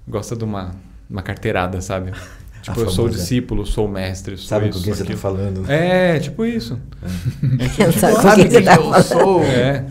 Gosta 0.05 0.35
de 0.35 0.43
uma, 0.43 0.75
uma 1.09 1.21
carteirada, 1.21 1.79
sabe? 1.79 2.11
Tipo, 2.65 2.81
eu 2.81 2.89
sou 2.89 3.07
discípulo, 3.07 3.63
sou 3.63 3.87
mestre, 3.87 4.35
sou 4.37 4.47
Sabe 4.47 4.69
isso, 4.69 4.79
com 4.79 4.85
quem 4.85 4.93
você 4.95 5.03
está 5.03 5.17
falando? 5.17 5.71
É, 5.71 6.19
tipo 6.19 6.43
isso. 6.43 6.79
Sabe 7.99 8.15
com 8.15 8.21
Sabe 8.21 8.41
quem 8.41 8.49
você 8.49 8.57
quem 8.57 8.65
tá 8.65 8.75
eu 8.75 8.83
falando? 8.83 9.03
sou? 9.03 9.43
É. 9.43 9.85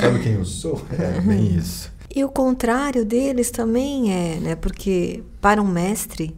Sabe 0.00 0.22
quem 0.22 0.32
eu 0.34 0.44
sou? 0.44 0.86
É 0.96 1.20
bem 1.20 1.56
isso. 1.56 1.90
E 2.14 2.24
o 2.24 2.28
contrário 2.28 3.04
deles 3.04 3.50
também 3.50 4.12
é, 4.12 4.36
né? 4.40 4.54
Porque 4.54 5.24
para 5.40 5.60
um 5.60 5.66
mestre, 5.66 6.36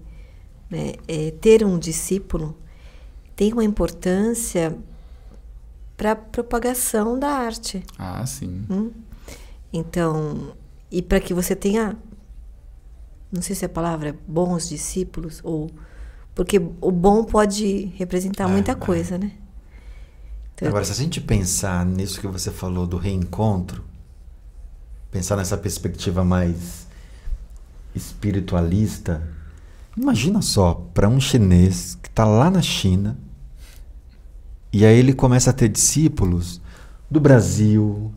né, 0.71 0.95
é, 1.07 1.31
ter 1.41 1.63
um 1.65 1.79
discípulo 1.79 2.57
tem 3.37 3.53
uma 3.53 3.65
importância 3.65 4.77
para 5.95 6.13
a 6.13 6.17
propagação 6.17 7.19
da 7.19 7.29
arte. 7.29 7.83
Ah, 7.99 8.25
sim. 8.25 8.65
hum? 8.71 8.91
Então, 9.71 10.55
e 10.91 11.03
para 11.03 11.21
que 11.21 11.35
você 11.35 11.55
tenha, 11.55 11.97
não 13.33 13.43
sei 13.43 13.55
se 13.55 13.65
a 13.65 13.69
palavra 13.69 14.11
é 14.11 14.15
bons 14.27 14.69
discípulos 14.69 15.41
ou 15.45 15.71
porque 16.35 16.59
o 16.81 16.91
bom 16.91 17.25
pode 17.25 17.93
representar 17.97 18.45
É, 18.49 18.53
muita 18.53 18.73
é. 18.73 18.75
coisa, 18.75 19.19
né? 19.19 19.33
Então, 20.55 20.69
Agora, 20.69 20.85
se 20.85 20.93
a 20.93 20.95
gente 20.95 21.21
pensar 21.21 21.85
nisso 21.85 22.21
que 22.21 22.27
você 22.27 22.51
falou 22.51 22.87
do 22.87 22.97
reencontro, 22.97 23.85
pensar 25.11 25.37
nessa 25.37 25.57
perspectiva 25.57 26.25
mais 26.25 26.87
espiritualista, 27.95 29.23
imagina 29.97 30.41
só, 30.41 30.75
para 30.95 31.09
um 31.09 31.21
chinês 31.21 31.99
que 32.03 32.09
está 32.09 32.25
lá 32.25 32.51
na 32.51 32.63
China, 32.63 33.19
e 34.73 34.87
aí 34.87 34.97
ele 34.99 35.13
começa 35.13 35.51
a 35.51 35.53
ter 35.53 35.69
discípulos 35.69 36.61
do 37.11 37.21
Brasil, 37.21 38.15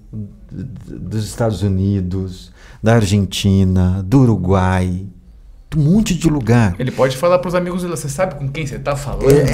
dos 0.52 1.26
Estados 1.26 1.64
Unidos, 1.64 2.53
da 2.84 2.96
Argentina, 2.96 4.04
do 4.06 4.20
Uruguai, 4.24 5.08
de 5.72 5.80
um 5.80 5.84
monte 5.84 6.14
de 6.14 6.30
lugar. 6.30 6.76
Ele 6.78 6.92
pode 6.92 7.16
falar 7.16 7.40
pros 7.40 7.56
amigos 7.56 7.82
dele, 7.82 7.96
você 7.96 8.10
sabe 8.10 8.36
com 8.36 8.50
quem 8.50 8.68
você 8.68 8.78
tá 8.78 8.94
falando? 8.94 9.32
É. 9.32 9.46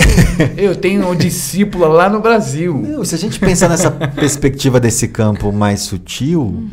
Eu 0.58 0.76
tenho 0.76 1.08
um 1.08 1.16
discípulo 1.16 1.88
lá 1.88 2.10
no 2.10 2.20
Brasil. 2.22 2.76
Não, 2.76 3.06
se 3.06 3.14
a 3.14 3.18
gente 3.20 3.40
pensar 3.40 3.70
nessa 3.70 3.92
perspectiva 3.92 4.80
desse 4.80 5.08
campo 5.08 5.52
mais 5.52 5.82
sutil, 5.82 6.68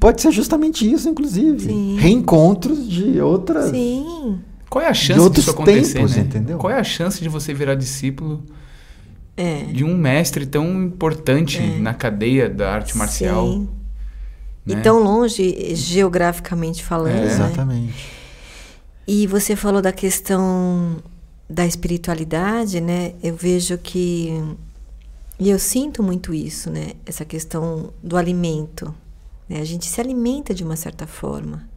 pode 0.00 0.22
ser 0.22 0.32
justamente 0.32 0.90
isso, 0.90 1.10
inclusive. 1.10 1.60
Sim. 1.60 1.96
Reencontros 2.00 2.88
de 2.88 3.20
outras. 3.20 3.70
sim, 3.70 4.38
Qual 4.70 4.82
é 4.82 4.88
a 4.88 4.92
De 4.92 4.98
chance 4.98 5.20
outros 5.20 5.44
disso 5.44 5.54
acontecer, 5.54 5.92
tempos, 5.92 6.16
né? 6.16 6.22
entendeu? 6.22 6.56
Qual 6.56 6.72
é 6.72 6.80
a 6.80 6.84
chance 6.84 7.20
de 7.20 7.28
você 7.28 7.52
virar 7.52 7.74
discípulo 7.74 8.42
é. 9.36 9.64
de 9.64 9.84
um 9.84 9.94
mestre 9.94 10.46
tão 10.46 10.82
importante 10.84 11.60
na 11.60 11.92
cadeia 11.92 12.48
da 12.48 12.72
arte 12.72 12.96
marcial? 12.96 13.46
Sim. 13.46 13.77
Né? 14.74 14.80
E 14.80 14.82
tão 14.82 15.02
longe 15.02 15.74
geograficamente 15.74 16.84
falando, 16.84 17.16
É. 17.16 17.20
né? 17.20 17.26
Exatamente. 17.26 18.18
E 19.06 19.26
você 19.26 19.56
falou 19.56 19.80
da 19.80 19.92
questão 19.92 20.96
da 21.48 21.64
espiritualidade, 21.66 22.80
né? 22.80 23.14
Eu 23.22 23.34
vejo 23.34 23.78
que 23.78 24.32
e 25.40 25.50
eu 25.50 25.58
sinto 25.58 26.02
muito 26.02 26.34
isso, 26.34 26.68
né? 26.70 26.92
Essa 27.06 27.24
questão 27.24 27.92
do 28.02 28.16
alimento. 28.16 28.92
Né? 29.48 29.60
A 29.60 29.64
gente 29.64 29.86
se 29.86 30.00
alimenta 30.00 30.52
de 30.52 30.64
uma 30.64 30.76
certa 30.76 31.06
forma 31.06 31.68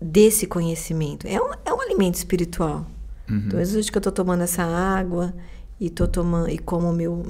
desse 0.00 0.46
conhecimento. 0.46 1.26
É 1.26 1.40
um, 1.40 1.52
é 1.64 1.72
um 1.72 1.80
alimento 1.80 2.16
espiritual. 2.16 2.86
Uhum. 3.28 3.44
Então, 3.46 3.60
hoje 3.60 3.90
que 3.90 3.96
eu 3.96 4.02
tô 4.02 4.12
tomando 4.12 4.42
essa 4.42 4.62
água 4.62 5.32
e 5.80 5.88
tô 5.88 6.06
tomando 6.06 6.50
e 6.50 6.58
como 6.58 6.92
meu 6.92 7.24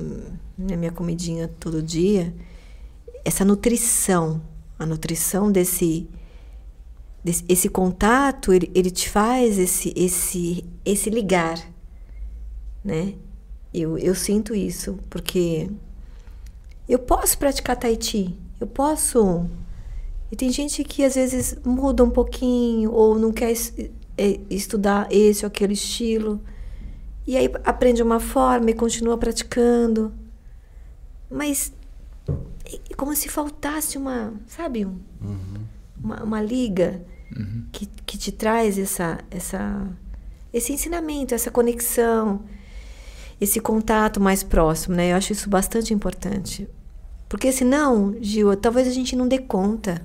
né, 0.56 0.76
minha 0.76 0.92
comidinha 0.92 1.48
todo 1.60 1.82
dia, 1.82 2.34
essa 3.26 3.44
nutrição, 3.44 4.40
a 4.78 4.86
nutrição 4.86 5.50
desse, 5.50 6.08
desse 7.24 7.44
esse 7.48 7.68
contato, 7.68 8.52
ele, 8.52 8.70
ele 8.72 8.88
te 8.88 9.10
faz 9.10 9.58
esse 9.58 9.92
esse 9.96 10.64
esse 10.84 11.10
ligar, 11.10 11.58
né? 12.84 13.14
Eu, 13.74 13.98
eu 13.98 14.14
sinto 14.14 14.54
isso, 14.54 15.00
porque 15.10 15.68
eu 16.88 17.00
posso 17.00 17.36
praticar 17.36 17.74
tai 17.76 17.98
chi, 18.00 18.32
eu 18.60 18.66
posso. 18.68 19.44
E 20.30 20.36
tem 20.36 20.50
gente 20.52 20.84
que 20.84 21.04
às 21.04 21.16
vezes 21.16 21.58
muda 21.64 22.04
um 22.04 22.10
pouquinho 22.10 22.92
ou 22.92 23.18
não 23.18 23.32
quer 23.32 23.52
eh, 24.16 24.40
estudar 24.48 25.08
esse 25.10 25.44
ou 25.44 25.48
aquele 25.48 25.72
estilo. 25.72 26.40
E 27.26 27.36
aí 27.36 27.50
aprende 27.64 28.00
uma 28.04 28.20
forma 28.20 28.70
e 28.70 28.74
continua 28.74 29.18
praticando. 29.18 30.12
Mas 31.28 31.72
é 31.72 31.75
é 31.75 31.75
como 32.96 33.14
se 33.14 33.28
faltasse 33.28 33.98
uma, 33.98 34.32
sabe, 34.46 34.84
um- 34.86 34.98
uma, 36.02 36.22
uma 36.22 36.42
liga 36.42 37.02
que, 37.72 37.86
que 38.06 38.16
te 38.18 38.30
traz 38.32 38.78
essa, 38.78 39.18
essa, 39.30 39.86
esse 40.52 40.72
ensinamento, 40.72 41.34
essa 41.34 41.50
conexão, 41.50 42.42
esse 43.40 43.60
contato 43.60 44.20
mais 44.20 44.42
próximo, 44.42 44.94
né? 44.96 45.12
Eu 45.12 45.16
acho 45.16 45.32
isso 45.32 45.48
bastante 45.50 45.92
importante. 45.92 46.68
Porque 47.28 47.50
senão, 47.52 48.14
Gil, 48.20 48.56
talvez 48.56 48.86
a 48.88 48.92
gente 48.92 49.14
não 49.16 49.26
dê 49.28 49.38
conta. 49.38 50.00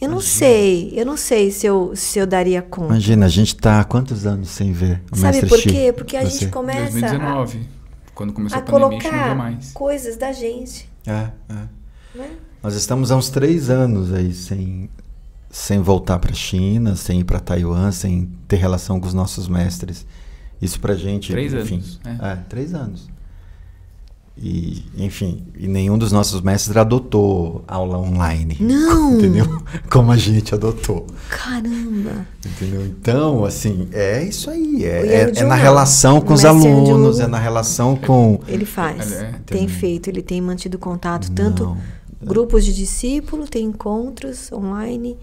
Eu 0.00 0.08
não 0.08 0.20
sei, 0.20 0.92
eu 0.94 1.04
não 1.04 1.16
sei 1.16 1.50
se 1.50 1.66
eu, 1.66 1.90
se 1.96 2.20
eu 2.20 2.26
daria 2.26 2.62
conta. 2.62 2.92
Imagina, 2.92 3.26
a 3.26 3.28
gente 3.28 3.54
está 3.56 3.80
há 3.80 3.84
quantos 3.84 4.26
anos 4.26 4.48
sem 4.48 4.70
ver 4.72 5.02
o 5.10 5.16
Sabe 5.16 5.40
Mestre 5.40 5.48
por 5.48 5.60
quê? 5.60 5.92
Porque 5.92 6.16
a 6.16 6.24
Você? 6.24 6.38
gente 6.40 6.52
começa 6.52 6.82
a, 6.82 6.90
2019, 7.18 7.68
quando 8.14 8.32
começou 8.32 8.56
a 8.58 8.60
a, 8.60 8.64
pandemia, 8.64 8.86
a 8.98 9.02
colocar 9.02 9.34
mais. 9.34 9.72
coisas 9.72 10.16
da 10.16 10.30
gente. 10.30 10.88
É, 11.08 11.30
é. 11.48 12.18
Né? 12.18 12.30
Nós 12.62 12.74
estamos 12.74 13.10
há 13.10 13.16
uns 13.16 13.30
três 13.30 13.70
anos 13.70 14.12
aí 14.12 14.32
sem, 14.32 14.90
sem 15.50 15.80
voltar 15.80 16.18
para 16.18 16.32
a 16.32 16.34
China, 16.34 16.96
sem 16.96 17.20
ir 17.20 17.24
para 17.24 17.40
Taiwan, 17.40 17.90
sem 17.92 18.28
ter 18.46 18.56
relação 18.56 19.00
com 19.00 19.06
os 19.06 19.14
nossos 19.14 19.48
mestres. 19.48 20.06
Isso 20.60 20.80
pra 20.80 20.94
gente, 20.94 21.30
Três 21.32 21.54
enfim. 21.54 21.76
anos, 21.76 22.00
É. 22.20 22.36
três 22.48 22.74
anos. 22.74 23.08
E, 24.40 24.84
enfim, 24.96 25.42
e 25.58 25.66
nenhum 25.66 25.98
dos 25.98 26.12
nossos 26.12 26.40
mestres 26.40 26.76
adotou 26.76 27.64
aula 27.66 27.98
online. 27.98 28.56
Não! 28.60 29.18
Entendeu? 29.18 29.44
Como 29.90 30.12
a 30.12 30.16
gente 30.16 30.54
adotou. 30.54 31.06
Caramba! 31.28 32.24
Entendeu? 32.46 32.86
Então, 32.86 33.44
assim, 33.44 33.88
é 33.92 34.22
isso 34.22 34.48
aí. 34.48 34.84
É, 34.84 35.00
O 35.00 35.06
é- 35.06 35.32
é 35.40 35.44
na 35.44 35.56
relação 35.56 36.18
o 36.18 36.22
com 36.22 36.34
os 36.34 36.44
mestre 36.44 36.68
Yang 36.68 36.90
alunos, 36.90 37.18
é 37.20 37.26
na 37.26 37.38
relação 37.38 37.96
com. 37.96 38.40
Ele 38.46 38.64
faz. 38.64 39.12
É, 39.12 39.34
tem 39.44 39.66
feito, 39.66 40.08
ele 40.08 40.22
tem 40.22 40.40
mantido 40.40 40.78
contato, 40.78 41.30
tanto 41.32 41.64
Não. 41.64 41.76
grupos 42.22 42.64
de 42.64 42.72
discípulos, 42.72 43.48
tem 43.50 43.64
encontros 43.66 44.52
online 44.52 45.16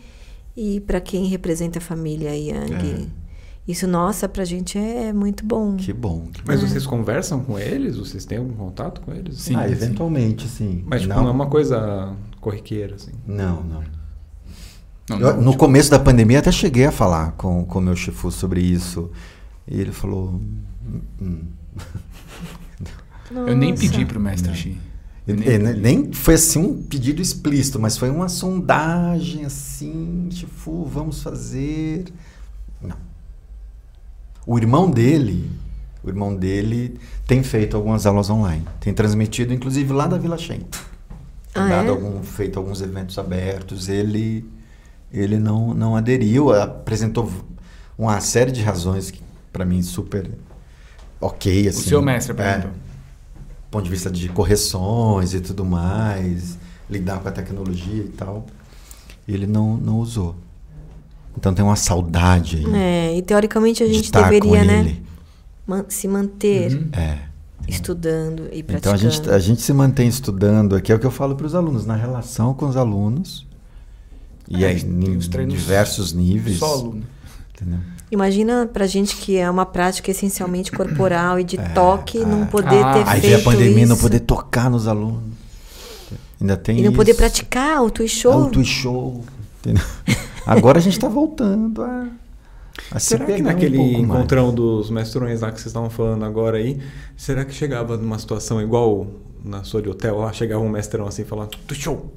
e 0.57 0.81
para 0.81 0.99
quem 0.99 1.25
representa 1.27 1.79
a 1.79 1.81
família 1.81 2.35
Yang. 2.35 3.07
Isso, 3.67 3.87
nossa, 3.87 4.29
pra 4.29 4.45
gente 4.45 4.77
é 4.77 5.11
muito 5.11 5.43
bom. 5.43 5.75
Que 5.75 5.91
bom. 5.91 6.27
que 6.31 6.41
Mas 6.45 6.61
bom. 6.61 6.67
vocês 6.67 6.85
conversam 6.85 7.43
com 7.43 7.57
eles? 7.57 7.97
Vocês 7.97 8.23
têm 8.25 8.37
algum 8.37 8.53
contato 8.53 9.01
com 9.01 9.11
eles? 9.11 9.37
Sim. 9.39 9.55
ah, 9.55 9.67
eventualmente, 9.67 10.47
sim. 10.47 10.83
Mas 10.85 11.01
tipo, 11.01 11.13
não, 11.15 11.23
não 11.23 11.29
é 11.29 11.33
uma 11.33 11.47
coisa 11.47 12.13
corriqueira, 12.39 12.95
assim. 12.95 13.11
Não, 13.25 13.63
não. 13.63 13.83
Não, 15.09 15.19
Eu- 15.19 15.33
não, 15.35 15.41
no 15.41 15.51
tipo, 15.51 15.57
começo 15.65 15.89
da 15.89 15.97
pandemia 15.99 16.39
até 16.39 16.51
cheguei 16.51 16.85
a 16.85 16.91
falar 16.91 17.31
com 17.33 17.63
o 17.63 17.81
meu 17.81 17.95
Shifu 17.95 18.31
sobre 18.31 18.61
isso. 18.61 19.09
E 19.67 19.79
ele 19.81 19.91
falou. 19.91 20.39
"Hum, 20.87 21.01
hum." 21.21 21.39
Eu 23.31 23.55
nem 23.57 23.73
pedi 23.73 24.05
pro 24.05 24.19
mestre 24.19 24.53
Xi. 24.55 24.77
Eu 25.27 25.35
É, 25.41 25.57
né, 25.57 25.69
pedi. 25.71 25.81
nem 25.81 26.13
foi 26.13 26.35
assim 26.35 26.59
um 26.59 26.83
pedido 26.83 27.19
explícito, 27.21 27.79
mas 27.79 27.97
foi 27.97 28.11
uma 28.11 28.29
sondagem 28.29 29.43
assim, 29.43 30.27
Shifu, 30.31 30.85
vamos 30.85 31.23
fazer. 31.23 32.05
Não. 32.79 32.95
O 34.45 34.57
irmão 34.57 34.89
dele, 34.89 35.49
o 36.03 36.09
irmão 36.09 36.35
dele 36.35 36.99
tem 37.27 37.43
feito 37.43 37.75
algumas 37.75 38.05
aulas 38.05 38.29
online. 38.29 38.65
Tem 38.79 38.93
transmitido, 38.93 39.53
inclusive, 39.53 39.91
lá 39.93 40.07
da 40.07 40.17
Vila 40.17 40.37
Shen. 40.37 40.61
Tem 41.53 41.63
Ah, 41.63 41.67
dado 41.67 41.89
é? 41.89 41.89
algum, 41.91 42.21
feito 42.23 42.59
alguns 42.59 42.81
eventos 42.81 43.17
abertos. 43.17 43.89
Ele, 43.89 44.45
ele 45.11 45.37
não, 45.39 45.73
não 45.73 45.95
aderiu, 45.95 46.51
apresentou 46.53 47.31
uma 47.97 48.19
série 48.21 48.51
de 48.51 48.61
razões 48.61 49.11
que, 49.11 49.21
para 49.53 49.65
mim, 49.65 49.81
super 49.81 50.29
ok. 51.19 51.69
O 51.69 51.69
Assim, 51.69 51.81
seu 51.81 52.01
mestre 52.01 52.33
É, 52.33 52.33
apresentou. 52.33 52.71
ponto 53.71 53.83
de 53.85 53.89
vista 53.89 54.09
de 54.11 54.29
correções 54.29 55.33
e 55.33 55.41
tudo 55.41 55.65
mais, 55.65 56.57
lidar 56.89 57.19
com 57.19 57.27
a 57.27 57.31
tecnologia 57.31 58.03
e 58.03 58.09
tal. 58.09 58.45
Ele 59.27 59.47
não, 59.47 59.77
não 59.77 59.99
usou. 59.99 60.35
Então 61.37 61.53
tem 61.53 61.63
uma 61.63 61.75
saudade 61.75 62.57
aí 62.65 62.75
É, 62.75 63.17
e 63.17 63.21
teoricamente 63.21 63.83
a 63.83 63.87
de 63.87 63.93
gente 63.93 64.05
estar 64.05 64.23
deveria, 64.29 64.59
com 64.61 64.65
né, 64.65 64.95
man- 65.67 65.85
se 65.89 66.07
manter 66.07 66.73
Uhum. 66.73 66.89
É. 66.93 67.17
estudando 67.67 68.47
e 68.53 68.63
praticando. 68.63 68.77
Então 68.77 68.93
a 68.93 68.97
gente, 68.97 69.29
a 69.29 69.39
gente 69.39 69.61
se 69.61 69.73
mantém 69.73 70.07
estudando 70.07 70.75
aqui, 70.75 70.91
é 70.91 70.95
o 70.95 70.99
que 70.99 71.05
eu 71.05 71.11
falo 71.11 71.35
para 71.35 71.45
os 71.45 71.53
alunos, 71.55 71.85
na 71.85 71.95
relação 71.95 72.53
com 72.53 72.67
os 72.67 72.77
alunos. 72.77 73.45
E 74.47 74.63
É, 74.63 74.67
aí, 74.69 74.79
em 74.81 75.47
diversos 75.47 76.13
níveis. 76.13 76.59
Solo, 76.59 76.93
né? 76.95 77.01
entendeu? 77.55 77.79
Imagina 78.11 78.69
pra 78.71 78.85
gente 78.85 79.15
que 79.15 79.35
é 79.37 79.49
uma 79.49 79.65
prática 79.65 80.11
essencialmente 80.11 80.71
corporal 80.71 81.39
e 81.39 81.43
de 81.43 81.57
toque, 81.73 82.19
não 82.19 82.43
é. 82.43 82.45
poder 82.45 82.83
Ah, 82.83 82.93
ter 82.93 82.99
Aí 83.09 83.21
feito 83.21 83.23
vem 83.23 83.33
a 83.33 83.43
pandemia 83.43 83.83
e 83.83 83.85
não 83.87 83.95
isso. 83.95 84.03
poder 84.03 84.19
tocar 84.19 84.69
nos 84.69 84.87
alunos. 84.87 85.23
Ainda 86.39 86.55
tem 86.55 86.79
E 86.79 86.83
não 86.83 86.93
poder 86.93 87.11
isso. 87.11 87.17
praticar 87.19 87.81
o 87.81 87.89
Tui 87.89 88.07
Show. 88.07 88.31
Auto 88.31 88.61
e 88.61 88.65
show. 88.65 89.23
entendeu? 89.59 89.83
Agora 90.45 90.77
a 90.77 90.81
gente 90.81 90.93
está 90.93 91.07
voltando 91.07 91.81
a, 91.81 92.07
a 92.91 92.99
se 92.99 93.07
Será 93.09 93.25
que 93.25 93.31
pegar 93.33 93.43
um 93.49 93.53
naquele 93.53 93.77
pouco 93.77 93.91
mais. 93.93 94.03
encontrão 94.03 94.53
dos 94.53 94.89
mestrões 94.89 95.41
lá 95.41 95.51
que 95.51 95.55
vocês 95.59 95.67
estavam 95.67 95.89
falando 95.89 96.23
agora 96.25 96.57
aí, 96.57 96.79
será 97.17 97.43
que 97.45 97.53
chegava 97.53 97.97
numa 97.97 98.19
situação 98.19 98.61
igual 98.61 99.07
na 99.43 99.63
sua 99.63 99.81
de 99.81 99.89
hotel? 99.89 100.17
Lá 100.19 100.31
chegava 100.33 100.63
um 100.63 100.69
mestrão 100.69 101.07
assim 101.07 101.23
falando, 101.23 101.51
do 101.67 101.73
show! 101.75 102.13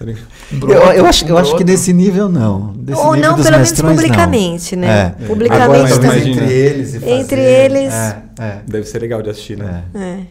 Um 0.00 0.06
Eu, 0.52 0.58
broto, 0.58 0.74
eu 0.92 1.06
acho, 1.06 1.24
eu 1.24 1.38
acho 1.38 1.50
que 1.52 1.56
broto. 1.64 1.70
nesse 1.72 1.92
nível 1.92 2.28
não. 2.28 2.72
Desse 2.74 3.00
Ou 3.00 3.14
nível 3.14 3.30
não, 3.30 3.36
dos 3.36 3.44
pelo 3.46 3.56
menos 3.56 3.70
mestrões, 3.70 3.96
não. 3.96 4.02
publicamente, 4.04 4.76
né? 4.76 5.16
É. 5.20 5.26
Publicamente 5.26 5.92
Agora, 5.92 6.00
também. 6.10 6.32
entre 6.32 6.52
eles 6.52 6.94
e 6.94 7.00
fazer, 7.00 7.12
Entre 7.12 7.40
eles. 7.40 7.92
É, 7.94 8.22
é, 8.40 8.62
Deve 8.66 8.86
ser 8.86 8.98
legal 9.00 9.22
de 9.22 9.30
assistir, 9.30 9.56
né? 9.56 9.84
é. 9.94 9.98
É. 10.00 10.26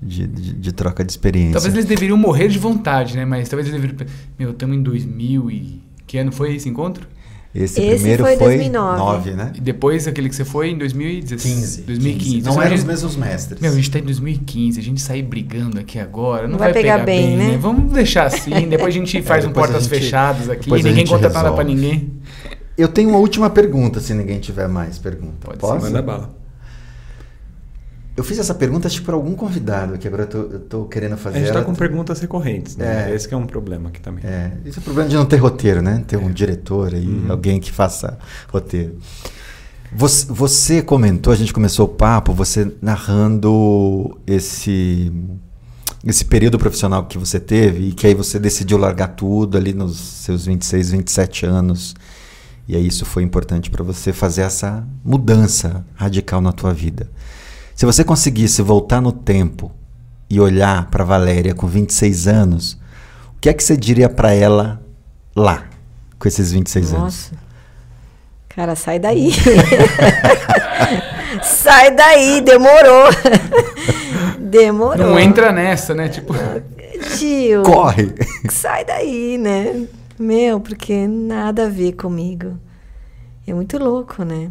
De, 0.00 0.26
de, 0.26 0.52
de 0.54 0.72
troca 0.72 1.02
de 1.04 1.12
experiência. 1.12 1.52
Talvez 1.54 1.72
eles 1.74 1.86
deveriam 1.86 2.16
morrer 2.16 2.48
de 2.48 2.58
vontade, 2.58 3.16
né? 3.16 3.24
Mas 3.24 3.48
talvez 3.48 3.68
eles 3.68 3.80
deveriam. 3.80 4.06
Meu, 4.38 4.50
estamos 4.50 4.76
em 4.76 4.82
2000 4.82 5.50
e. 5.50 5.82
Que 6.06 6.18
ano 6.18 6.30
foi 6.32 6.54
esse 6.54 6.68
encontro? 6.68 7.06
Esse, 7.54 7.80
Esse 7.80 7.94
primeiro 7.98 8.24
foi 8.24 8.36
foi 8.36 8.46
2009. 8.56 8.98
9, 8.98 9.30
né? 9.34 9.52
E 9.54 9.60
depois 9.60 10.08
aquele 10.08 10.28
que 10.28 10.34
você 10.34 10.44
foi 10.44 10.70
em 10.70 10.76
2016. 10.78 11.76
2015. 11.86 12.42
Não 12.42 12.52
Você 12.52 12.60
eram 12.66 12.74
os 12.74 12.82
mesmos 12.84 13.16
mestres. 13.16 13.60
Meu, 13.60 13.70
a 13.70 13.74
gente 13.76 13.90
tá 13.92 14.00
em 14.00 14.02
2015, 14.02 14.80
a 14.80 14.82
gente 14.82 15.00
sair 15.00 15.22
brigando 15.22 15.78
aqui 15.78 16.00
agora, 16.00 16.42
não, 16.44 16.52
Não 16.52 16.58
vai, 16.58 16.72
vai 16.72 16.82
pegar 16.82 16.98
bem, 16.98 17.36
né? 17.36 17.56
Vamos 17.60 17.92
deixar 17.92 18.24
assim, 18.26 18.50
depois 18.68 18.88
a 18.92 18.98
gente 18.98 19.22
faz 19.22 19.44
um 19.44 19.48
depois 19.48 19.66
a 19.66 19.72
portas 19.72 19.88
gente- 19.88 20.00
fechadas 20.02 20.50
aqui, 20.50 20.68
ninguém 20.68 21.06
conta 21.06 21.28
nada 21.28 21.52
pra 21.52 21.62
ninguém. 21.62 22.12
Eu 22.76 22.88
tenho 22.88 23.08
uma 23.10 23.18
última 23.18 23.48
pergunta, 23.48 24.00
se 24.00 24.12
ninguém 24.14 24.40
tiver 24.40 24.66
mais 24.66 24.98
pergunta. 24.98 25.34
Pode 25.46 25.54
ser, 25.54 25.60
Posso? 25.60 25.86
Manda 25.86 26.02
bala. 26.02 26.43
Eu 28.16 28.22
fiz 28.22 28.38
essa 28.38 28.54
pergunta 28.54 28.86
acho 28.86 29.00
que 29.00 29.04
para 29.06 29.14
algum 29.14 29.34
convidado, 29.34 29.98
que 29.98 30.06
agora 30.06 30.22
eu 30.22 30.26
tô, 30.28 30.38
eu 30.38 30.60
tô 30.60 30.84
querendo 30.84 31.14
A 31.14 31.16
fazer. 31.16 31.38
gente 31.40 31.48
tá 31.48 31.54
ela- 31.56 31.64
com 31.64 31.74
perguntas 31.74 32.20
recorrentes, 32.20 32.76
né? 32.76 33.10
É. 33.10 33.14
Esse 33.14 33.26
que 33.26 33.34
é 33.34 33.36
um 33.36 33.46
problema 33.46 33.88
aqui 33.88 34.00
também. 34.00 34.22
É, 34.24 34.52
esse 34.64 34.78
é 34.78 34.80
o 34.80 34.84
problema 34.84 35.08
de 35.10 35.16
não 35.16 35.26
ter 35.26 35.36
roteiro, 35.38 35.82
né? 35.82 36.02
Ter 36.06 36.16
um 36.16 36.30
diretor 36.30 36.94
aí, 36.94 37.06
Uhum. 37.06 37.26
alguém 37.32 37.58
que 37.60 37.72
faça 37.72 38.16
roteiro. 38.52 38.96
Você, 39.96 40.26
você 40.28 40.82
comentou, 40.82 41.32
a 41.32 41.36
gente 41.36 41.52
começou 41.52 41.86
o 41.86 41.88
papo, 41.88 42.32
você 42.32 42.70
narrando 42.80 44.16
esse 44.26 45.10
esse 46.06 46.24
período 46.26 46.58
profissional 46.58 47.06
que 47.06 47.16
você 47.16 47.40
teve 47.40 47.88
e 47.88 47.92
que 47.92 48.06
aí 48.06 48.14
você 48.14 48.38
decidiu 48.38 48.76
largar 48.76 49.08
tudo 49.08 49.56
ali 49.56 49.72
nos 49.72 49.96
seus 49.98 50.44
26, 50.44 50.90
27 50.90 51.46
anos. 51.46 51.94
E 52.68 52.76
aí 52.76 52.86
isso 52.86 53.06
foi 53.06 53.22
importante 53.22 53.70
para 53.70 53.82
você 53.82 54.12
fazer 54.12 54.42
essa 54.42 54.86
mudança 55.02 55.82
radical 55.94 56.42
na 56.42 56.52
tua 56.52 56.74
vida. 56.74 57.08
Se 57.74 57.84
você 57.84 58.04
conseguisse 58.04 58.62
voltar 58.62 59.00
no 59.00 59.10
tempo 59.10 59.72
e 60.30 60.38
olhar 60.40 60.88
para 60.90 61.04
Valéria 61.04 61.54
com 61.54 61.66
26 61.66 62.28
anos, 62.28 62.78
o 63.36 63.40
que 63.40 63.48
é 63.48 63.52
que 63.52 63.62
você 63.62 63.76
diria 63.76 64.08
para 64.08 64.32
ela 64.32 64.80
lá, 65.34 65.64
com 66.18 66.28
esses 66.28 66.52
26 66.52 66.92
anos? 66.92 67.02
Nossa. 67.02 67.44
Cara, 68.48 68.76
sai 68.76 69.00
daí. 69.00 69.32
sai 71.42 71.90
daí, 71.90 72.40
demorou. 72.40 73.08
demorou. 74.38 75.08
Não 75.08 75.18
entra 75.18 75.50
nessa, 75.50 75.92
né? 75.92 76.08
Tipo, 76.08 76.32
Tio. 77.18 77.64
Corre! 77.64 78.14
Sai 78.48 78.84
daí, 78.84 79.36
né? 79.36 79.86
Meu, 80.16 80.60
porque 80.60 81.08
nada 81.08 81.66
a 81.66 81.68
ver 81.68 81.94
comigo. 81.94 82.56
É 83.44 83.52
muito 83.52 83.76
louco, 83.78 84.22
né? 84.24 84.50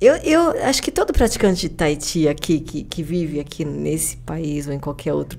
Eu, 0.00 0.14
eu 0.16 0.50
acho 0.64 0.82
que 0.82 0.90
todo 0.90 1.12
praticante 1.12 1.62
de 1.62 1.68
Tai 1.70 1.98
Chi 2.00 2.28
aqui, 2.28 2.60
que, 2.60 2.84
que 2.84 3.02
vive 3.02 3.40
aqui 3.40 3.64
nesse 3.64 4.18
país 4.18 4.66
ou 4.66 4.72
em 4.72 4.78
qualquer 4.78 5.14
outro, 5.14 5.38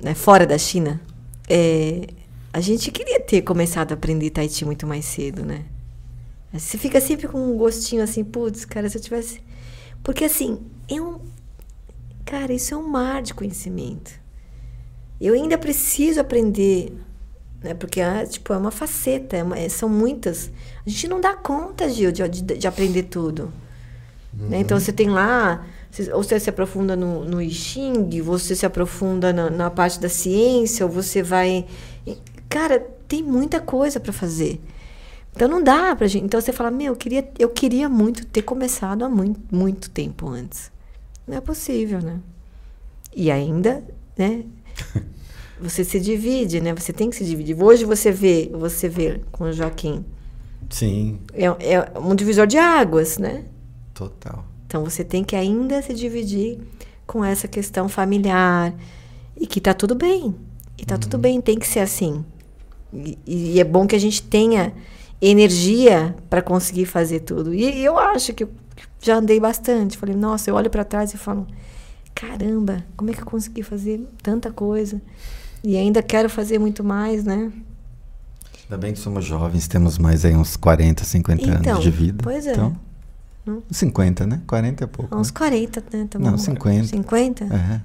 né, 0.00 0.14
fora 0.14 0.46
da 0.46 0.56
China, 0.56 1.00
é, 1.48 2.06
a 2.52 2.60
gente 2.60 2.90
queria 2.92 3.20
ter 3.20 3.42
começado 3.42 3.90
a 3.92 3.94
aprender 3.94 4.30
Tai 4.30 4.48
Chi 4.48 4.64
muito 4.64 4.86
mais 4.86 5.04
cedo, 5.04 5.44
né? 5.44 5.64
Você 6.52 6.78
fica 6.78 7.00
sempre 7.00 7.28
com 7.28 7.38
um 7.38 7.56
gostinho 7.56 8.02
assim, 8.02 8.24
putz, 8.24 8.64
cara, 8.64 8.88
se 8.88 8.98
eu 8.98 9.02
tivesse. 9.02 9.40
Porque 10.02 10.24
assim, 10.24 10.58
é 10.88 11.00
um. 11.00 11.20
Cara, 12.24 12.52
isso 12.52 12.74
é 12.74 12.76
um 12.76 12.88
mar 12.88 13.22
de 13.22 13.34
conhecimento. 13.34 14.12
Eu 15.20 15.34
ainda 15.34 15.56
preciso 15.58 16.20
aprender, 16.20 16.92
né? 17.62 17.74
Porque 17.74 18.00
ah, 18.00 18.26
tipo, 18.26 18.52
é 18.52 18.56
uma 18.56 18.70
faceta, 18.72 19.36
é 19.36 19.42
uma- 19.44 19.58
é- 19.58 19.68
são 19.68 19.88
muitas. 19.88 20.50
A 20.84 20.90
gente 20.90 21.06
não 21.08 21.20
dá 21.20 21.34
conta, 21.36 21.88
Gil, 21.88 22.10
de, 22.10 22.28
de, 22.28 22.42
de 22.58 22.66
aprender 22.66 23.04
tudo. 23.04 23.52
Né? 24.32 24.60
Então 24.60 24.78
você 24.78 24.92
tem 24.92 25.10
lá, 25.10 25.66
você- 25.90 26.12
ou 26.12 26.22
você 26.22 26.38
se 26.40 26.48
aprofunda 26.50 26.94
no, 26.96 27.24
no 27.24 27.40
I 27.42 27.50
Ching, 27.50 28.20
você 28.22 28.54
se 28.54 28.64
aprofunda 28.66 29.32
na, 29.32 29.50
na 29.50 29.70
parte 29.70 29.98
da 30.00 30.08
ciência, 30.08 30.84
ou 30.86 30.92
você 30.92 31.22
vai. 31.22 31.66
Cara, 32.48 32.80
tem 33.08 33.22
muita 33.22 33.60
coisa 33.60 34.00
para 34.00 34.12
fazer. 34.12 34.60
Então 35.34 35.48
não 35.48 35.62
dá 35.62 35.94
pra 35.94 36.06
gente. 36.06 36.24
Então 36.24 36.40
você 36.40 36.52
fala, 36.52 36.70
meu, 36.70 36.92
eu 36.92 36.96
queria, 36.96 37.28
eu 37.38 37.48
queria 37.48 37.88
muito 37.88 38.26
ter 38.26 38.42
começado 38.42 39.04
há 39.04 39.08
muito, 39.08 39.40
muito 39.54 39.90
tempo 39.90 40.28
antes. 40.28 40.70
Não 41.26 41.36
é 41.36 41.40
possível, 41.40 42.00
né? 42.00 42.18
E 43.14 43.30
ainda, 43.30 43.84
né? 44.16 44.44
Você 45.60 45.84
se 45.84 46.00
divide, 46.00 46.58
né? 46.60 46.74
Você 46.74 46.90
tem 46.92 47.10
que 47.10 47.16
se 47.16 47.24
dividir. 47.24 47.54
Hoje 47.62 47.84
você 47.84 48.10
vê, 48.10 48.50
você 48.50 48.88
vê 48.88 49.20
com 49.30 49.44
o 49.44 49.52
Joaquim. 49.52 50.02
Sim, 50.70 51.20
É, 51.34 51.44
é 51.74 51.98
um 51.98 52.14
divisor 52.14 52.46
de 52.46 52.56
águas, 52.56 53.18
né? 53.18 53.44
Total. 54.08 54.44
Então 54.66 54.82
você 54.84 55.04
tem 55.04 55.22
que 55.22 55.36
ainda 55.36 55.82
se 55.82 55.92
dividir 55.92 56.58
com 57.06 57.24
essa 57.24 57.46
questão 57.46 57.88
familiar 57.88 58.72
e 59.36 59.46
que 59.46 59.60
tá 59.60 59.74
tudo 59.74 59.94
bem. 59.94 60.34
E 60.78 60.84
tá 60.86 60.96
tudo 60.96 61.18
bem, 61.18 61.40
tem 61.40 61.58
que 61.58 61.66
ser 61.68 61.80
assim. 61.80 62.24
E, 62.92 63.18
e 63.26 63.60
é 63.60 63.64
bom 63.64 63.86
que 63.86 63.94
a 63.94 63.98
gente 63.98 64.22
tenha 64.22 64.72
energia 65.20 66.14
para 66.30 66.40
conseguir 66.40 66.86
fazer 66.86 67.20
tudo. 67.20 67.52
E, 67.52 67.84
eu 67.84 67.98
acho 67.98 68.32
que 68.32 68.44
eu 68.44 68.50
já 69.02 69.16
andei 69.16 69.38
bastante. 69.38 69.98
Falei, 69.98 70.14
nossa, 70.16 70.48
eu 70.48 70.54
olho 70.54 70.70
para 70.70 70.84
trás 70.84 71.12
e 71.12 71.18
falo, 71.18 71.46
caramba, 72.14 72.82
como 72.96 73.10
é 73.10 73.12
que 73.12 73.20
eu 73.20 73.26
consegui 73.26 73.62
fazer 73.62 74.00
tanta 74.22 74.50
coisa? 74.50 75.02
E 75.62 75.76
ainda 75.76 76.02
quero 76.02 76.30
fazer 76.30 76.58
muito 76.58 76.82
mais, 76.82 77.22
né? 77.24 77.52
Ainda 78.64 78.78
bem 78.78 78.92
que 78.94 78.98
somos 78.98 79.24
jovens, 79.24 79.68
temos 79.68 79.98
mais 79.98 80.24
aí 80.24 80.34
uns 80.34 80.56
40, 80.56 81.04
50 81.04 81.42
Então, 81.42 81.72
anos 81.72 81.84
de 81.84 81.90
vida. 81.90 82.22
pois 82.22 82.46
é. 82.46 82.52
Então, 82.52 82.74
Hum. 83.46 83.62
50, 83.70 84.26
né? 84.26 84.40
40 84.46 84.84
é 84.84 84.86
pouco. 84.86 85.16
Uns 85.16 85.28
né? 85.28 85.34
40, 85.38 85.84
né? 85.92 86.06
Tá 86.10 86.18
Não, 86.18 86.32
bom. 86.32 86.38
50. 86.38 86.84
50? 86.88 87.44
É. 87.44 87.80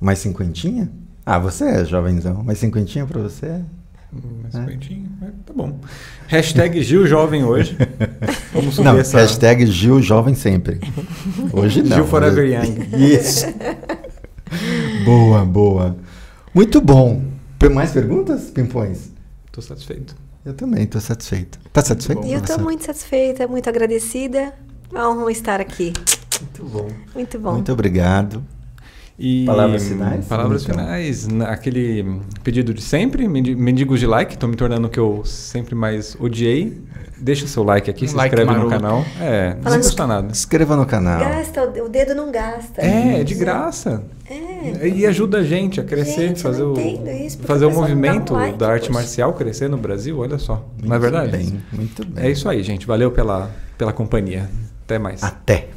Mais 0.00 0.18
cinquentinha? 0.20 0.90
Ah, 1.26 1.38
você 1.38 1.64
é 1.64 1.84
jovenzão. 1.84 2.42
Mais 2.42 2.58
cinquentinha 2.58 3.04
pra 3.04 3.20
você 3.20 3.46
é? 3.46 3.62
Mais 4.42 4.54
É. 4.54 4.60
cinquentinho, 4.60 5.08
mas 5.20 5.30
tá 5.46 5.52
bom. 5.54 5.78
Hashtag 6.26 6.82
Gil 6.82 7.06
Jovem 7.06 7.44
hoje. 7.44 7.76
Vamos 8.52 8.74
subir 8.74 8.84
Não, 8.86 8.98
essa... 8.98 9.18
hashtag 9.18 9.66
Gil 9.66 10.00
Jovem 10.02 10.34
Sempre. 10.34 10.80
Hoje 11.52 11.82
não. 11.82 11.96
Gil 11.96 12.06
Forever 12.06 12.44
Young. 12.44 12.88
Isso. 12.96 13.46
boa, 15.04 15.44
boa. 15.44 15.96
Muito 16.54 16.80
bom. 16.80 17.22
Mais 17.72 17.92
perguntas, 17.92 18.50
Pimpões? 18.50 19.10
Tô 19.52 19.60
satisfeito. 19.60 20.16
Eu 20.44 20.54
também 20.54 20.84
estou 20.84 21.00
satisfeito. 21.00 21.58
Tá 21.72 21.82
satisfeito? 21.82 22.22
Eu 22.24 22.38
professor? 22.40 22.62
muito 22.62 22.84
satisfeita, 22.84 23.46
muito 23.46 23.68
agradecida. 23.68 24.54
É 24.92 24.94
uma 24.98 25.10
honra 25.10 25.30
estar 25.32 25.60
aqui. 25.60 25.92
Muito 26.40 26.64
bom. 26.64 26.88
Muito 27.14 27.38
bom. 27.38 27.52
Muito 27.52 27.72
obrigado. 27.72 28.42
E 29.18 29.44
Palavras 29.44 29.86
finais? 29.86 30.24
Palavras 30.26 30.62
Então. 30.62 30.74
finais. 30.76 31.28
na- 31.28 31.48
Aquele 31.50 32.20
pedido 32.42 32.72
de 32.72 32.80
sempre, 32.80 33.28
mendi- 33.28 33.54
mendigos 33.54 34.00
de 34.00 34.06
like, 34.06 34.38
tô 34.38 34.48
me 34.48 34.56
tornando 34.56 34.86
o 34.86 34.90
que 34.90 34.98
eu 34.98 35.22
sempre 35.26 35.74
mais 35.74 36.16
odiei. 36.18 36.82
Deixa 37.20 37.46
seu 37.46 37.62
like 37.62 37.90
aqui, 37.90 38.06
Um 38.06 38.08
se 38.08 38.14
like 38.16 38.34
inscreve 38.34 38.50
no 38.50 38.56
maroto. 38.68 38.74
canal. 38.82 39.04
É, 39.20 39.54
não 39.54 39.62
Falando- 39.62 39.82
custa 39.82 40.06
nada. 40.06 40.32
Inscreva 40.32 40.76
no 40.76 40.86
canal. 40.86 41.18
Gasta, 41.20 41.64
o 41.64 41.84
o 41.84 41.88
dedo 41.88 42.14
não 42.14 42.32
gasta. 42.32 42.80
É, 42.80 43.20
é 43.20 43.24
de 43.24 43.34
graça. 43.34 44.02
É. 44.28 44.88
E 44.88 45.06
ajuda 45.06 45.38
a 45.38 45.42
gente 45.42 45.80
a 45.80 45.84
crescer, 45.84 46.28
Gente, 46.28 46.40
fazer 46.42 46.62
o 46.62 46.74
isso, 46.78 47.38
fazer 47.42 47.64
o 47.66 47.68
o 47.68 47.72
dá 47.72 47.76
um 47.76 47.80
movimento 47.80 48.32
like, 48.32 48.56
da 48.58 48.68
arte 48.70 48.86
poxa. 48.88 48.92
marcial 49.00 49.32
crescer 49.34 49.68
no 49.68 49.76
Brasil, 49.76 50.18
olha 50.18 50.38
só. 50.38 50.64
não 50.82 50.94
é 50.94 50.98
Muito 50.98 51.00
verdade? 51.02 51.36
Bem, 51.36 51.62
muito 51.72 52.06
bem. 52.06 52.24
É 52.24 52.30
isso 52.30 52.48
aí, 52.48 52.62
gente. 52.62 52.86
Valeu 52.86 53.10
pela, 53.10 53.50
pela 53.76 53.92
companhia. 53.92 54.48
Até 54.84 54.98
mais. 54.98 55.22
Até. 55.22 55.68